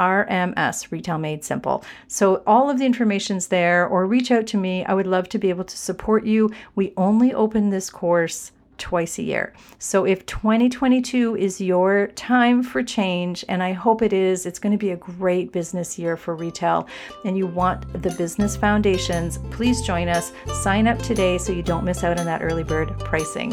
RMS, 0.01 0.91
Retail 0.91 1.19
Made 1.19 1.45
Simple. 1.45 1.85
So 2.07 2.43
all 2.47 2.69
of 2.69 2.79
the 2.79 2.87
information's 2.87 3.49
there 3.49 3.87
or 3.87 4.07
reach 4.07 4.31
out 4.31 4.47
to 4.49 4.57
me. 4.57 4.85
I 4.85 4.95
would 4.95 5.07
love 5.07 5.29
to 5.31 5.39
be 5.39 5.49
able 5.49 5.65
to 5.65 5.77
support 5.77 6.25
you. 6.25 6.51
We 6.75 6.93
only 6.97 7.33
open 7.33 7.71
this 7.71 7.91
course 7.91 8.53
twice 8.79 9.19
a 9.19 9.23
year. 9.23 9.53
So 9.79 10.05
if 10.05 10.25
2022 10.27 11.37
is 11.37 11.61
your 11.61 12.09
time 12.09 12.63
for 12.63 12.83
change, 12.83 13.45
and 13.49 13.63
I 13.63 13.73
hope 13.73 14.03
it 14.03 14.13
is, 14.13 14.47
it's 14.47 14.59
going 14.59 14.73
to 14.73 14.79
be 14.79 14.91
a 14.91 14.97
great 14.97 15.53
business 15.53 15.99
year 15.99 16.17
for 16.17 16.35
retail, 16.35 16.89
and 17.25 17.37
you 17.37 17.47
want 17.47 18.03
the 18.03 18.11
business 18.11 18.57
foundations, 18.57 19.39
please 19.51 19.83
join 19.83 20.09
us. 20.09 20.33
Sign 20.63 20.87
up 20.87 20.99
today 20.99 21.39
so 21.39 21.53
you 21.53 21.63
don't 21.63 21.85
miss 21.85 22.05
out 22.05 22.19
on 22.19 22.27
that 22.27 22.43
early 22.43 22.65
bird 22.65 22.99
pricing. 23.01 23.53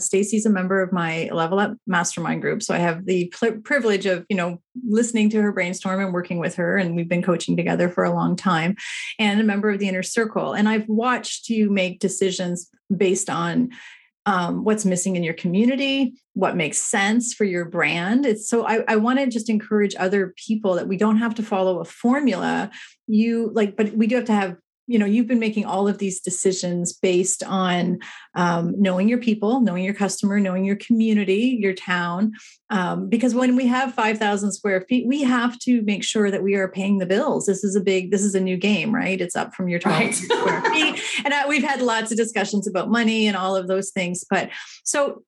Stacy's 0.00 0.46
a 0.46 0.50
member 0.50 0.82
of 0.82 0.92
my 0.92 1.28
Level 1.32 1.58
Up 1.58 1.76
Mastermind 1.86 2.42
group, 2.42 2.62
so 2.62 2.74
I 2.74 2.78
have 2.78 3.06
the 3.06 3.32
pl- 3.36 3.60
privilege 3.62 4.06
of 4.06 4.26
you 4.28 4.36
know 4.36 4.60
listening 4.86 5.30
to 5.30 5.42
her 5.42 5.52
brainstorm 5.52 6.00
and 6.00 6.12
working 6.12 6.38
with 6.38 6.54
her, 6.56 6.76
and 6.76 6.96
we've 6.96 7.08
been 7.08 7.22
coaching 7.22 7.56
together 7.56 7.88
for 7.88 8.04
a 8.04 8.14
long 8.14 8.36
time, 8.36 8.76
and 9.18 9.40
a 9.40 9.44
member 9.44 9.70
of 9.70 9.78
the 9.78 9.88
Inner 9.88 10.02
Circle. 10.02 10.52
And 10.54 10.68
I've 10.68 10.88
watched 10.88 11.48
you 11.48 11.70
make 11.70 12.00
decisions 12.00 12.68
based 12.96 13.30
on 13.30 13.70
um, 14.26 14.64
what's 14.64 14.84
missing 14.84 15.16
in 15.16 15.24
your 15.24 15.34
community, 15.34 16.14
what 16.34 16.56
makes 16.56 16.78
sense 16.78 17.32
for 17.32 17.44
your 17.44 17.64
brand. 17.64 18.26
It's 18.26 18.48
so 18.48 18.66
I, 18.66 18.84
I 18.86 18.96
want 18.96 19.18
to 19.18 19.26
just 19.26 19.48
encourage 19.48 19.94
other 19.96 20.34
people 20.36 20.74
that 20.74 20.88
we 20.88 20.96
don't 20.96 21.16
have 21.16 21.34
to 21.36 21.42
follow 21.42 21.80
a 21.80 21.84
formula. 21.84 22.70
You 23.06 23.50
like, 23.54 23.76
but 23.76 23.92
we 23.92 24.06
do 24.06 24.16
have 24.16 24.26
to 24.26 24.32
have 24.32 24.56
you 24.90 24.98
know 24.98 25.06
you've 25.06 25.28
been 25.28 25.38
making 25.38 25.64
all 25.64 25.86
of 25.86 25.98
these 25.98 26.20
decisions 26.20 26.92
based 26.92 27.44
on 27.44 27.98
um, 28.34 28.74
knowing 28.76 29.08
your 29.08 29.18
people 29.18 29.60
knowing 29.60 29.84
your 29.84 29.94
customer 29.94 30.40
knowing 30.40 30.64
your 30.64 30.76
community 30.76 31.56
your 31.60 31.72
town. 31.72 32.32
Um, 32.70 33.08
because 33.08 33.34
when 33.34 33.56
we 33.56 33.66
have 33.66 33.94
5000 33.94 34.52
square 34.52 34.80
feet 34.88 35.06
we 35.06 35.22
have 35.22 35.58
to 35.60 35.82
make 35.82 36.02
sure 36.02 36.30
that 36.30 36.42
we 36.42 36.54
are 36.54 36.68
paying 36.68 36.98
the 36.98 37.06
bills. 37.06 37.46
This 37.46 37.62
is 37.62 37.76
a 37.76 37.80
big 37.80 38.10
this 38.10 38.22
is 38.22 38.34
a 38.34 38.40
new 38.40 38.56
game 38.56 38.94
right? 38.94 39.20
It's 39.20 39.36
up 39.36 39.54
from 39.54 39.68
your 39.68 39.78
12 39.78 39.98
right. 39.98 40.14
square 40.14 40.62
feet. 40.72 41.00
And 41.24 41.32
I, 41.32 41.46
we've 41.46 41.62
had 41.62 41.80
lots 41.80 42.10
of 42.10 42.16
discussions 42.16 42.66
about 42.66 42.90
money 42.90 43.28
and 43.28 43.36
all 43.36 43.54
of 43.54 43.68
those 43.68 43.90
things 43.90 44.24
but 44.28 44.50
so 44.84 45.22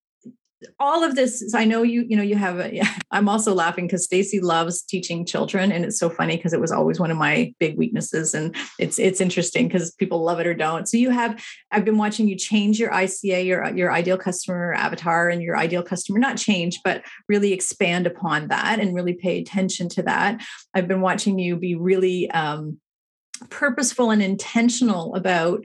all 0.79 1.03
of 1.05 1.15
this 1.15 1.55
i 1.55 1.65
know 1.65 1.83
you 1.83 2.05
you 2.09 2.17
know 2.17 2.23
you 2.23 2.37
have 2.37 2.59
a, 2.59 2.75
yeah, 2.75 2.89
i'm 3.11 3.29
also 3.29 3.55
laughing 3.55 3.87
because 3.87 4.05
stacy 4.05 4.41
loves 4.41 4.83
teaching 4.83 5.25
children 5.25 5.73
and 5.73 5.85
it's 5.85 5.99
so 5.99 6.09
funny 6.09 6.37
because 6.37 6.53
it 6.53 6.61
was 6.61 6.73
always 6.73 7.01
one 7.01 7.11
of 7.11 7.17
my 7.17 7.53
big 7.59 7.77
weaknesses 7.77 8.35
and 8.35 8.55
it's 8.79 8.99
it's 8.99 9.21
interesting 9.21 9.69
because 9.69 9.93
people 9.93 10.23
love 10.23 10.41
it 10.41 10.47
or 10.47 10.55
don't. 10.55 10.89
So 10.89 10.97
you 10.97 11.11
have 11.11 11.43
i've 11.71 11.85
been 11.85 11.99
watching 11.99 12.29
you 12.29 12.37
change 12.37 12.79
your 12.79 12.91
ica 12.91 13.45
your 13.45 13.67
your 13.75 13.93
ideal 13.93 14.19
customer 14.19 14.73
avatar 14.75 15.29
and 15.29 15.43
your 15.43 15.57
ideal 15.57 15.83
customer 15.83 16.19
not 16.19 16.37
change 16.37 16.81
but 16.85 17.03
really 17.29 17.53
expand 17.53 18.07
upon 18.07 18.49
that 18.49 18.79
and 18.79 18.95
really 18.95 19.15
pay 19.15 19.41
attention 19.41 19.89
to 19.91 20.03
that. 20.03 20.43
I've 20.75 20.89
been 20.89 21.01
watching 21.01 21.39
you 21.39 21.57
be 21.57 21.75
really 21.75 22.31
um, 22.31 22.79
purposeful 23.51 24.11
and 24.11 24.23
intentional 24.23 25.15
about 25.15 25.65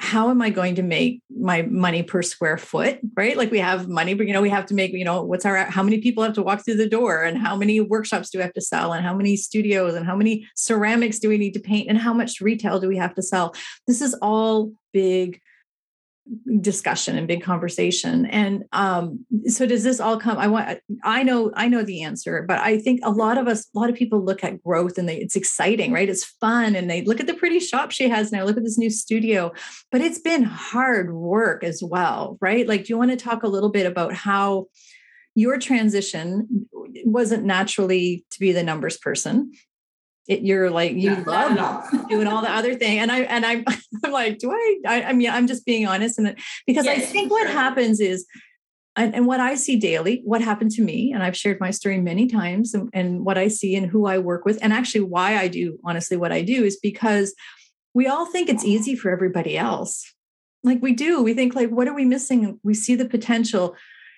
how 0.00 0.30
am 0.30 0.40
I 0.40 0.48
going 0.48 0.76
to 0.76 0.82
make 0.82 1.22
my 1.28 1.60
money 1.60 2.02
per 2.02 2.22
square 2.22 2.56
foot? 2.56 3.00
Right. 3.14 3.36
Like 3.36 3.50
we 3.50 3.58
have 3.58 3.86
money, 3.86 4.14
but 4.14 4.26
you 4.26 4.32
know, 4.32 4.40
we 4.40 4.48
have 4.48 4.64
to 4.66 4.74
make, 4.74 4.92
you 4.92 5.04
know, 5.04 5.22
what's 5.22 5.44
our, 5.44 5.58
how 5.66 5.82
many 5.82 5.98
people 5.98 6.22
have 6.24 6.32
to 6.34 6.42
walk 6.42 6.64
through 6.64 6.78
the 6.78 6.88
door 6.88 7.22
and 7.22 7.36
how 7.36 7.54
many 7.54 7.82
workshops 7.82 8.30
do 8.30 8.38
we 8.38 8.42
have 8.42 8.54
to 8.54 8.62
sell 8.62 8.94
and 8.94 9.04
how 9.04 9.14
many 9.14 9.36
studios 9.36 9.94
and 9.94 10.06
how 10.06 10.16
many 10.16 10.48
ceramics 10.56 11.18
do 11.18 11.28
we 11.28 11.36
need 11.36 11.52
to 11.52 11.60
paint 11.60 11.90
and 11.90 11.98
how 11.98 12.14
much 12.14 12.40
retail 12.40 12.80
do 12.80 12.88
we 12.88 12.96
have 12.96 13.14
to 13.14 13.22
sell? 13.22 13.54
This 13.86 14.00
is 14.00 14.16
all 14.22 14.72
big 14.94 15.38
discussion 16.60 17.16
and 17.16 17.26
big 17.26 17.42
conversation. 17.42 18.26
And 18.26 18.64
um, 18.72 19.24
so 19.46 19.66
does 19.66 19.82
this 19.82 20.00
all 20.00 20.18
come 20.18 20.38
i 20.38 20.46
want 20.46 20.78
i 21.04 21.22
know 21.22 21.50
i 21.54 21.68
know 21.68 21.82
the 21.82 22.02
answer 22.02 22.44
but 22.46 22.58
i 22.60 22.78
think 22.78 23.00
a 23.02 23.10
lot 23.10 23.38
of 23.38 23.46
us 23.46 23.68
a 23.74 23.78
lot 23.78 23.90
of 23.90 23.96
people 23.96 24.22
look 24.22 24.44
at 24.44 24.62
growth 24.62 24.98
and 24.98 25.08
they, 25.08 25.16
it's 25.16 25.36
exciting 25.36 25.92
right? 25.92 26.08
It's 26.08 26.24
fun 26.24 26.74
and 26.74 26.90
they 26.90 27.02
look 27.02 27.20
at 27.20 27.26
the 27.26 27.34
pretty 27.34 27.60
shop 27.60 27.90
she 27.90 28.08
has 28.08 28.32
now 28.32 28.44
look 28.44 28.56
at 28.56 28.64
this 28.64 28.78
new 28.78 28.90
studio 28.90 29.52
but 29.90 30.00
it's 30.00 30.18
been 30.18 30.42
hard 30.42 31.14
work 31.14 31.64
as 31.64 31.82
well 31.82 32.38
right? 32.40 32.66
Like 32.66 32.84
do 32.84 32.92
you 32.92 32.98
want 32.98 33.10
to 33.10 33.16
talk 33.16 33.42
a 33.42 33.48
little 33.48 33.70
bit 33.70 33.86
about 33.86 34.14
how 34.14 34.66
your 35.34 35.58
transition 35.58 36.68
wasn't 37.04 37.44
naturally 37.44 38.24
to 38.30 38.40
be 38.40 38.52
the 38.52 38.62
numbers 38.62 38.98
person 38.98 39.52
it, 40.30 40.42
you're 40.42 40.70
like 40.70 40.92
you 40.92 41.10
yeah, 41.10 41.22
love 41.26 42.08
doing 42.08 42.26
all 42.26 42.42
the 42.42 42.50
other 42.50 42.74
thing. 42.74 42.98
And 42.98 43.10
i 43.12 43.20
and 43.20 43.44
I, 43.44 43.64
i'm 44.04 44.12
like 44.12 44.38
do 44.38 44.50
i 44.50 44.76
i, 44.86 45.02
I 45.04 45.12
mean 45.12 45.30
i'm 45.30 45.46
just 45.46 45.66
being 45.66 45.86
honest 45.86 46.18
and 46.18 46.36
because 46.66 46.84
yes, 46.84 46.98
i 46.98 47.00
think 47.00 47.30
what 47.30 47.48
happens 47.48 48.00
is 48.00 48.26
and, 48.96 49.14
and, 49.14 49.26
what 49.26 49.40
i 49.40 49.54
see 49.54 49.76
daily 49.76 50.22
what 50.24 50.40
happened 50.40 50.70
to 50.72 50.82
me 50.82 51.12
and 51.12 51.22
i've 51.22 51.36
shared 51.36 51.60
my 51.60 51.70
story 51.70 52.00
many 52.00 52.26
times 52.26 52.74
and, 52.74 52.88
and 52.92 53.24
what 53.24 53.38
i 53.38 53.48
see 53.48 53.76
and 53.76 53.86
who 53.86 54.06
i 54.06 54.18
work 54.18 54.44
with 54.44 54.58
and 54.62 54.72
actually 54.72 55.02
why 55.02 55.36
i 55.36 55.48
do 55.48 55.78
honestly 55.84 56.16
what 56.16 56.32
i 56.32 56.42
do 56.42 56.64
is 56.64 56.78
because 56.78 57.34
we 57.94 58.06
all 58.06 58.26
think 58.26 58.48
it's 58.48 58.64
easy 58.64 58.94
for 58.94 59.10
everybody 59.10 59.58
else. 59.58 60.12
Like 60.62 60.82
we 60.82 60.92
do. 60.92 61.22
We 61.22 61.34
think 61.34 61.54
like 61.54 61.70
what 61.70 61.88
are 61.88 61.94
we 61.94 62.04
missing? 62.04 62.60
We 62.62 62.74
see 62.74 62.94
the 62.94 63.08
potential. 63.08 63.74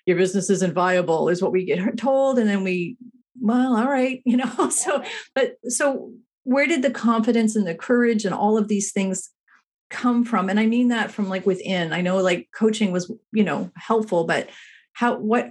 Your 0.06 0.16
business 0.16 0.50
isn't 0.50 0.74
viable 0.74 1.28
is 1.28 1.40
what 1.40 1.52
we 1.52 1.64
get 1.64 1.96
told 1.96 2.38
and 2.38 2.48
then 2.48 2.64
we 2.64 2.96
well, 3.40 3.76
all 3.76 3.88
right, 3.88 4.22
you 4.24 4.36
know. 4.36 4.50
So, 4.70 5.02
but 5.34 5.56
so 5.68 6.12
where 6.44 6.66
did 6.66 6.82
the 6.82 6.90
confidence 6.90 7.56
and 7.56 7.66
the 7.66 7.74
courage 7.74 8.24
and 8.24 8.34
all 8.34 8.58
of 8.58 8.68
these 8.68 8.92
things 8.92 9.30
come 9.90 10.24
from? 10.24 10.48
And 10.48 10.58
I 10.58 10.66
mean 10.66 10.88
that 10.88 11.10
from 11.10 11.28
like 11.28 11.46
within. 11.46 11.92
I 11.92 12.00
know 12.00 12.18
like 12.18 12.48
coaching 12.54 12.92
was, 12.92 13.12
you 13.32 13.44
know, 13.44 13.70
helpful, 13.76 14.24
but 14.24 14.48
how 14.92 15.16
what 15.18 15.50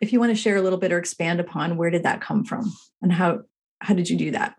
if 0.00 0.12
you 0.12 0.20
want 0.20 0.30
to 0.30 0.40
share 0.40 0.56
a 0.56 0.62
little 0.62 0.78
bit 0.78 0.92
or 0.92 0.98
expand 0.98 1.40
upon 1.40 1.76
where 1.76 1.90
did 1.90 2.02
that 2.02 2.20
come 2.20 2.44
from 2.44 2.72
and 3.02 3.12
how 3.12 3.40
how 3.80 3.94
did 3.94 4.08
you 4.08 4.16
do 4.16 4.30
that? 4.32 4.54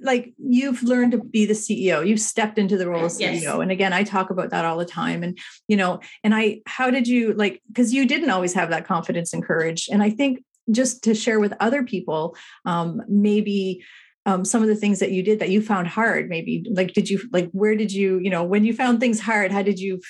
like 0.00 0.34
you've 0.38 0.82
learned 0.82 1.12
to 1.12 1.18
be 1.18 1.46
the 1.46 1.54
CEO. 1.54 2.06
You've 2.06 2.20
stepped 2.20 2.58
into 2.58 2.76
the 2.76 2.88
role 2.88 3.06
of 3.06 3.12
CEO. 3.12 3.42
Yes. 3.42 3.60
And 3.60 3.70
again, 3.70 3.92
I 3.92 4.02
talk 4.02 4.30
about 4.30 4.50
that 4.50 4.64
all 4.64 4.76
the 4.76 4.84
time. 4.84 5.22
And, 5.22 5.38
you 5.68 5.76
know, 5.76 6.00
and 6.22 6.34
I, 6.34 6.60
how 6.66 6.90
did 6.90 7.08
you 7.08 7.32
like, 7.32 7.62
because 7.68 7.94
you 7.94 8.06
didn't 8.06 8.30
always 8.30 8.52
have 8.54 8.70
that 8.70 8.86
confidence 8.86 9.32
and 9.32 9.42
courage. 9.42 9.88
And 9.90 10.02
I 10.02 10.10
think 10.10 10.42
just 10.70 11.02
to 11.04 11.14
share 11.14 11.40
with 11.40 11.54
other 11.60 11.82
people 11.82 12.36
um, 12.64 13.02
maybe 13.08 13.84
um, 14.26 14.44
some 14.44 14.62
of 14.62 14.68
the 14.68 14.76
things 14.76 14.98
that 14.98 15.12
you 15.12 15.22
did 15.22 15.38
that 15.38 15.50
you 15.50 15.62
found 15.62 15.86
hard 15.86 16.28
maybe 16.28 16.64
like 16.70 16.92
did 16.92 17.08
you 17.08 17.20
like 17.32 17.50
where 17.52 17.76
did 17.76 17.92
you 17.92 18.18
you 18.18 18.30
know 18.30 18.42
when 18.42 18.64
you 18.64 18.74
found 18.74 19.00
things 19.00 19.20
hard 19.20 19.52
how 19.52 19.62
did 19.62 19.78
you 19.78 20.00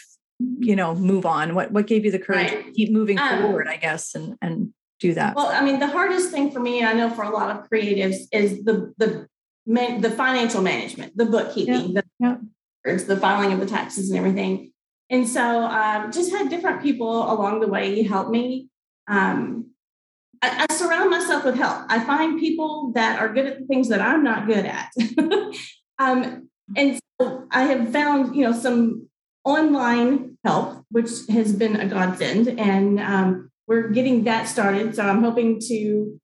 you 0.59 0.75
know 0.75 0.95
move 0.95 1.27
on 1.27 1.55
what 1.55 1.71
what 1.73 1.87
gave 1.87 2.05
you 2.05 2.11
the 2.11 2.19
courage 2.19 2.51
right. 2.51 2.67
to 2.67 2.73
keep 2.73 2.91
moving 2.91 3.19
um, 3.19 3.43
forward 3.43 3.69
i 3.69 3.77
guess 3.77 4.15
and 4.15 4.37
and 4.41 4.73
do 5.01 5.13
that 5.15 5.37
well 5.37 5.49
i 5.49 5.63
mean 5.63 5.79
the 5.79 5.87
hardest 5.87 6.31
thing 6.31 6.51
for 6.51 6.61
me 6.61 6.83
i 6.83 6.93
know 6.93 7.11
for 7.11 7.23
a 7.23 7.31
lot 7.31 7.55
of 7.55 7.69
creatives 7.69 8.17
is 8.33 8.65
the 8.65 8.93
the 8.97 9.29
the 9.67 10.11
financial 10.11 10.63
management 10.63 11.17
the 11.17 11.27
bookkeeping 11.27 11.91
yeah. 11.91 12.01
the 12.21 12.39
yeah. 12.85 12.97
the 12.97 13.17
filing 13.17 13.53
of 13.53 13.61
the 13.61 13.67
taxes 13.67 14.11
and 14.11 14.19
everything 14.19 14.73
and 15.11 15.29
so 15.29 15.63
um, 15.63 16.11
just 16.11 16.33
had 16.33 16.49
different 16.49 16.83
people 16.83 17.31
along 17.33 17.61
the 17.61 17.69
way 17.69 18.03
help 18.03 18.31
me 18.31 18.69
um, 19.09 19.71
I, 20.43 20.67
I, 20.69 20.75
surround 20.75 21.11
myself 21.11 21.45
with 21.45 21.57
help. 21.57 21.85
I 21.89 22.01
find 22.01 22.39
people 22.39 22.93
that 22.95 23.19
are 23.19 23.33
good 23.33 23.47
at 23.47 23.59
the 23.59 23.67
things 23.67 23.89
that 23.89 24.01
I'm 24.01 24.23
not 24.23 24.47
good 24.47 24.65
at. 24.67 24.91
um, 25.99 26.49
and 26.77 26.99
so 27.21 27.47
I 27.51 27.63
have 27.65 27.93
found, 27.93 28.35
you 28.37 28.43
know, 28.45 28.53
some 28.53 29.09
online 29.45 30.39
help, 30.45 30.85
which 30.91 31.11
has 31.31 31.53
been 31.53 31.77
a 31.77 31.87
godsend. 31.87 32.49
And 32.49 33.01
um, 33.01 33.51
we're 33.67 33.89
getting 33.89 34.25
that 34.25 34.49
started. 34.49 34.95
So 34.95 35.05
I'm 35.05 35.23
hoping 35.23 35.61
to 35.69 36.21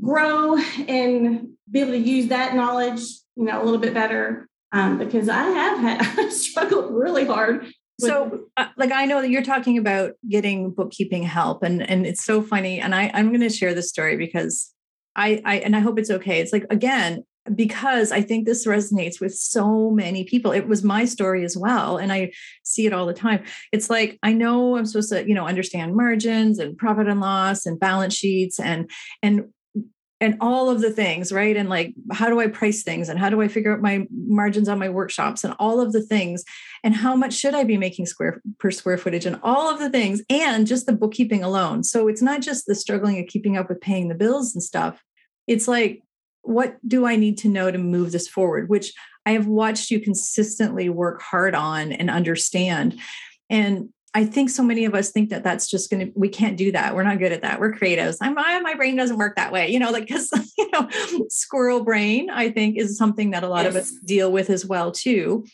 grow 0.00 0.56
and 0.88 1.48
be 1.70 1.80
able 1.80 1.92
to 1.92 1.98
use 1.98 2.28
that 2.28 2.54
knowledge, 2.54 3.00
you 3.36 3.44
know, 3.44 3.62
a 3.62 3.64
little 3.64 3.80
bit 3.80 3.94
better. 3.94 4.48
Um, 4.72 4.98
because 4.98 5.28
I 5.28 5.42
have 5.42 5.78
had 5.78 6.00
I've 6.18 6.32
struggled 6.32 6.94
really 6.94 7.24
hard 7.24 7.72
so 8.00 8.40
uh, 8.56 8.66
like 8.76 8.90
i 8.92 9.04
know 9.04 9.20
that 9.20 9.30
you're 9.30 9.42
talking 9.42 9.78
about 9.78 10.12
getting 10.28 10.70
bookkeeping 10.70 11.22
help 11.22 11.62
and 11.62 11.88
and 11.88 12.06
it's 12.06 12.24
so 12.24 12.42
funny 12.42 12.80
and 12.80 12.94
i 12.94 13.10
i'm 13.14 13.28
going 13.28 13.40
to 13.40 13.48
share 13.48 13.74
this 13.74 13.88
story 13.88 14.16
because 14.16 14.72
i 15.16 15.40
i 15.44 15.56
and 15.58 15.76
i 15.76 15.80
hope 15.80 15.98
it's 15.98 16.10
okay. 16.10 16.40
It's 16.40 16.52
like 16.52 16.66
again 16.70 17.24
because 17.54 18.10
i 18.10 18.22
think 18.22 18.46
this 18.46 18.66
resonates 18.66 19.20
with 19.20 19.34
so 19.34 19.90
many 19.90 20.24
people. 20.24 20.52
It 20.52 20.66
was 20.66 20.82
my 20.82 21.04
story 21.04 21.44
as 21.44 21.56
well 21.56 21.98
and 21.98 22.12
i 22.12 22.32
see 22.62 22.86
it 22.86 22.92
all 22.92 23.06
the 23.06 23.14
time. 23.14 23.44
It's 23.70 23.90
like 23.90 24.18
i 24.22 24.32
know 24.32 24.76
i'm 24.76 24.86
supposed 24.86 25.10
to 25.10 25.26
you 25.28 25.34
know 25.34 25.46
understand 25.46 25.94
margins 25.94 26.58
and 26.58 26.76
profit 26.76 27.08
and 27.08 27.20
loss 27.20 27.66
and 27.66 27.78
balance 27.78 28.14
sheets 28.14 28.58
and 28.58 28.90
and 29.22 29.44
and 30.20 30.36
all 30.40 30.70
of 30.70 30.80
the 30.80 30.90
things, 30.90 31.32
right? 31.32 31.56
And 31.56 31.68
like, 31.68 31.94
how 32.12 32.28
do 32.28 32.40
I 32.40 32.46
price 32.46 32.82
things? 32.82 33.08
And 33.08 33.18
how 33.18 33.28
do 33.28 33.42
I 33.42 33.48
figure 33.48 33.74
out 33.74 33.82
my 33.82 34.06
margins 34.10 34.68
on 34.68 34.78
my 34.78 34.88
workshops 34.88 35.44
and 35.44 35.54
all 35.58 35.80
of 35.80 35.92
the 35.92 36.02
things? 36.02 36.44
And 36.82 36.94
how 36.94 37.16
much 37.16 37.34
should 37.34 37.54
I 37.54 37.64
be 37.64 37.76
making 37.76 38.06
square 38.06 38.40
per 38.58 38.70
square 38.70 38.96
footage 38.96 39.26
and 39.26 39.40
all 39.42 39.68
of 39.68 39.80
the 39.80 39.90
things 39.90 40.22
and 40.30 40.66
just 40.66 40.86
the 40.86 40.92
bookkeeping 40.92 41.42
alone. 41.42 41.82
So 41.82 42.08
it's 42.08 42.22
not 42.22 42.42
just 42.42 42.66
the 42.66 42.74
struggling 42.74 43.18
of 43.18 43.26
keeping 43.26 43.56
up 43.56 43.68
with 43.68 43.80
paying 43.80 44.08
the 44.08 44.14
bills 44.14 44.54
and 44.54 44.62
stuff. 44.62 45.02
It's 45.46 45.68
like, 45.68 46.02
what 46.42 46.76
do 46.86 47.06
I 47.06 47.16
need 47.16 47.38
to 47.38 47.48
know 47.48 47.70
to 47.70 47.78
move 47.78 48.12
this 48.12 48.28
forward? 48.28 48.68
Which 48.68 48.92
I 49.26 49.32
have 49.32 49.46
watched 49.46 49.90
you 49.90 50.00
consistently 50.00 50.88
work 50.88 51.22
hard 51.22 51.54
on 51.54 51.92
and 51.92 52.10
understand. 52.10 52.98
And 53.48 53.90
I 54.14 54.24
think 54.24 54.48
so 54.48 54.62
many 54.62 54.84
of 54.84 54.94
us 54.94 55.10
think 55.10 55.30
that 55.30 55.42
that's 55.42 55.68
just 55.68 55.90
going 55.90 56.06
to, 56.06 56.12
we 56.14 56.28
can't 56.28 56.56
do 56.56 56.70
that. 56.70 56.94
We're 56.94 57.02
not 57.02 57.18
good 57.18 57.32
at 57.32 57.42
that. 57.42 57.58
We're 57.58 57.72
creatives. 57.72 58.16
I'm, 58.20 58.38
I, 58.38 58.60
my 58.60 58.74
brain 58.74 58.94
doesn't 58.94 59.18
work 59.18 59.34
that 59.34 59.50
way, 59.50 59.68
you 59.70 59.80
know, 59.80 59.90
like, 59.90 60.08
cause, 60.08 60.30
you 60.58 60.70
know, 60.70 60.88
squirrel 61.28 61.82
brain, 61.82 62.30
I 62.30 62.50
think 62.50 62.78
is 62.78 62.96
something 62.96 63.32
that 63.32 63.42
a 63.42 63.48
lot 63.48 63.64
yes. 63.64 63.74
of 63.74 63.82
us 63.82 63.92
deal 64.04 64.30
with 64.30 64.50
as 64.50 64.64
well, 64.64 64.92
too. 64.92 65.44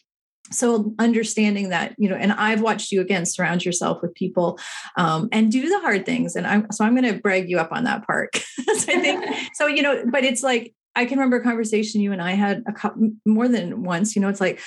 So 0.53 0.95
understanding 0.99 1.71
that, 1.71 1.95
you 1.97 2.09
know, 2.09 2.17
and 2.17 2.33
I've 2.33 2.61
watched 2.61 2.93
you 2.93 3.01
again, 3.01 3.25
surround 3.25 3.65
yourself 3.65 4.03
with 4.03 4.15
people 4.15 4.59
um, 4.97 5.29
and 5.33 5.51
do 5.51 5.69
the 5.69 5.81
hard 5.81 6.05
things. 6.05 6.37
And 6.37 6.47
I'm, 6.47 6.71
so 6.71 6.85
I'm 6.85 6.95
going 6.95 7.11
to 7.11 7.21
brag 7.21 7.49
you 7.49 7.59
up 7.59 7.73
on 7.73 7.85
that 7.85 8.07
part. 8.07 8.37
so 8.37 8.93
I 8.93 9.01
think, 9.01 9.25
so, 9.55 9.69
you 9.69 9.83
know, 9.83 10.05
but 10.11 10.25
it's 10.25 10.43
like, 10.43 10.75
I 10.97 11.07
can 11.07 11.19
remember 11.19 11.37
a 11.37 11.43
conversation 11.43 12.01
you 12.01 12.13
and 12.13 12.21
I 12.21 12.33
had 12.33 12.65
a 12.67 12.73
couple 12.73 13.13
more 13.25 13.49
than 13.49 13.85
once, 13.85 14.17
you 14.17 14.21
know, 14.21 14.29
it's 14.29 14.41
like, 14.41 14.61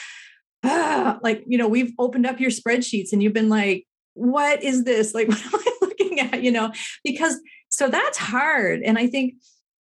ah, 0.64 1.20
like, 1.22 1.44
you 1.48 1.58
know, 1.58 1.68
we've 1.68 1.94
opened 2.00 2.26
up 2.26 2.40
your 2.40 2.52
spreadsheets 2.52 3.12
and 3.12 3.22
you've 3.22 3.34
been 3.34 3.50
like, 3.50 3.86
what 4.14 4.64
is 4.64 4.84
this? 4.84 5.14
Like, 5.14 5.28
what 5.30 5.42
am 5.46 5.60
I 5.60 5.74
looking 5.82 6.20
at? 6.20 6.44
You 6.44 6.52
know, 6.52 6.72
because 7.04 7.40
so 7.70 7.90
that's 7.90 8.18
hard. 8.18 8.82
And 8.84 8.98
I 8.98 9.08
think, 9.08 9.36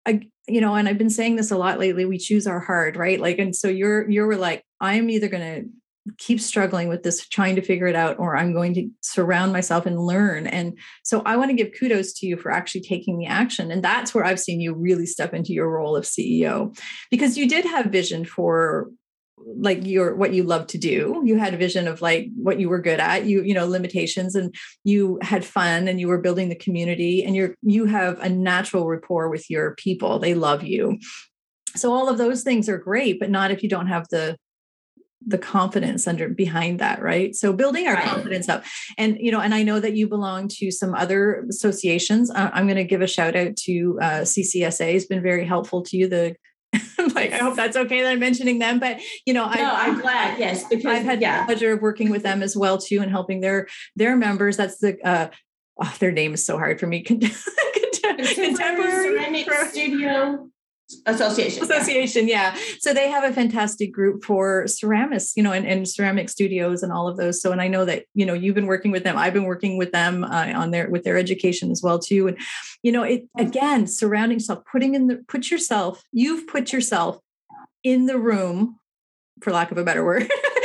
I, 0.06 0.22
you 0.48 0.62
know, 0.62 0.76
and 0.76 0.88
I've 0.88 0.98
been 0.98 1.10
saying 1.10 1.36
this 1.36 1.52
a 1.52 1.58
lot 1.58 1.80
lately, 1.80 2.06
we 2.06 2.18
choose 2.18 2.48
our 2.48 2.60
hard, 2.60 2.96
right? 2.96 3.20
Like, 3.20 3.40
and 3.40 3.56
so 3.56 3.68
you're, 3.68 4.10
you're 4.10 4.36
like, 4.36 4.64
I'm 4.80 5.10
either 5.10 5.28
going 5.28 5.64
to 5.64 5.70
keep 6.18 6.40
struggling 6.40 6.88
with 6.88 7.04
this, 7.04 7.28
trying 7.28 7.56
to 7.56 7.62
figure 7.62 7.88
it 7.88 7.96
out, 7.96 8.18
or 8.20 8.36
I'm 8.36 8.54
going 8.54 8.74
to 8.76 8.90
surround 9.02 9.54
myself 9.54 9.86
and 9.86 10.00
learn. 10.00 10.48
And 10.48 10.78
so 11.04 11.22
I 11.26 11.38
want 11.38 11.50
to 11.50 11.56
give 11.56 11.74
kudos 11.80 12.14
to 12.14 12.26
you 12.26 12.38
for 12.38 12.52
actually 12.52 12.82
taking 12.82 13.20
the 13.20 13.28
action. 13.28 13.72
And 13.72 13.84
that's 13.84 14.14
where 14.14 14.26
I've 14.26 14.40
seen 14.40 14.60
you 14.60 14.74
really 14.74 15.06
step 15.06 15.34
into 15.34 15.54
your 15.54 15.70
role 15.70 15.96
of 15.96 16.06
CEO 16.06 16.76
because 17.12 17.38
you 17.38 17.48
did 17.48 17.66
have 17.66 17.88
vision 17.88 18.26
for 18.26 18.90
like 19.46 19.86
your 19.86 20.16
what 20.16 20.34
you 20.34 20.44
love 20.44 20.68
to 20.68 20.78
do. 20.78 21.22
You 21.26 21.38
had 21.38 21.54
a 21.54 21.58
vision 21.58 21.88
of 21.88 22.02
like 22.02 22.30
what 22.36 22.60
you 22.60 22.70
were 22.70 22.82
good 22.82 23.00
at. 23.00 23.26
You 23.26 23.44
you 23.44 23.54
know 23.54 23.66
limitations 23.66 24.36
and 24.36 24.54
you 24.84 25.20
had 25.22 25.46
fun 25.46 25.88
and 25.88 26.00
you 26.00 26.08
were 26.08 26.22
building 26.22 26.50
the 26.50 26.56
community 26.56 27.24
and 27.24 27.36
you're 27.36 27.56
you 27.62 27.86
have 27.86 28.20
a 28.20 28.30
natural 28.30 28.88
rapport 28.88 29.30
with 29.30 29.50
your 29.50 29.76
people. 29.76 30.20
They 30.20 30.34
love 30.34 30.64
you. 30.64 31.00
So 31.76 31.94
all 31.94 32.10
of 32.10 32.18
those 32.18 32.44
things 32.44 32.68
are 32.70 32.78
great 32.78 33.20
but 33.20 33.30
not 33.30 33.52
if 33.52 33.64
you 33.64 33.70
don't 33.70 33.88
have 33.88 34.08
the 34.10 34.38
the 35.28 35.38
confidence 35.38 36.08
under 36.08 36.30
behind 36.30 36.80
that 36.80 37.02
right? 37.02 37.36
So 37.36 37.52
building 37.52 37.88
our 37.88 37.96
right. 37.96 38.08
confidence 38.08 38.48
up. 38.48 38.64
And 38.98 39.18
you 39.20 39.32
know 39.32 39.42
and 39.42 39.54
i 39.54 39.64
know 39.64 39.80
that 39.80 39.96
you 39.96 40.08
belong 40.08 40.48
to 40.60 40.72
some 40.72 40.96
other 40.96 41.46
associations. 41.50 42.32
Uh, 42.32 42.50
i'm 42.54 42.66
going 42.66 42.78
to 42.78 42.84
give 42.84 43.02
a 43.02 43.08
shout 43.08 43.36
out 43.36 43.56
to 43.58 44.00
uh, 44.02 44.22
CCSA 44.22 44.94
has 44.94 45.06
been 45.06 45.22
very 45.22 45.46
helpful 45.46 45.82
to 45.84 45.98
you. 45.98 46.08
The 46.08 46.36
like, 47.16 47.34
I 47.34 47.38
hope 47.38 47.56
that's 47.56 47.76
okay 47.76 48.02
that 48.02 48.12
I'm 48.12 48.20
mentioning 48.20 48.60
them. 48.60 48.80
But 48.80 49.00
you 49.26 49.34
know, 49.34 49.46
no, 49.46 49.52
I, 49.52 49.86
am 49.86 50.00
glad. 50.00 50.40
Yes, 50.40 50.68
because 50.68 50.86
I've 50.86 51.04
had 51.04 51.22
yeah. 51.22 51.42
the 51.42 51.46
pleasure 51.46 51.74
of 51.74 51.82
working 51.82 52.10
with 52.10 52.24
them 52.24 52.44
as 52.44 52.56
well 52.56 52.78
too, 52.78 53.02
and 53.02 53.12
helping 53.12 53.42
their 53.42 53.68
their 53.96 54.16
members. 54.16 54.58
That's 54.58 54.78
the 54.78 54.98
uh, 55.04 55.30
oh, 55.82 55.96
their 56.00 56.12
name 56.12 56.34
is 56.34 56.46
so 56.46 56.58
hard 56.58 56.80
for 56.80 56.88
me. 56.88 57.02
Contemporary 57.02 59.18
Ceramic 59.18 59.52
Studio 59.70 60.50
Association. 61.06 61.64
Association, 61.64 62.28
yeah. 62.28 62.56
yeah. 62.56 62.62
So 62.80 62.94
they 62.94 63.10
have 63.10 63.24
a 63.24 63.34
fantastic 63.34 63.92
group 63.92 64.24
for 64.24 64.66
ceramics, 64.68 65.34
you 65.36 65.44
know, 65.44 65.52
and, 65.52 65.68
and, 65.68 65.88
ceramic 65.88 66.30
studios 66.30 66.82
and 66.82 66.92
all 66.92 67.08
of 67.08 67.18
those. 67.18 67.42
So, 67.42 67.52
and 67.52 67.62
I 67.62 67.68
know 67.68 67.86
that 67.86 68.06
you 68.16 68.26
know 68.26 68.34
you've 68.34 68.56
been 68.56 68.66
working 68.66 68.92
with 68.92 69.04
them. 69.04 69.18
I've 69.18 69.34
been 69.34 69.44
working 69.44 69.78
with 69.78 69.92
them 69.92 70.24
uh, 70.24 70.52
on 70.56 70.72
their 70.72 70.90
with 70.90 71.04
their 71.04 71.18
education 71.18 71.72
as 71.72 71.82
well 71.84 72.00
too. 72.00 72.28
And 72.28 72.38
you 72.82 72.92
know, 72.92 73.04
it 73.04 73.28
again, 73.38 73.86
surrounding 73.88 74.40
yourself, 74.40 74.64
putting 74.72 74.96
in 74.96 75.08
the 75.08 75.24
put 75.28 75.52
yourself. 75.52 76.04
You've 76.12 76.48
put 76.48 76.74
yourself 76.74 77.20
in 77.84 78.08
the 78.08 78.18
room, 78.18 78.80
for 79.42 79.52
lack 79.52 79.72
of 79.72 79.78
a 79.78 79.84
better 79.84 80.04
word. 80.04 80.30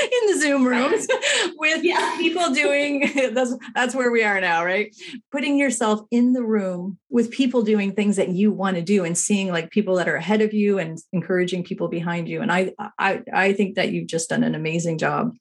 Zoom 0.45 0.67
rooms 0.67 1.07
with 1.57 1.83
yeah. 1.83 2.17
people 2.19 2.53
doing 2.53 3.11
that's 3.33 3.55
that's 3.75 3.95
where 3.95 4.11
we 4.11 4.23
are 4.23 4.41
now, 4.41 4.65
right? 4.65 4.95
Putting 5.33 5.59
yourself 5.59 6.01
in 6.11 6.33
the 6.33 6.43
room 6.45 6.99
with 7.09 7.31
people 7.31 7.63
doing 7.63 7.93
things 7.93 8.17
that 8.17 8.29
you 8.29 8.53
want 8.53 8.77
to 8.77 8.83
do 8.83 9.05
and 9.05 9.17
seeing 9.17 9.51
like 9.51 9.71
people 9.71 9.97
that 9.97 10.09
are 10.09 10.17
ahead 10.17 10.43
of 10.43 10.53
you 10.53 10.79
and 10.79 10.99
encouraging 11.13 11.65
people 11.65 11.89
behind 11.89 12.29
you. 12.29 12.43
And 12.43 12.53
I 12.53 12.73
I 12.99 13.23
I 13.33 13.53
think 13.55 13.77
that 13.77 13.91
you've 13.93 14.09
just 14.09 14.29
done 14.29 14.45
an 14.45 14.55
amazing 14.55 14.99
job 14.99 15.35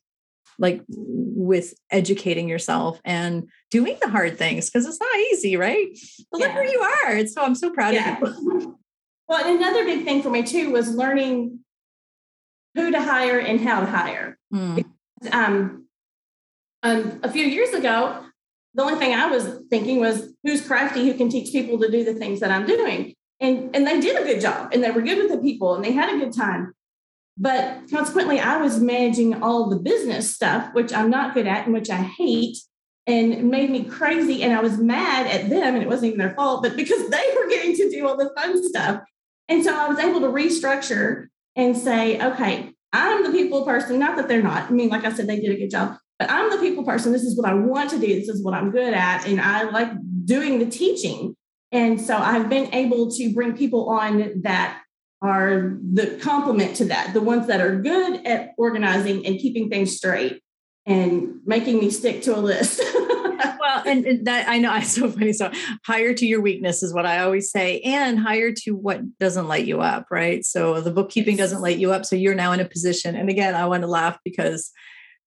like 0.60 0.84
with 0.88 1.74
educating 1.92 2.48
yourself 2.48 3.02
and 3.04 3.50
doing 3.72 3.98
the 4.02 4.10
hard 4.10 4.38
things 4.38 4.70
because 4.70 4.86
it's 4.86 5.00
not 5.00 5.16
easy, 5.32 5.58
right? 5.58 5.88
But 6.32 6.40
yeah. 6.40 6.48
look 6.48 6.56
where 6.56 6.72
you 6.72 6.80
are. 6.80 7.18
It's 7.18 7.34
so 7.34 7.44
I'm 7.44 7.56
so 7.56 7.72
proud 7.72 7.94
yeah. 7.94 8.22
of 8.22 8.30
you. 8.30 8.80
Well, 9.26 9.42
and 9.46 9.58
another 9.58 9.86
big 9.86 10.04
thing 10.04 10.22
for 10.22 10.30
me 10.30 10.44
too 10.44 10.72
was 10.72 10.94
learning 10.94 11.60
who 12.76 12.92
to 12.92 13.02
hire 13.02 13.40
and 13.40 13.60
how 13.60 13.80
to 13.80 13.86
hire. 13.86 14.38
Mm. 14.54 14.84
Um, 15.32 15.88
um, 16.84 17.20
a 17.24 17.32
few 17.32 17.46
years 17.46 17.70
ago, 17.70 18.24
the 18.74 18.84
only 18.84 18.96
thing 18.96 19.14
I 19.14 19.28
was 19.28 19.62
thinking 19.70 20.00
was 20.00 20.34
who's 20.44 20.66
crafty 20.66 21.06
who 21.06 21.14
can 21.14 21.30
teach 21.30 21.52
people 21.52 21.80
to 21.80 21.90
do 21.90 22.04
the 22.04 22.14
things 22.14 22.40
that 22.40 22.52
I'm 22.52 22.66
doing. 22.66 23.14
And, 23.40 23.76
and 23.76 23.86
they 23.86 24.00
did 24.00 24.22
a 24.22 24.26
good 24.26 24.42
job 24.42 24.72
and 24.74 24.84
they 24.84 24.92
were 24.92 25.02
good 25.02 25.18
with 25.18 25.30
the 25.30 25.38
people 25.38 25.76
and 25.76 25.84
they 25.84 25.92
had 25.92 26.14
a 26.14 26.20
good 26.20 26.34
time. 26.34 26.74
But 27.38 27.82
consequently, 27.90 28.40
I 28.40 28.58
was 28.58 28.80
managing 28.80 29.42
all 29.42 29.70
the 29.70 29.80
business 29.80 30.34
stuff, 30.34 30.74
which 30.74 30.94
I'm 30.94 31.10
not 31.10 31.34
good 31.34 31.48
at 31.48 31.66
and 31.66 31.74
which 31.74 31.90
I 31.90 31.98
hate 31.98 32.58
and 33.08 33.50
made 33.50 33.70
me 33.70 33.86
crazy. 33.86 34.44
And 34.44 34.54
I 34.54 34.62
was 34.62 34.78
mad 34.78 35.28
at 35.28 35.50
them, 35.50 35.74
and 35.74 35.84
it 35.84 35.90
wasn't 35.90 36.14
even 36.14 36.20
their 36.20 36.36
fault, 36.36 36.62
but 36.62 36.76
because 36.76 37.10
they 37.10 37.34
were 37.36 37.50
getting 37.50 37.76
to 37.76 37.90
do 37.90 38.08
all 38.08 38.18
the 38.18 38.32
fun 38.38 38.64
stuff. 38.64 39.02
And 39.50 39.64
so 39.64 39.76
I 39.76 39.88
was 39.88 40.00
able 40.00 40.22
to 40.22 40.28
restructure 40.28 41.28
and 41.56 41.76
say, 41.76 42.22
okay, 42.22 42.73
I'm 42.94 43.24
the 43.24 43.32
people 43.32 43.66
person, 43.66 44.00
not 44.00 44.16
that 44.18 44.28
they're 44.28 44.44
not. 44.44 44.70
I 44.70 44.72
mean, 44.72 44.90
like 44.90 45.04
I 45.04 45.12
said, 45.12 45.28
they 45.28 45.40
did 45.40 45.52
a 45.52 45.58
good 45.58 45.72
job, 45.72 45.98
but 46.20 46.30
I'm 46.30 46.52
the 46.52 46.58
people 46.58 46.86
person. 46.86 47.12
This 47.12 47.24
is 47.24 47.36
what 47.36 47.50
I 47.50 47.56
want 47.56 47.90
to 47.90 48.00
do. 48.00 48.08
This 48.08 48.30
is 48.30 48.44
what 48.44 48.54
I'm 48.54 48.72
good 48.72 48.94
at. 48.94 49.28
And 49.28 49.42
I 49.42 49.64
like 49.64 49.90
doing 50.26 50.60
the 50.60 50.68
teaching. 50.68 51.36
And 51.72 52.00
so 52.00 52.16
I've 52.16 52.50
been 52.50 52.74
able 52.74 53.12
to 53.12 53.34
bring 53.34 53.58
people 53.58 53.90
on 53.90 54.42
that 54.44 54.80
are 55.24 55.78
the 55.94 56.20
complement 56.22 56.76
to 56.76 56.86
that, 56.86 57.14
the 57.14 57.22
ones 57.22 57.48
that 57.48 57.62
are 57.62 57.82
good 57.82 58.26
at 58.28 58.52
organizing 58.58 59.26
and 59.26 59.40
keeping 59.40 59.70
things 59.70 59.96
straight 59.98 60.42
and 60.86 61.40
making 61.46 61.80
me 61.80 61.90
stick 61.90 62.22
to 62.24 62.38
a 62.38 62.40
list. 62.40 62.82
and, 63.86 64.26
that 64.26 64.48
I 64.48 64.58
know 64.58 64.76
it's 64.76 64.92
so 64.96 65.10
funny. 65.10 65.34
So 65.34 65.52
hire 65.86 66.14
to 66.14 66.26
your 66.26 66.42
weakness 66.42 66.84
is 66.84 66.94
what 66.94 67.06
I 67.06 67.20
always 67.20 67.52
say, 67.52 67.80
and 67.82 68.20
hire 68.20 68.54
to 68.64 68.72
what 68.72 69.18
doesn't 69.20 69.48
light 69.48 69.66
you 69.66 69.82
up, 69.82 70.08
right? 70.12 70.46
So 70.46 70.82
the 70.82 70.92
bookkeeping 70.92 71.38
doesn't 71.38 71.62
light 71.62 71.78
you 71.78 71.92
up. 71.92 72.06
So 72.06 72.16
you're 72.16 72.36
now 72.36 72.52
in 72.52 72.60
a 72.60 72.66
position. 72.66 73.16
And 73.16 73.30
again, 73.30 73.56
I 73.56 73.66
want 73.68 73.82
to 73.82 73.88
laugh 73.88 74.18
because 74.24 74.72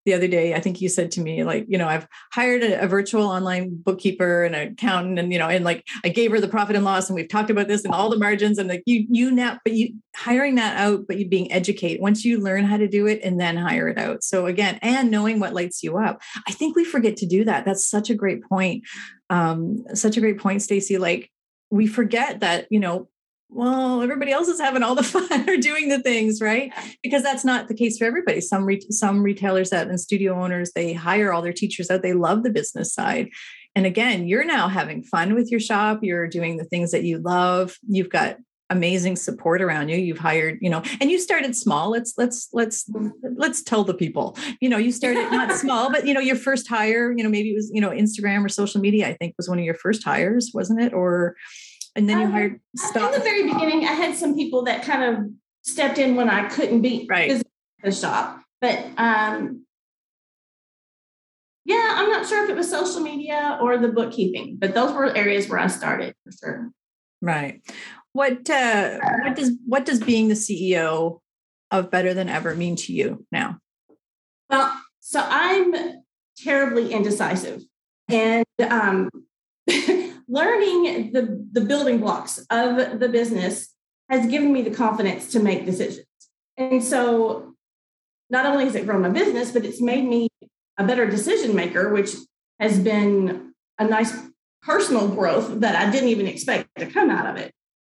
the 0.06 0.14
other 0.14 0.28
day 0.28 0.54
i 0.54 0.60
think 0.60 0.80
you 0.80 0.88
said 0.88 1.10
to 1.10 1.20
me 1.20 1.44
like 1.44 1.66
you 1.68 1.76
know 1.76 1.88
i've 1.88 2.06
hired 2.32 2.62
a, 2.62 2.82
a, 2.82 2.86
virtual 2.86 3.24
online 3.24 3.68
bookkeeper 3.70 4.44
and 4.44 4.54
an 4.54 4.72
accountant 4.72 5.18
and 5.18 5.32
you 5.32 5.38
know 5.38 5.48
and 5.48 5.64
like 5.64 5.84
i 6.04 6.08
gave 6.08 6.30
her 6.30 6.40
the 6.40 6.48
profit 6.48 6.76
and 6.76 6.84
loss 6.84 7.08
and 7.08 7.14
we've 7.14 7.28
talked 7.28 7.50
about 7.50 7.68
this 7.68 7.84
and 7.84 7.92
all 7.92 8.08
the 8.08 8.18
margins 8.18 8.56
and 8.58 8.68
like 8.68 8.82
you 8.86 9.06
you 9.10 9.30
now 9.30 9.58
but 9.64 9.74
you 9.74 9.92
hiring 10.16 10.54
that 10.54 10.78
out 10.78 11.06
but 11.06 11.18
you 11.18 11.28
being 11.28 11.52
educated 11.52 12.00
once 12.00 12.24
you 12.24 12.40
learn 12.40 12.64
how 12.64 12.76
to 12.76 12.88
do 12.88 13.06
it 13.06 13.20
and 13.22 13.38
then 13.40 13.56
hire 13.56 13.88
it 13.88 13.98
out. 13.98 14.22
So 14.22 14.46
again 14.46 14.78
and 14.82 15.10
knowing 15.10 15.40
what 15.40 15.54
lights 15.54 15.82
you 15.82 15.98
up. 15.98 16.20
I 16.46 16.52
think 16.52 16.76
we 16.76 16.84
forget 16.84 17.16
to 17.18 17.26
do 17.26 17.44
that. 17.44 17.64
That's 17.64 17.86
such 17.86 18.10
a 18.10 18.14
great 18.14 18.42
point. 18.44 18.84
Um 19.30 19.84
such 19.94 20.16
a 20.16 20.20
great 20.20 20.38
point 20.38 20.62
stacy. 20.62 20.98
Like 20.98 21.30
we 21.70 21.86
forget 21.86 22.40
that 22.40 22.66
you 22.70 22.80
know 22.80 23.08
well, 23.48 24.02
everybody 24.02 24.32
else 24.32 24.48
is 24.48 24.60
having 24.60 24.82
all 24.82 24.94
the 24.94 25.02
fun 25.02 25.48
or 25.48 25.56
doing 25.56 25.88
the 25.88 26.00
things, 26.00 26.40
right? 26.40 26.72
Because 27.02 27.22
that's 27.22 27.44
not 27.44 27.68
the 27.68 27.74
case 27.74 27.98
for 27.98 28.04
everybody. 28.04 28.40
Some 28.40 28.64
re- 28.64 28.86
some 28.90 29.22
retailers 29.22 29.70
that 29.70 29.88
and 29.88 30.00
studio 30.00 30.40
owners 30.42 30.72
they 30.72 30.92
hire 30.92 31.32
all 31.32 31.42
their 31.42 31.52
teachers 31.52 31.90
out. 31.90 32.02
They 32.02 32.14
love 32.14 32.42
the 32.42 32.50
business 32.50 32.92
side, 32.92 33.30
and 33.74 33.86
again, 33.86 34.26
you're 34.26 34.44
now 34.44 34.68
having 34.68 35.02
fun 35.02 35.34
with 35.34 35.50
your 35.50 35.60
shop. 35.60 36.00
You're 36.02 36.28
doing 36.28 36.56
the 36.56 36.64
things 36.64 36.90
that 36.92 37.04
you 37.04 37.18
love. 37.18 37.76
You've 37.86 38.10
got 38.10 38.36
amazing 38.68 39.14
support 39.14 39.62
around 39.62 39.88
you 39.88 39.96
you've 39.96 40.18
hired 40.18 40.58
you 40.60 40.68
know 40.68 40.82
and 41.00 41.08
you 41.08 41.20
started 41.20 41.54
small 41.54 41.88
let's 41.88 42.14
let's 42.16 42.48
let's 42.52 42.90
let's 43.36 43.62
tell 43.62 43.84
the 43.84 43.94
people 43.94 44.36
you 44.60 44.68
know 44.68 44.76
you 44.76 44.90
started 44.90 45.30
not 45.30 45.52
small 45.56 45.88
but 45.88 46.04
you 46.04 46.12
know 46.12 46.18
your 46.18 46.34
first 46.34 46.66
hire 46.66 47.12
you 47.16 47.22
know 47.22 47.30
maybe 47.30 47.50
it 47.50 47.54
was 47.54 47.70
you 47.72 47.80
know 47.80 47.90
instagram 47.90 48.44
or 48.44 48.48
social 48.48 48.80
media 48.80 49.06
i 49.06 49.12
think 49.12 49.34
was 49.36 49.48
one 49.48 49.60
of 49.60 49.64
your 49.64 49.74
first 49.74 50.02
hires 50.02 50.50
wasn't 50.52 50.80
it 50.80 50.92
or 50.92 51.36
and 51.96 52.08
then 52.08 52.20
you 52.20 52.30
hired 52.30 52.60
stop. 52.76 53.12
In 53.14 53.18
the 53.18 53.24
very 53.24 53.44
beginning, 53.44 53.86
I 53.86 53.92
had 53.92 54.14
some 54.14 54.34
people 54.34 54.64
that 54.64 54.84
kind 54.84 55.02
of 55.02 55.30
stepped 55.62 55.98
in 55.98 56.14
when 56.14 56.28
I 56.28 56.48
couldn't 56.48 56.82
be 56.82 57.06
right. 57.08 57.42
the 57.82 57.90
shop. 57.90 58.40
But 58.60 58.86
um, 58.96 59.64
yeah, 61.64 61.94
I'm 61.96 62.10
not 62.10 62.26
sure 62.26 62.44
if 62.44 62.50
it 62.50 62.56
was 62.56 62.70
social 62.70 63.00
media 63.00 63.58
or 63.60 63.78
the 63.78 63.88
bookkeeping, 63.88 64.56
but 64.58 64.74
those 64.74 64.92
were 64.92 65.14
areas 65.16 65.48
where 65.48 65.58
I 65.58 65.66
started 65.66 66.14
for 66.22 66.32
sure. 66.32 66.70
Right. 67.20 67.60
What 68.12 68.48
uh, 68.48 68.98
what 69.22 69.34
does 69.34 69.52
what 69.66 69.84
does 69.84 70.00
being 70.00 70.28
the 70.28 70.34
CEO 70.34 71.20
of 71.70 71.90
Better 71.90 72.14
Than 72.14 72.28
Ever 72.28 72.54
mean 72.54 72.76
to 72.76 72.92
you 72.92 73.26
now? 73.32 73.58
Well, 74.48 74.72
so 75.00 75.20
I'm 75.22 75.74
terribly 76.38 76.92
indecisive, 76.92 77.62
and 78.08 78.46
um, 78.60 79.10
learning 80.28 81.12
the, 81.12 81.46
the 81.52 81.60
building 81.60 81.98
blocks 81.98 82.44
of 82.50 82.98
the 82.98 83.08
business 83.08 83.72
has 84.08 84.26
given 84.26 84.52
me 84.52 84.62
the 84.62 84.70
confidence 84.70 85.32
to 85.32 85.40
make 85.40 85.64
decisions. 85.64 86.06
And 86.56 86.82
so 86.82 87.54
not 88.30 88.46
only 88.46 88.64
has 88.64 88.74
it 88.74 88.86
grown 88.86 89.02
my 89.02 89.08
business, 89.08 89.52
but 89.52 89.64
it's 89.64 89.80
made 89.80 90.04
me 90.04 90.28
a 90.78 90.84
better 90.84 91.08
decision 91.08 91.54
maker, 91.54 91.92
which 91.92 92.10
has 92.58 92.78
been 92.78 93.52
a 93.78 93.84
nice 93.84 94.12
personal 94.62 95.08
growth 95.08 95.60
that 95.60 95.76
I 95.76 95.90
didn't 95.90 96.08
even 96.08 96.26
expect 96.26 96.68
to 96.78 96.86
come 96.86 97.10
out 97.10 97.26
of 97.26 97.36
it. 97.36 97.52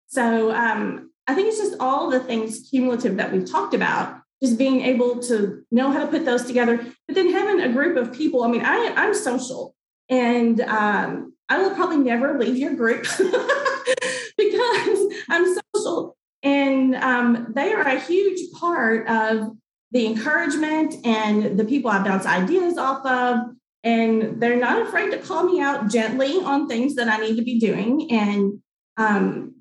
So 0.09 0.53
um, 0.53 1.11
I 1.27 1.35
think 1.35 1.49
it's 1.49 1.59
just 1.59 1.77
all 1.81 2.11
the 2.11 2.21
things 2.21 2.69
cumulative 2.71 3.17
that 3.17 3.33
we've 3.33 3.51
talked 3.51 3.75
about, 3.75 4.21
just 4.43 4.59
being 4.59 4.83
able 4.83 5.21
to 5.21 5.65
know 5.71 5.91
how 5.91 6.01
to 6.01 6.11
put 6.11 6.25
those 6.25 6.45
together, 6.45 6.85
but 7.07 7.15
then 7.15 7.33
having 7.33 7.61
a 7.61 7.73
group 7.73 7.97
of 7.97 8.13
people. 8.13 8.43
I 8.43 8.49
mean, 8.49 8.63
I, 8.65 8.93
I'm 8.97 9.15
social 9.15 9.75
and 10.09 10.61
um, 10.61 11.36
I 11.49 11.63
will 11.63 11.75
probably 11.75 11.99
never 11.99 12.39
leave 12.39 12.57
your 12.57 12.75
group 12.75 13.03
because 14.37 15.15
I'm 15.29 15.57
social. 15.75 16.17
And 16.43 16.95
um, 16.97 17.53
they 17.55 17.73
are 17.73 17.83
a 17.83 18.01
huge 18.01 18.53
part 18.53 19.09
of 19.09 19.57
the 19.93 20.07
encouragement 20.07 20.95
and 21.05 21.59
the 21.59 21.65
people 21.65 21.91
I 21.91 22.03
bounce 22.03 22.27
ideas 22.27 22.79
off 22.79 23.05
of. 23.07 23.55
And 23.85 24.41
they're 24.41 24.59
not 24.59 24.83
afraid 24.83 25.11
to 25.13 25.19
call 25.19 25.45
me 25.45 25.61
out 25.61 25.89
gently 25.89 26.41
on 26.43 26.69
things 26.69 26.97
that 26.97 27.09
I 27.09 27.19
need 27.19 27.37
to 27.37 27.43
be 27.43 27.61
doing. 27.61 28.11
And 28.11 28.61
um, 28.97 29.55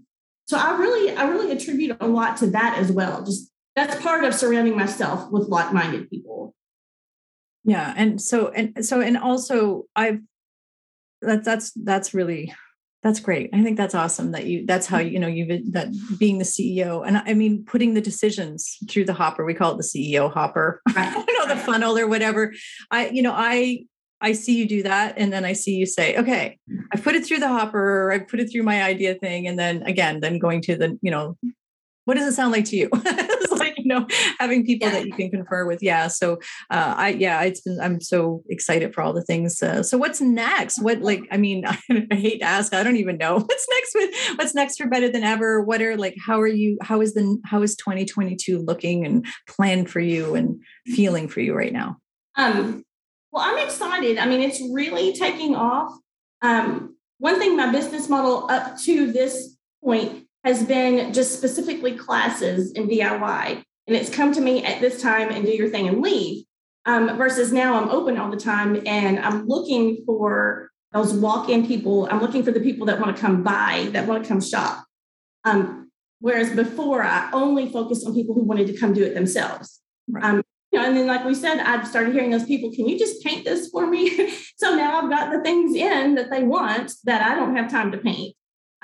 so 0.48 0.58
I 0.58 0.78
really, 0.78 1.16
I 1.16 1.28
really 1.28 1.52
attribute 1.52 1.98
a 2.00 2.08
lot 2.08 2.38
to 2.38 2.48
that 2.48 2.78
as 2.80 2.92
well. 2.92 3.24
Just 3.24 3.52
that's 3.76 4.02
part 4.02 4.24
of 4.24 4.34
surrounding 4.34 4.76
myself 4.76 5.30
with 5.32 5.48
like-minded 5.48 6.10
people. 6.10 6.56
Yeah. 7.64 7.94
And 7.96 8.22
so, 8.22 8.50
and 8.50 8.86
so, 8.86 9.02
and 9.02 9.18
also 9.18 9.86
I've 9.96 10.22
that's 11.26 11.46
that's 11.46 11.72
that's 11.72 12.14
really 12.14 12.54
that's 13.04 13.20
great. 13.20 13.52
I 13.54 13.62
think 13.62 13.78
that's 13.78 13.94
awesome 13.94 14.32
that 14.32 14.46
you 14.46 14.66
that's 14.66 14.88
how 14.88 14.98
you 14.98 15.20
know 15.20 15.28
you've 15.28 15.72
that 15.74 15.90
being 16.18 16.40
the 16.40 16.44
CEO 16.44 17.06
and 17.06 17.18
I 17.18 17.36
mean 17.36 17.64
putting 17.64 17.94
the 17.94 18.02
decisions 18.02 18.78
through 18.90 19.06
the 19.06 19.14
hopper. 19.14 19.46
We 19.46 19.54
call 19.54 19.74
it 19.74 19.78
the 19.78 19.84
CEO 19.84 20.34
hopper. 20.34 20.82
Right. 20.96 21.14
I 21.16 21.26
know 21.38 21.54
the 21.54 21.62
funnel 21.62 21.98
or 21.98 22.08
whatever. 22.08 22.54
I 22.90 23.10
you 23.10 23.22
know 23.22 23.34
I 23.36 23.86
I 24.22 24.32
see 24.32 24.58
you 24.58 24.68
do 24.68 24.82
that 24.84 25.16
and 25.18 25.32
then 25.32 25.46
I 25.46 25.54
see 25.54 25.76
you 25.76 25.86
say, 25.86 26.18
okay, 26.18 26.58
mm-hmm. 26.68 26.82
I 26.92 26.98
put 26.98 27.14
it 27.14 27.26
through 27.26 27.40
the 27.40 27.48
hopper, 27.48 28.12
I 28.12 28.20
put 28.20 28.40
it 28.40 28.52
through 28.52 28.64
my 28.64 28.82
idea 28.82 29.14
thing 29.14 29.48
and 29.48 29.60
then 29.60 29.84
again 29.84 30.20
then 30.20 30.40
going 30.40 30.62
to 30.64 30.76
the, 30.76 30.98
you 31.04 31.12
know, 31.12 31.38
what 32.06 32.16
does 32.16 32.28
it 32.28 32.36
sound 32.36 32.54
like 32.54 32.66
to 32.66 32.76
you? 32.76 32.90
you 33.86 33.90
know, 34.00 34.08
having 34.40 34.66
people 34.66 34.88
yeah. 34.88 34.96
that 34.96 35.06
you 35.06 35.14
can 35.14 35.30
confer 35.30 35.66
with. 35.66 35.82
Yeah. 35.82 36.08
So 36.08 36.34
uh, 36.70 36.96
I, 36.98 37.10
yeah, 37.10 37.42
it's 37.44 37.62
been, 37.62 37.80
I'm 37.82 38.02
so 38.02 38.44
excited 38.50 38.94
for 38.94 39.02
all 39.02 39.14
the 39.14 39.24
things. 39.24 39.62
Uh, 39.62 39.84
so 39.84 39.98
what's 39.98 40.22
next? 40.22 40.82
What, 40.82 41.02
like, 41.02 41.22
I 41.32 41.38
mean, 41.38 41.66
I, 41.66 41.80
I 42.12 42.16
hate 42.16 42.40
to 42.40 42.46
ask, 42.46 42.74
I 42.74 42.84
don't 42.84 42.98
even 42.98 43.18
know 43.18 43.36
what's 43.40 43.68
next 43.70 43.96
with, 43.96 44.38
what's 44.38 44.56
next 44.56 44.78
for 44.78 44.88
better 44.88 45.10
than 45.10 45.24
ever. 45.24 45.62
What 45.62 45.82
are 45.82 45.96
like, 45.98 46.16
how 46.26 46.42
are 46.42 46.48
you, 46.48 46.78
how 46.82 47.02
is 47.02 47.14
the, 47.14 47.38
how 47.46 47.62
is 47.62 47.76
2022 47.76 48.60
looking 48.60 49.06
and 49.06 49.26
planned 49.48 49.90
for 49.90 50.00
you 50.00 50.36
and 50.36 50.62
feeling 50.88 51.28
for 51.28 51.40
you 51.40 51.54
right 51.56 51.74
now? 51.74 51.98
Um, 52.36 52.84
well, 53.32 53.44
I'm 53.46 53.64
excited. 53.66 54.18
I 54.18 54.26
mean, 54.26 54.42
it's 54.42 54.62
really 54.74 55.14
taking 55.14 55.56
off. 55.56 55.94
Um, 56.42 56.96
one 57.20 57.40
thing, 57.40 57.56
my 57.56 57.72
business 57.72 58.10
model 58.10 58.50
up 58.50 58.78
to 58.82 59.12
this 59.12 59.58
point 59.84 60.26
has 60.44 60.64
been 60.64 61.12
just 61.12 61.36
specifically 61.36 61.98
classes 61.98 62.72
in 62.74 62.88
DIY. 62.88 63.64
And 63.88 63.96
it's 63.96 64.10
come 64.10 64.34
to 64.34 64.42
me 64.42 64.64
at 64.64 64.82
this 64.82 65.02
time 65.02 65.30
and 65.30 65.46
do 65.46 65.52
your 65.52 65.70
thing 65.70 65.88
and 65.88 66.02
leave. 66.02 66.46
Um, 66.86 67.18
versus 67.18 67.52
now 67.52 67.82
I'm 67.82 67.90
open 67.90 68.18
all 68.18 68.30
the 68.30 68.38
time 68.38 68.82
and 68.86 69.20
I'm 69.20 69.48
looking 69.48 70.04
for 70.06 70.70
those 70.94 71.14
walk-in 71.14 71.66
people. 71.66 72.08
I'm 72.10 72.22
looking 72.22 72.44
for 72.44 72.52
the 72.52 72.60
people 72.60 72.86
that 72.88 73.00
want 73.00 73.16
to 73.16 73.22
come 73.22 73.44
buy, 73.44 73.90
that 73.92 74.08
want 74.08 74.24
to 74.24 74.28
come 74.28 74.42
shop. 74.42 74.86
Um, 75.44 75.92
whereas 76.20 76.56
before 76.56 77.04
I 77.04 77.30
only 77.34 77.72
focused 77.72 78.06
on 78.06 78.14
people 78.14 78.36
who 78.36 78.44
wanted 78.44 78.68
to 78.68 78.78
come 78.78 78.94
do 78.94 79.04
it 79.04 79.14
themselves. 79.14 79.82
Right. 80.08 80.24
Um, 80.24 80.44
you 80.72 80.80
know, 80.80 80.88
and 80.88 80.98
then 80.98 81.08
like 81.08 81.26
we 81.26 81.34
said, 81.34 81.60
I've 81.60 81.88
started 81.88 82.14
hearing 82.14 82.32
those 82.32 82.46
people, 82.46 82.72
can 82.72 82.88
you 82.88 83.00
just 83.00 83.24
paint 83.24 83.46
this 83.46 83.70
for 83.70 83.88
me? 83.88 84.32
so 84.58 84.76
now 84.76 85.02
I've 85.02 85.10
got 85.10 85.32
the 85.32 85.42
things 85.42 85.76
in 85.76 86.16
that 86.16 86.30
they 86.30 86.44
want 86.44 86.92
that 87.06 87.22
I 87.22 87.36
don't 87.36 87.56
have 87.56 87.70
time 87.70 87.92
to 87.92 87.98
paint 87.98 88.36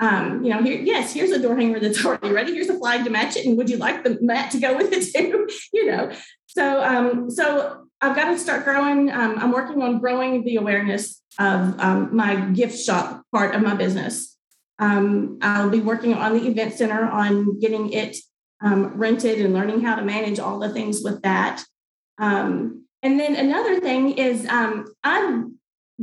um, 0.02 0.42
you 0.42 0.50
know, 0.50 0.60
here, 0.60 0.80
yes, 0.80 1.14
here's 1.14 1.30
a 1.30 1.38
door 1.38 1.56
hanger 1.56 1.78
that's 1.78 2.04
already 2.04 2.32
ready. 2.32 2.54
Here's 2.54 2.68
a 2.68 2.76
flag 2.76 3.04
to 3.04 3.10
match 3.10 3.36
it. 3.36 3.46
And 3.46 3.56
would 3.56 3.70
you 3.70 3.76
like 3.76 4.02
the 4.02 4.18
mat 4.20 4.50
to 4.50 4.58
go 4.58 4.76
with 4.76 4.92
it 4.92 5.12
too? 5.14 5.48
you 5.72 5.86
know, 5.86 6.10
so, 6.46 6.82
um, 6.82 7.30
so 7.30 7.84
I've 8.00 8.16
got 8.16 8.24
to 8.24 8.38
start 8.38 8.64
growing. 8.64 9.12
Um, 9.12 9.38
I'm 9.38 9.52
working 9.52 9.80
on 9.80 10.00
growing 10.00 10.42
the 10.44 10.56
awareness 10.56 11.22
of 11.38 11.78
um, 11.78 12.14
my 12.14 12.34
gift 12.34 12.84
shop 12.84 13.22
part 13.32 13.54
of 13.54 13.62
my 13.62 13.74
business. 13.74 14.36
Um, 14.80 15.38
I'll 15.40 15.70
be 15.70 15.80
working 15.80 16.14
on 16.14 16.32
the 16.32 16.48
event 16.48 16.74
center 16.74 17.04
on 17.04 17.60
getting 17.60 17.92
it 17.92 18.16
um, 18.60 18.88
rented 18.96 19.40
and 19.40 19.54
learning 19.54 19.82
how 19.82 19.94
to 19.94 20.02
manage 20.02 20.40
all 20.40 20.58
the 20.58 20.68
things 20.68 21.02
with 21.04 21.22
that. 21.22 21.62
And 22.18 23.18
then 23.18 23.34
another 23.36 23.80
thing 23.80 24.12
is 24.12 24.46
I've 24.48 25.44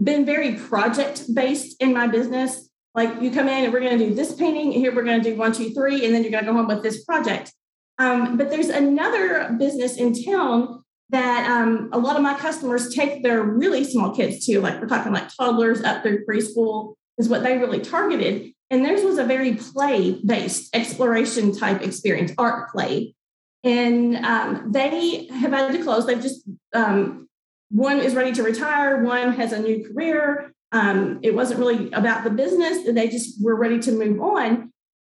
been 0.01 0.25
very 0.25 0.55
project 0.55 1.33
based 1.33 1.81
in 1.81 1.93
my 1.93 2.07
business 2.07 2.68
like 2.95 3.21
you 3.21 3.31
come 3.31 3.47
in 3.47 3.65
and 3.65 3.73
we're 3.73 3.79
going 3.79 3.97
to 3.97 4.07
do 4.07 4.13
this 4.13 4.33
painting 4.33 4.71
here 4.71 4.93
we're 4.93 5.03
going 5.03 5.21
to 5.21 5.29
do 5.29 5.37
one 5.37 5.51
two 5.51 5.71
three 5.71 6.05
and 6.05 6.13
then 6.13 6.23
you're 6.23 6.31
going 6.31 6.43
to 6.43 6.51
go 6.51 6.57
home 6.57 6.67
with 6.67 6.83
this 6.83 7.03
project. 7.03 7.53
Um, 7.97 8.37
but 8.37 8.49
there's 8.49 8.69
another 8.69 9.55
business 9.59 9.97
in 9.97 10.13
town 10.23 10.83
that 11.09 11.49
um, 11.49 11.89
a 11.91 11.97
lot 11.97 12.15
of 12.15 12.21
my 12.21 12.37
customers 12.37 12.93
take 12.93 13.23
their 13.23 13.43
really 13.43 13.83
small 13.83 14.15
kids 14.15 14.45
to 14.45 14.61
like 14.61 14.79
we're 14.79 14.87
talking 14.87 15.11
like 15.11 15.29
toddlers 15.35 15.81
up 15.81 16.03
through 16.03 16.25
preschool 16.25 16.93
is 17.17 17.27
what 17.27 17.43
they 17.43 17.57
really 17.57 17.79
targeted. 17.79 18.51
And 18.69 18.85
theirs 18.85 19.03
was 19.03 19.17
a 19.17 19.23
very 19.23 19.55
play 19.55 20.19
based 20.25 20.73
exploration 20.75 21.55
type 21.55 21.81
experience 21.81 22.31
art 22.37 22.71
play. 22.71 23.15
And 23.63 24.15
um, 24.17 24.71
they 24.71 25.25
have 25.25 25.51
had 25.51 25.71
to 25.73 25.83
close. 25.83 26.05
They've 26.05 26.21
just 26.21 26.47
um, 26.73 27.27
one 27.71 27.99
is 27.99 28.15
ready 28.15 28.31
to 28.33 28.43
retire 28.43 29.03
one 29.03 29.33
has 29.33 29.51
a 29.51 29.59
new 29.59 29.87
career 29.87 30.53
um, 30.71 31.19
it 31.23 31.33
wasn't 31.33 31.59
really 31.59 31.91
about 31.91 32.23
the 32.23 32.29
business. 32.29 32.85
They 32.85 33.09
just 33.09 33.43
were 33.43 33.55
ready 33.55 33.79
to 33.79 33.91
move 33.91 34.21
on. 34.21 34.71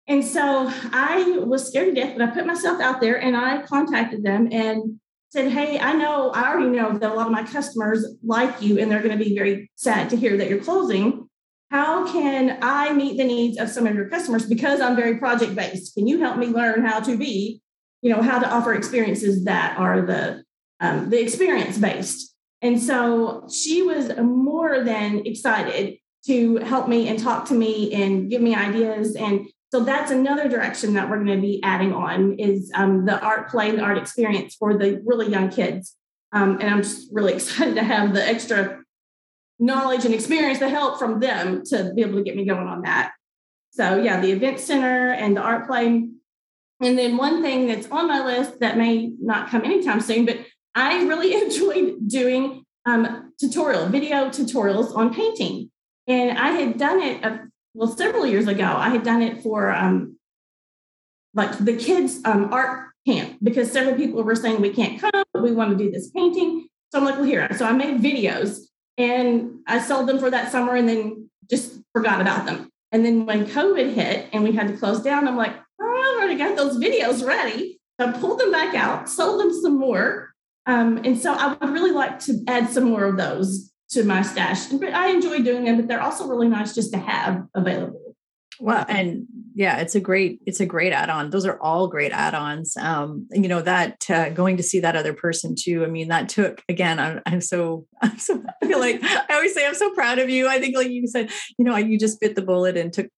And 0.08 0.24
so 0.24 0.70
I 0.92 1.38
was 1.38 1.66
scared 1.66 1.94
to 1.94 2.00
death, 2.00 2.14
but 2.16 2.28
I 2.28 2.32
put 2.32 2.46
myself 2.46 2.80
out 2.80 3.00
there 3.00 3.20
and 3.20 3.36
I 3.36 3.62
contacted 3.62 4.22
them 4.22 4.48
and 4.52 5.00
said, 5.30 5.50
Hey, 5.50 5.80
I 5.80 5.94
know, 5.94 6.30
I 6.30 6.48
already 6.48 6.70
know 6.70 6.96
that 6.96 7.10
a 7.10 7.14
lot 7.14 7.26
of 7.26 7.32
my 7.32 7.42
customers 7.42 8.06
like 8.24 8.62
you 8.62 8.78
and 8.78 8.90
they're 8.90 9.02
going 9.02 9.18
to 9.18 9.24
be 9.24 9.34
very 9.34 9.70
sad 9.74 10.10
to 10.10 10.16
hear 10.16 10.36
that 10.36 10.48
you're 10.48 10.62
closing. 10.62 11.28
How 11.70 12.10
can 12.10 12.58
I 12.62 12.92
meet 12.92 13.16
the 13.16 13.24
needs 13.24 13.58
of 13.58 13.68
some 13.68 13.86
of 13.88 13.96
your 13.96 14.08
customers 14.08 14.46
because 14.46 14.80
I'm 14.80 14.94
very 14.94 15.16
project 15.16 15.56
based? 15.56 15.94
Can 15.94 16.06
you 16.06 16.20
help 16.20 16.36
me 16.36 16.46
learn 16.46 16.84
how 16.84 17.00
to 17.00 17.16
be, 17.16 17.60
you 18.02 18.10
know, 18.10 18.22
how 18.22 18.38
to 18.38 18.48
offer 18.48 18.72
experiences 18.74 19.44
that 19.46 19.76
are 19.76 20.02
the 20.02 20.44
um, 20.78 21.10
the 21.10 21.20
experience 21.20 21.76
based? 21.76 22.35
And 22.62 22.80
so 22.80 23.46
she 23.52 23.82
was 23.82 24.16
more 24.16 24.82
than 24.82 25.26
excited 25.26 25.98
to 26.26 26.56
help 26.56 26.88
me 26.88 27.08
and 27.08 27.18
talk 27.18 27.46
to 27.46 27.54
me 27.54 27.92
and 27.92 28.30
give 28.30 28.42
me 28.42 28.54
ideas. 28.54 29.14
And 29.14 29.46
so 29.72 29.84
that's 29.84 30.10
another 30.10 30.48
direction 30.48 30.94
that 30.94 31.08
we're 31.08 31.22
going 31.22 31.36
to 31.36 31.42
be 31.42 31.60
adding 31.62 31.92
on 31.92 32.38
is 32.38 32.70
um, 32.74 33.04
the 33.04 33.20
art 33.20 33.50
play, 33.50 33.72
the 33.72 33.82
art 33.82 33.98
experience 33.98 34.54
for 34.54 34.76
the 34.76 35.02
really 35.04 35.28
young 35.28 35.50
kids. 35.50 35.96
Um, 36.32 36.58
and 36.60 36.70
I'm 36.70 36.82
just 36.82 37.08
really 37.12 37.32
excited 37.34 37.74
to 37.74 37.82
have 37.82 38.14
the 38.14 38.26
extra 38.26 38.82
knowledge 39.58 40.04
and 40.04 40.14
experience 40.14 40.58
the 40.58 40.68
help 40.68 40.98
from 40.98 41.20
them 41.20 41.62
to 41.66 41.92
be 41.94 42.02
able 42.02 42.18
to 42.18 42.22
get 42.22 42.36
me 42.36 42.44
going 42.44 42.66
on 42.66 42.82
that. 42.82 43.12
So 43.70 44.02
yeah, 44.02 44.20
the 44.20 44.32
event 44.32 44.60
center 44.60 45.12
and 45.12 45.36
the 45.36 45.40
art 45.40 45.66
play. 45.66 46.08
And 46.80 46.98
then 46.98 47.16
one 47.16 47.42
thing 47.42 47.66
that's 47.68 47.90
on 47.90 48.08
my 48.08 48.24
list 48.24 48.60
that 48.60 48.76
may 48.76 49.12
not 49.20 49.50
come 49.50 49.64
anytime 49.64 50.00
soon, 50.00 50.26
but 50.26 50.38
I 50.76 51.02
really 51.04 51.34
enjoyed 51.42 52.08
doing 52.08 52.64
um, 52.84 53.32
tutorial, 53.40 53.86
video 53.86 54.28
tutorials 54.28 54.94
on 54.94 55.12
painting. 55.12 55.70
And 56.06 56.38
I 56.38 56.50
had 56.50 56.78
done 56.78 57.02
it, 57.02 57.24
uh, 57.24 57.38
well, 57.74 57.88
several 57.88 58.26
years 58.26 58.46
ago, 58.46 58.64
I 58.64 58.90
had 58.90 59.02
done 59.02 59.22
it 59.22 59.42
for 59.42 59.72
um, 59.72 60.16
like 61.34 61.58
the 61.58 61.76
kids' 61.76 62.20
um, 62.24 62.52
art 62.52 62.90
camp 63.06 63.38
because 63.42 63.72
several 63.72 63.96
people 63.96 64.22
were 64.22 64.36
saying, 64.36 64.60
we 64.60 64.70
can't 64.70 65.00
come, 65.00 65.24
but 65.32 65.42
we 65.42 65.50
want 65.52 65.76
to 65.76 65.84
do 65.84 65.90
this 65.90 66.10
painting. 66.10 66.68
So 66.92 66.98
I'm 66.98 67.04
like, 67.04 67.16
well, 67.16 67.24
here. 67.24 67.48
So 67.56 67.66
I 67.66 67.72
made 67.72 68.00
videos 68.00 68.60
and 68.96 69.60
I 69.66 69.80
sold 69.80 70.08
them 70.08 70.20
for 70.20 70.30
that 70.30 70.52
summer 70.52 70.76
and 70.76 70.88
then 70.88 71.28
just 71.50 71.80
forgot 71.92 72.20
about 72.20 72.46
them. 72.46 72.70
And 72.92 73.04
then 73.04 73.26
when 73.26 73.46
COVID 73.46 73.94
hit 73.94 74.28
and 74.32 74.44
we 74.44 74.52
had 74.52 74.68
to 74.68 74.76
close 74.76 75.02
down, 75.02 75.26
I'm 75.26 75.36
like, 75.36 75.54
oh, 75.80 75.84
I 75.84 76.18
already 76.18 76.38
got 76.38 76.56
those 76.56 76.78
videos 76.78 77.26
ready. 77.26 77.80
I 77.98 78.12
pulled 78.12 78.38
them 78.38 78.52
back 78.52 78.74
out, 78.74 79.08
sold 79.08 79.40
them 79.40 79.52
some 79.52 79.78
more. 79.78 80.34
Um, 80.66 80.98
and 81.04 81.18
so 81.18 81.32
I 81.32 81.54
would 81.54 81.70
really 81.70 81.92
like 81.92 82.18
to 82.20 82.42
add 82.48 82.70
some 82.70 82.84
more 82.84 83.04
of 83.04 83.16
those 83.16 83.72
to 83.90 84.04
my 84.04 84.22
stash. 84.22 84.66
But 84.66 84.92
I 84.92 85.10
enjoy 85.10 85.42
doing 85.42 85.64
them, 85.64 85.76
but 85.76 85.88
they're 85.88 86.02
also 86.02 86.26
really 86.26 86.48
nice 86.48 86.74
just 86.74 86.92
to 86.92 86.98
have 86.98 87.46
available. 87.54 88.06
Well, 88.58 88.84
and 88.88 89.26
yeah, 89.54 89.78
it's 89.78 89.94
a 89.94 90.00
great 90.00 90.40
it's 90.46 90.60
a 90.60 90.66
great 90.66 90.92
add-on. 90.92 91.30
Those 91.30 91.44
are 91.44 91.60
all 91.60 91.88
great 91.88 92.12
add-ons. 92.12 92.76
Um, 92.76 93.26
you 93.30 93.48
know 93.48 93.60
that 93.62 94.08
uh, 94.10 94.30
going 94.30 94.56
to 94.56 94.62
see 94.62 94.80
that 94.80 94.96
other 94.96 95.12
person 95.12 95.54
too. 95.58 95.84
I 95.84 95.88
mean, 95.88 96.08
that 96.08 96.28
took 96.28 96.62
again. 96.68 96.98
I'm, 96.98 97.20
I'm 97.26 97.40
so 97.40 97.86
I'm 98.02 98.18
so 98.18 98.42
I 98.62 98.66
feel 98.66 98.80
like 98.80 99.02
I 99.02 99.34
always 99.34 99.54
say 99.54 99.66
I'm 99.66 99.74
so 99.74 99.90
proud 99.90 100.18
of 100.18 100.30
you. 100.30 100.48
I 100.48 100.58
think 100.58 100.76
like 100.76 100.88
you 100.88 101.06
said, 101.06 101.30
you 101.58 101.64
know, 101.64 101.76
you 101.76 101.98
just 101.98 102.20
bit 102.20 102.34
the 102.34 102.42
bullet 102.42 102.76
and 102.76 102.92
took 102.92 103.08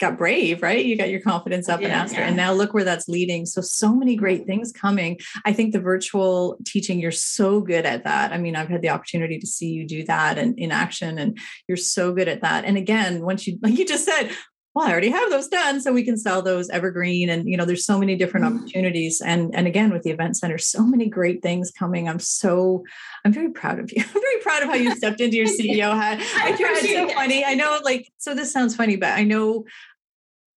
got 0.00 0.18
brave, 0.18 0.62
right? 0.62 0.84
You 0.84 0.96
got 0.96 1.10
your 1.10 1.20
confidence 1.20 1.68
up 1.68 1.80
and 1.80 1.92
asked 1.92 2.14
yeah. 2.14 2.26
And 2.26 2.36
now 2.36 2.52
look 2.52 2.74
where 2.74 2.84
that's 2.84 3.08
leading. 3.08 3.46
So, 3.46 3.60
so 3.60 3.94
many 3.94 4.16
great 4.16 4.46
things 4.46 4.72
coming. 4.72 5.18
I 5.44 5.52
think 5.52 5.72
the 5.72 5.80
virtual 5.80 6.58
teaching, 6.64 6.98
you're 6.98 7.12
so 7.12 7.60
good 7.60 7.86
at 7.86 8.04
that. 8.04 8.32
I 8.32 8.38
mean, 8.38 8.56
I've 8.56 8.68
had 8.68 8.82
the 8.82 8.90
opportunity 8.90 9.38
to 9.38 9.46
see 9.46 9.68
you 9.68 9.86
do 9.86 10.04
that 10.04 10.38
and 10.38 10.58
in 10.58 10.72
action, 10.72 11.18
and 11.18 11.38
you're 11.68 11.76
so 11.76 12.12
good 12.12 12.28
at 12.28 12.42
that. 12.42 12.64
And 12.64 12.76
again, 12.76 13.22
once 13.22 13.46
you, 13.46 13.58
like 13.62 13.78
you 13.78 13.86
just 13.86 14.04
said, 14.04 14.30
well, 14.74 14.86
I 14.86 14.92
already 14.92 15.08
have 15.10 15.30
those 15.30 15.48
done, 15.48 15.80
so 15.80 15.92
we 15.92 16.04
can 16.04 16.16
sell 16.16 16.42
those 16.42 16.70
evergreen. 16.70 17.28
And 17.28 17.48
you 17.48 17.56
know, 17.56 17.64
there's 17.64 17.84
so 17.84 17.98
many 17.98 18.14
different 18.14 18.46
mm-hmm. 18.46 18.58
opportunities. 18.58 19.20
And 19.20 19.52
and 19.54 19.66
again, 19.66 19.92
with 19.92 20.04
the 20.04 20.10
event 20.10 20.36
center, 20.36 20.58
so 20.58 20.84
many 20.86 21.08
great 21.08 21.42
things 21.42 21.72
coming. 21.76 22.08
I'm 22.08 22.20
so, 22.20 22.84
I'm 23.24 23.32
very 23.32 23.50
proud 23.50 23.80
of 23.80 23.90
you. 23.90 24.02
I'm 24.14 24.20
very 24.20 24.40
proud 24.42 24.62
of 24.62 24.68
how 24.68 24.76
you 24.76 24.94
stepped 24.94 25.20
into 25.20 25.36
your 25.36 25.46
CEO 25.46 25.92
hat. 25.92 26.20
I, 26.36 26.56
it's 26.56 26.92
so 26.92 27.08
funny. 27.08 27.44
I 27.44 27.54
know, 27.54 27.80
like, 27.82 28.12
so 28.18 28.32
this 28.32 28.52
sounds 28.52 28.76
funny, 28.76 28.94
but 28.94 29.10
I 29.10 29.24
know 29.24 29.64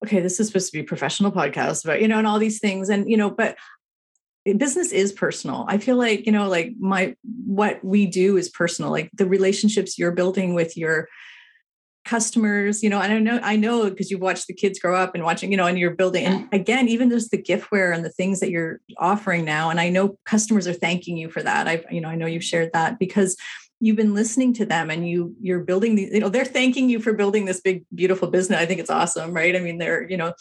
okay, 0.03 0.19
this 0.19 0.39
is 0.39 0.47
supposed 0.47 0.67
to 0.67 0.73
be 0.73 0.81
a 0.81 0.83
professional 0.83 1.31
podcast, 1.31 1.85
but 1.85 2.01
you 2.01 2.07
know, 2.07 2.17
and 2.17 2.27
all 2.27 2.39
these 2.39 2.59
things. 2.59 2.89
And, 2.89 3.09
you 3.09 3.17
know, 3.17 3.29
but 3.29 3.57
business 4.57 4.91
is 4.91 5.13
personal. 5.13 5.65
I 5.67 5.77
feel 5.77 5.95
like, 5.95 6.25
you 6.25 6.31
know, 6.31 6.49
like 6.49 6.73
my 6.79 7.15
what 7.45 7.83
we 7.83 8.05
do 8.05 8.37
is 8.37 8.49
personal. 8.49 8.91
Like 8.91 9.09
the 9.13 9.25
relationships 9.25 9.97
you're 9.97 10.11
building 10.11 10.53
with 10.53 10.75
your 10.75 11.07
customers, 12.05 12.83
you 12.83 12.89
know, 12.89 12.99
and 12.99 13.13
I 13.13 13.19
know 13.19 13.39
I 13.41 13.55
know 13.55 13.89
because 13.89 14.11
you've 14.11 14.19
watched 14.19 14.47
the 14.47 14.53
kids 14.53 14.79
grow 14.79 14.95
up 14.95 15.15
and 15.15 15.23
watching, 15.23 15.51
you 15.51 15.57
know, 15.57 15.67
and 15.67 15.79
you're 15.79 15.95
building 15.95 16.25
and 16.25 16.49
again, 16.51 16.89
even 16.89 17.09
just 17.09 17.31
the 17.31 17.41
giftware 17.41 17.95
and 17.95 18.03
the 18.03 18.09
things 18.09 18.41
that 18.41 18.49
you're 18.49 18.81
offering 18.97 19.45
now. 19.45 19.69
And 19.69 19.79
I 19.79 19.87
know 19.87 20.17
customers 20.25 20.67
are 20.67 20.73
thanking 20.73 21.15
you 21.15 21.29
for 21.29 21.41
that. 21.41 21.67
I've, 21.67 21.85
you 21.89 22.01
know, 22.01 22.09
I 22.09 22.15
know 22.15 22.25
you've 22.25 22.43
shared 22.43 22.71
that 22.73 22.99
because 22.99 23.37
you've 23.83 23.97
been 23.97 24.13
listening 24.13 24.53
to 24.53 24.65
them 24.65 24.89
and 24.89 25.07
you 25.07 25.35
you're 25.41 25.59
building 25.59 25.95
the 25.95 26.07
you 26.13 26.19
know 26.21 26.29
they're 26.29 26.45
thanking 26.45 26.89
you 26.89 27.01
for 27.01 27.11
building 27.11 27.43
this 27.43 27.59
big 27.59 27.83
beautiful 27.93 28.29
business. 28.29 28.59
I 28.59 28.65
think 28.65 28.79
it's 28.79 28.89
awesome 28.89 29.33
right? 29.33 29.55
I 29.55 29.59
mean 29.59 29.77
they're 29.77 30.09
you 30.09 30.15
know 30.15 30.33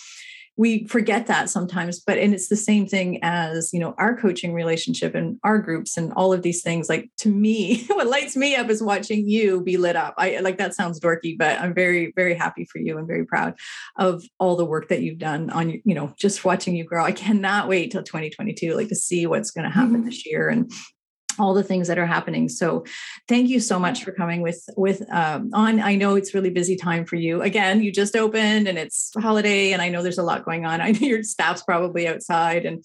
we 0.56 0.86
forget 0.86 1.26
that 1.26 1.50
sometimes 1.50 1.98
but 1.98 2.18
and 2.18 2.34
it's 2.34 2.48
the 2.48 2.56
same 2.56 2.86
thing 2.86 3.18
as 3.22 3.70
you 3.72 3.80
know 3.80 3.96
our 3.98 4.16
coaching 4.16 4.54
relationship 4.54 5.14
and 5.16 5.38
our 5.42 5.58
groups 5.58 5.96
and 5.96 6.12
all 6.12 6.32
of 6.32 6.42
these 6.42 6.62
things. 6.62 6.88
Like 6.88 7.10
to 7.18 7.30
me 7.30 7.84
what 7.88 8.06
lights 8.06 8.36
me 8.36 8.54
up 8.54 8.70
is 8.70 8.80
watching 8.80 9.28
you 9.28 9.60
be 9.60 9.76
lit 9.76 9.96
up. 9.96 10.14
I 10.18 10.38
like 10.38 10.58
that 10.58 10.74
sounds 10.74 11.00
dorky 11.00 11.36
but 11.36 11.58
i'm 11.58 11.74
very 11.74 12.12
very 12.14 12.34
happy 12.34 12.64
for 12.70 12.78
you 12.78 12.96
and 12.96 13.08
very 13.08 13.26
proud 13.26 13.54
of 13.98 14.22
all 14.38 14.54
the 14.54 14.64
work 14.64 14.88
that 14.88 15.02
you've 15.02 15.18
done 15.18 15.50
on 15.50 15.80
you 15.84 15.94
know 15.96 16.14
just 16.16 16.44
watching 16.44 16.76
you 16.76 16.84
grow. 16.84 17.04
I 17.04 17.12
cannot 17.12 17.66
wait 17.66 17.90
till 17.90 18.04
2022 18.04 18.76
like 18.76 18.88
to 18.88 18.94
see 18.94 19.26
what's 19.26 19.50
going 19.50 19.64
to 19.64 19.70
happen 19.70 19.96
mm-hmm. 19.96 20.04
this 20.04 20.24
year 20.24 20.48
and 20.48 20.70
all 21.38 21.54
the 21.54 21.62
things 21.62 21.88
that 21.88 21.98
are 21.98 22.06
happening. 22.06 22.48
So 22.48 22.84
thank 23.28 23.48
you 23.48 23.60
so 23.60 23.78
much 23.78 24.04
for 24.04 24.12
coming 24.12 24.42
with 24.42 24.62
with 24.76 25.02
um, 25.12 25.50
on. 25.52 25.80
I 25.80 25.94
know 25.94 26.14
it's 26.16 26.34
really 26.34 26.50
busy 26.50 26.76
time 26.76 27.04
for 27.04 27.16
you. 27.16 27.42
Again, 27.42 27.82
you 27.82 27.92
just 27.92 28.16
opened 28.16 28.68
and 28.68 28.78
it's 28.78 29.10
holiday, 29.18 29.72
and 29.72 29.82
I 29.82 29.88
know 29.88 30.02
there's 30.02 30.18
a 30.18 30.22
lot 30.22 30.44
going 30.44 30.66
on. 30.66 30.80
I 30.80 30.92
know 30.92 31.00
your 31.00 31.22
staff's 31.22 31.62
probably 31.62 32.08
outside, 32.08 32.66
and 32.66 32.84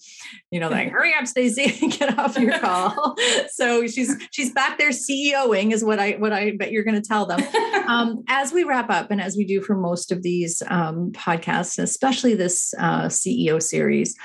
you 0.50 0.60
know, 0.60 0.68
like 0.68 0.90
hurry 0.90 1.14
up, 1.14 1.26
Stacy, 1.26 1.88
get 1.88 2.18
off 2.18 2.38
your 2.38 2.58
call. 2.60 3.16
so 3.50 3.86
she's 3.86 4.14
she's 4.30 4.52
back 4.52 4.78
there 4.78 4.90
CEOing 4.90 5.72
is 5.72 5.84
what 5.84 5.98
I 5.98 6.12
what 6.12 6.32
I 6.32 6.52
bet 6.56 6.72
you're 6.72 6.84
going 6.84 7.00
to 7.00 7.08
tell 7.08 7.26
them. 7.26 7.40
Um, 7.86 8.24
as 8.28 8.52
we 8.52 8.64
wrap 8.64 8.90
up, 8.90 9.10
and 9.10 9.20
as 9.20 9.36
we 9.36 9.44
do 9.44 9.60
for 9.60 9.76
most 9.76 10.12
of 10.12 10.22
these 10.22 10.62
um, 10.68 11.12
podcasts, 11.12 11.78
especially 11.82 12.34
this 12.34 12.74
uh, 12.78 13.06
CEO 13.06 13.62
series. 13.62 14.16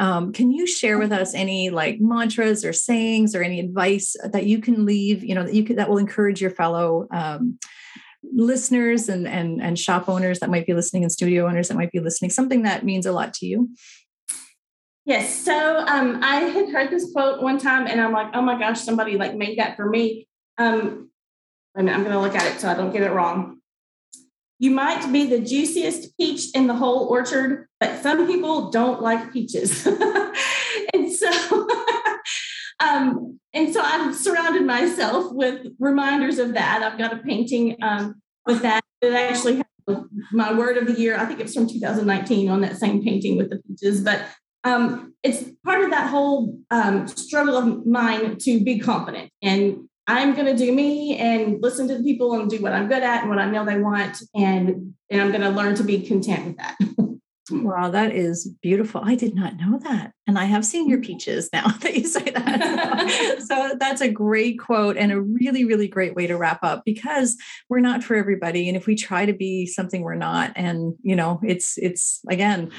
Um, 0.00 0.32
can 0.32 0.50
you 0.50 0.66
share 0.66 0.98
with 0.98 1.12
us 1.12 1.34
any 1.34 1.68
like 1.68 1.98
mantras 2.00 2.64
or 2.64 2.72
sayings 2.72 3.34
or 3.34 3.42
any 3.42 3.60
advice 3.60 4.16
that 4.32 4.46
you 4.46 4.58
can 4.58 4.86
leave, 4.86 5.22
you 5.22 5.34
know, 5.34 5.44
that 5.44 5.54
you 5.54 5.62
that 5.74 5.90
will 5.90 5.98
encourage 5.98 6.40
your 6.40 6.50
fellow 6.50 7.06
um, 7.12 7.58
listeners 8.24 9.10
and, 9.10 9.28
and, 9.28 9.62
and 9.62 9.78
shop 9.78 10.08
owners 10.08 10.40
that 10.40 10.50
might 10.50 10.66
be 10.66 10.72
listening 10.72 11.02
and 11.02 11.12
studio 11.12 11.46
owners 11.46 11.68
that 11.68 11.76
might 11.76 11.92
be 11.92 12.00
listening, 12.00 12.30
something 12.30 12.62
that 12.62 12.82
means 12.82 13.04
a 13.04 13.12
lot 13.12 13.34
to 13.34 13.46
you? 13.46 13.68
Yes. 15.04 15.34
So 15.34 15.84
um, 15.86 16.20
I 16.22 16.36
had 16.36 16.70
heard 16.70 16.90
this 16.90 17.12
quote 17.12 17.42
one 17.42 17.58
time 17.58 17.86
and 17.86 18.00
I'm 18.00 18.12
like, 18.12 18.30
oh 18.34 18.42
my 18.42 18.58
gosh, 18.58 18.80
somebody 18.80 19.16
like 19.16 19.34
made 19.34 19.58
that 19.58 19.76
for 19.76 19.88
me. 19.88 20.28
Um, 20.56 21.10
and 21.74 21.90
I'm 21.90 22.00
going 22.04 22.14
to 22.14 22.20
look 22.20 22.34
at 22.34 22.46
it 22.46 22.60
so 22.60 22.68
I 22.68 22.74
don't 22.74 22.92
get 22.92 23.02
it 23.02 23.10
wrong. 23.10 23.58
You 24.58 24.70
might 24.70 25.10
be 25.12 25.26
the 25.26 25.40
juiciest 25.40 26.16
peach 26.16 26.54
in 26.54 26.66
the 26.66 26.74
whole 26.74 27.06
orchard, 27.06 27.66
but 27.80 28.02
some 28.02 28.26
people 28.26 28.70
don't 28.70 29.00
like 29.02 29.32
peaches. 29.32 29.86
and 30.94 31.12
so 31.12 31.68
um, 32.80 33.40
and 33.52 33.72
so 33.72 33.80
I've 33.82 34.14
surrounded 34.14 34.64
myself 34.64 35.32
with 35.32 35.66
reminders 35.78 36.38
of 36.38 36.54
that. 36.54 36.82
I've 36.82 36.98
got 36.98 37.12
a 37.12 37.16
painting 37.18 37.76
um, 37.82 38.20
with 38.46 38.62
that 38.62 38.84
that 39.00 39.12
actually 39.12 39.56
has 39.56 40.04
my 40.32 40.52
word 40.52 40.76
of 40.76 40.86
the 40.86 41.00
year. 41.00 41.16
I 41.16 41.24
think 41.24 41.40
it's 41.40 41.54
from 41.54 41.66
2019 41.66 42.48
on 42.48 42.60
that 42.60 42.76
same 42.76 43.02
painting 43.02 43.36
with 43.36 43.50
the 43.50 43.60
peaches, 43.66 44.02
but 44.02 44.24
um, 44.62 45.14
it's 45.22 45.44
part 45.64 45.82
of 45.82 45.90
that 45.90 46.10
whole 46.10 46.58
um, 46.70 47.08
struggle 47.08 47.56
of 47.56 47.86
mine 47.86 48.36
to 48.40 48.62
be 48.62 48.78
confident 48.78 49.30
and 49.42 49.88
I'm 50.10 50.34
going 50.34 50.46
to 50.46 50.56
do 50.56 50.72
me 50.72 51.16
and 51.18 51.62
listen 51.62 51.86
to 51.86 51.98
the 51.98 52.02
people 52.02 52.32
and 52.32 52.50
do 52.50 52.60
what 52.60 52.72
I'm 52.72 52.88
good 52.88 53.04
at 53.04 53.20
and 53.20 53.30
what 53.30 53.38
I 53.38 53.48
know 53.48 53.64
they 53.64 53.78
want. 53.78 54.20
And, 54.34 54.94
and 55.08 55.20
I'm 55.20 55.30
going 55.30 55.42
to 55.42 55.50
learn 55.50 55.76
to 55.76 55.84
be 55.84 56.02
content 56.02 56.46
with 56.46 56.56
that. 56.56 56.76
Wow, 57.50 57.90
that 57.90 58.14
is 58.14 58.46
beautiful. 58.62 59.00
I 59.04 59.14
did 59.14 59.34
not 59.34 59.56
know 59.56 59.78
that. 59.78 60.12
And 60.30 60.38
I 60.38 60.44
have 60.44 60.64
seen 60.64 60.88
your 60.88 61.00
peaches 61.00 61.50
now 61.52 61.66
that 61.80 61.96
you 61.96 62.06
say 62.06 62.30
that. 62.30 63.42
so 63.46 63.74
that's 63.80 64.00
a 64.00 64.08
great 64.08 64.60
quote 64.60 64.96
and 64.96 65.10
a 65.10 65.20
really, 65.20 65.64
really 65.64 65.88
great 65.88 66.14
way 66.14 66.28
to 66.28 66.36
wrap 66.36 66.62
up 66.62 66.84
because 66.84 67.36
we're 67.68 67.80
not 67.80 68.04
for 68.04 68.14
everybody. 68.14 68.68
And 68.68 68.76
if 68.76 68.86
we 68.86 68.94
try 68.94 69.26
to 69.26 69.32
be 69.32 69.66
something 69.66 70.02
we're 70.02 70.14
not, 70.14 70.52
and 70.54 70.94
you 71.02 71.16
know, 71.16 71.40
it's 71.42 71.76
it's 71.78 72.20
again, 72.28 72.70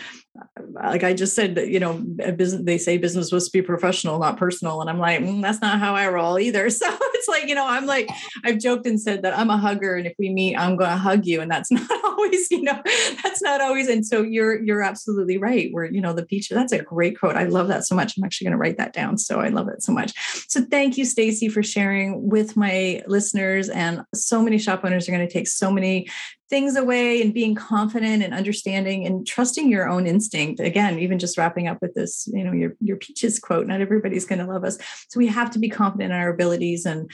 like 0.72 1.04
I 1.04 1.14
just 1.14 1.36
said, 1.36 1.58
you 1.58 1.80
know, 1.80 1.96
business 2.38 2.62
they 2.64 2.78
say 2.78 2.98
business 2.98 3.34
was 3.34 3.50
to 3.50 3.52
be 3.52 3.62
professional, 3.62 4.18
not 4.18 4.38
personal. 4.38 4.80
And 4.80 4.90
I'm 4.90 4.98
like, 4.98 5.20
mm, 5.20 5.42
that's 5.42 5.60
not 5.60 5.80
how 5.80 5.94
I 5.94 6.08
roll 6.08 6.40
either. 6.40 6.70
So 6.82 6.88
it's 7.14 7.28
like, 7.28 7.48
you 7.48 7.54
know, 7.54 7.68
I'm 7.68 7.86
like, 7.86 8.10
I've 8.44 8.58
joked 8.58 8.88
and 8.88 9.00
said 9.00 9.22
that 9.22 9.38
I'm 9.38 9.52
a 9.52 9.58
hugger. 9.58 9.96
And 9.96 10.08
if 10.08 10.14
we 10.18 10.30
meet, 10.30 10.56
I'm 10.56 10.78
gonna 10.78 10.98
hug 10.98 11.26
you. 11.26 11.42
And 11.42 11.52
that's 11.52 11.70
not 11.70 12.04
always, 12.04 12.50
you 12.50 12.64
know, 12.64 12.82
that's 13.22 13.42
not 13.42 13.62
always. 13.62 13.88
And 13.88 14.06
so 14.06 14.24
you're 14.24 14.64
you're 14.64 14.82
absolutely 14.82 15.38
right. 15.38 15.68
Where, 15.72 15.86
you 15.86 16.02
know, 16.02 16.14
the 16.14 16.26
peach, 16.26 16.50
that's 16.50 16.72
a 16.72 16.82
great 16.82 17.20
quote. 17.20 17.36
I 17.42 17.46
love 17.46 17.68
that 17.70 17.86
so 17.86 17.96
much. 17.96 18.18
I'm 18.18 18.24
actually 18.24 18.46
going 18.46 18.52
to 18.54 18.58
write 18.58 18.78
that 18.78 18.94
down. 18.94 19.18
So 19.18 19.40
I 19.40 19.50
love 19.50 19.68
it 19.68 19.82
so 19.82 19.92
much. 19.92 20.14
So 20.48 20.62
thank 20.62 20.98
you, 20.98 21.06
Stacy, 21.06 21.50
for 21.50 21.64
sharing 21.64 22.30
with 22.30 22.56
my 22.56 23.02
listeners. 23.08 23.70
And 23.70 24.04
so 24.14 24.42
many 24.42 24.58
shop 24.58 24.82
owners 24.84 25.08
are 25.08 25.12
going 25.12 25.28
to 25.28 25.34
take 25.34 25.48
so 25.48 25.72
many 25.72 26.08
things 26.50 26.76
away 26.76 27.22
and 27.22 27.34
being 27.34 27.56
confident 27.56 28.22
and 28.22 28.34
understanding 28.34 29.06
and 29.06 29.26
trusting 29.26 29.72
your 29.72 29.90
own 29.90 30.06
instinct. 30.06 30.60
Again, 30.60 31.00
even 31.00 31.18
just 31.18 31.38
wrapping 31.38 31.68
up 31.68 31.80
with 31.82 31.94
this, 31.94 32.28
you 32.32 32.44
know, 32.44 32.52
your 32.52 32.74
your 32.80 32.98
peaches 32.98 33.40
quote. 33.40 33.68
Not 33.68 33.82
everybody's 33.82 34.26
going 34.26 34.40
to 34.40 34.52
love 34.52 34.64
us. 34.64 34.78
So 35.10 35.18
we 35.18 35.28
have 35.28 35.50
to 35.52 35.60
be 35.60 35.70
confident 35.70 36.12
in 36.12 36.18
our 36.18 36.30
abilities 36.30 36.86
and 36.86 37.10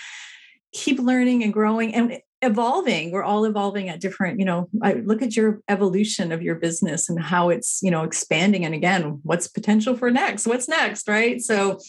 keep 0.74 1.00
learning 1.00 1.44
and 1.44 1.54
growing 1.54 1.94
and 1.94 2.20
evolving. 2.42 3.12
We're 3.12 3.24
all 3.24 3.46
evolving 3.46 3.90
at 3.90 4.00
different 4.00 4.40
you 4.40 4.46
know 4.46 4.70
I 4.82 4.94
look 4.94 5.22
at 5.22 5.36
your 5.36 5.62
evolution 5.68 6.32
of 6.32 6.42
your 6.42 6.56
business 6.56 7.10
and 7.10 7.20
how 7.20 7.50
it's 7.50 7.80
you 7.82 7.90
know 7.90 8.04
expanding 8.04 8.64
and 8.64 8.76
again 8.76 9.20
what's 9.24 9.48
potential 9.48 9.98
for 9.98 10.12
next? 10.12 10.46
What's 10.46 10.68
next 10.68 11.08
right? 11.08 11.42
So 11.42 11.80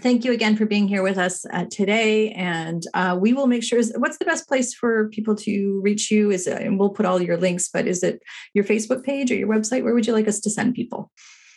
thank 0.00 0.24
you 0.24 0.32
again 0.32 0.56
for 0.56 0.66
being 0.66 0.88
here 0.88 1.02
with 1.02 1.18
us 1.18 1.44
uh, 1.52 1.64
today 1.70 2.30
and 2.30 2.84
uh, 2.94 3.16
we 3.20 3.32
will 3.32 3.46
make 3.46 3.62
sure 3.62 3.82
what's 3.96 4.18
the 4.18 4.24
best 4.24 4.48
place 4.48 4.72
for 4.72 5.08
people 5.08 5.34
to 5.34 5.80
reach 5.82 6.10
you 6.10 6.30
is 6.30 6.46
it, 6.46 6.62
and 6.62 6.78
we'll 6.78 6.90
put 6.90 7.06
all 7.06 7.20
your 7.20 7.36
links 7.36 7.68
but 7.68 7.86
is 7.86 8.02
it 8.02 8.20
your 8.52 8.64
facebook 8.64 9.04
page 9.04 9.30
or 9.30 9.36
your 9.36 9.48
website? 9.48 9.82
Where 9.82 9.94
would 9.94 10.06
you 10.06 10.12
like 10.12 10.28
us 10.28 10.40
to 10.40 10.50
send 10.50 10.74
people? 10.74 11.10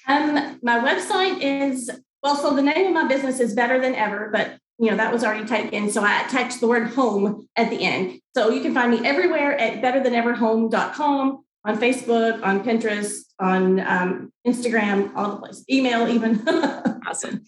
Um, 0.07 0.59
my 0.61 0.79
website 0.79 1.41
is 1.41 1.89
well 2.21 2.35
so 2.35 2.55
the 2.55 2.61
name 2.61 2.87
of 2.87 2.93
my 2.93 3.07
business 3.07 3.39
is 3.39 3.53
better 3.55 3.81
than 3.81 3.95
ever 3.95 4.29
but 4.31 4.57
you 4.79 4.91
know, 4.91 4.97
that 4.97 5.11
was 5.11 5.23
already 5.23 5.45
taken. 5.45 5.89
So 5.89 6.03
I 6.03 6.21
attached 6.21 6.59
the 6.59 6.67
word 6.67 6.89
home 6.89 7.47
at 7.55 7.69
the 7.69 7.83
end. 7.83 8.19
So 8.35 8.49
you 8.49 8.61
can 8.61 8.73
find 8.73 8.91
me 8.91 9.05
everywhere 9.05 9.57
at 9.57 9.81
betterthaneverhome.com, 9.81 11.43
on 11.65 11.77
Facebook, 11.77 12.43
on 12.43 12.63
Pinterest, 12.63 13.21
on 13.39 13.79
um, 13.79 14.31
Instagram, 14.45 15.11
all 15.15 15.31
the 15.31 15.37
places, 15.37 15.65
email 15.69 16.07
even. 16.07 16.47
awesome. 17.07 17.43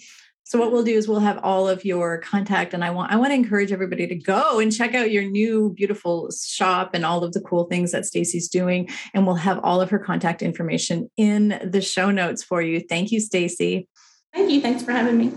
So 0.49 0.57
what 0.57 0.71
we'll 0.71 0.83
do 0.83 0.97
is 0.97 1.07
we'll 1.07 1.19
have 1.19 1.39
all 1.43 1.69
of 1.69 1.85
your 1.85 2.17
contact 2.17 2.73
and 2.73 2.83
I 2.83 2.89
want 2.89 3.11
I 3.11 3.17
want 3.17 3.29
to 3.29 3.35
encourage 3.35 3.71
everybody 3.71 4.07
to 4.07 4.15
go 4.15 4.59
and 4.59 4.75
check 4.75 4.95
out 4.95 5.11
your 5.11 5.23
new 5.23 5.71
beautiful 5.75 6.31
shop 6.31 6.95
and 6.95 7.05
all 7.05 7.23
of 7.23 7.33
the 7.33 7.41
cool 7.41 7.65
things 7.65 7.91
that 7.91 8.07
Stacy's 8.07 8.49
doing 8.49 8.89
and 9.13 9.27
we'll 9.27 9.35
have 9.35 9.59
all 9.59 9.79
of 9.79 9.91
her 9.91 9.99
contact 9.99 10.41
information 10.41 11.07
in 11.17 11.59
the 11.63 11.81
show 11.81 12.09
notes 12.09 12.43
for 12.43 12.63
you. 12.63 12.79
Thank 12.79 13.11
you 13.11 13.19
Stacy. 13.19 13.87
Thank 14.33 14.49
you. 14.49 14.59
Thanks 14.59 14.81
for 14.81 14.91
having 14.91 15.19
me. 15.19 15.33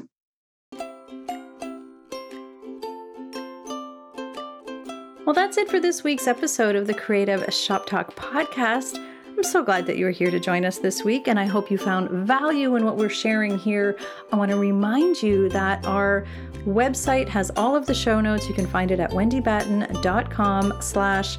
Well, 5.33 5.47
that's 5.47 5.57
it 5.57 5.71
for 5.71 5.81
this 5.81 6.05
week's 6.05 6.27
episode 6.27 6.77
of 6.77 6.87
the 6.87 6.93
Creative 6.93 7.51
Shop 7.55 7.87
Talk 7.87 8.15
podcast. 8.15 8.99
I'm 9.29 9.43
so 9.43 9.63
glad 9.63 9.87
that 9.87 9.97
you're 9.97 10.11
here 10.11 10.31
to 10.31 10.39
join 10.39 10.63
us 10.63 10.77
this 10.77 11.05
week, 11.05 11.27
and 11.27 11.41
I 11.41 11.47
hope 11.47 11.71
you 11.71 11.79
found 11.79 12.11
value 12.11 12.77
in 12.77 12.85
what 12.85 12.99
we're 12.99 13.09
sharing 13.09 13.57
here. 13.57 13.97
I 14.31 14.37
want 14.37 14.51
to 14.51 14.59
remind 14.59 15.23
you 15.23 15.49
that 15.49 15.87
our 15.87 16.27
website 16.67 17.29
has 17.29 17.51
all 17.57 17.75
of 17.75 17.87
the 17.87 17.95
show 17.95 18.21
notes. 18.21 18.47
You 18.47 18.55
can 18.55 18.67
find 18.67 18.91
it 18.91 19.01
at 19.01 19.11
wendybatten.com 19.13 20.75
slash 20.83 21.39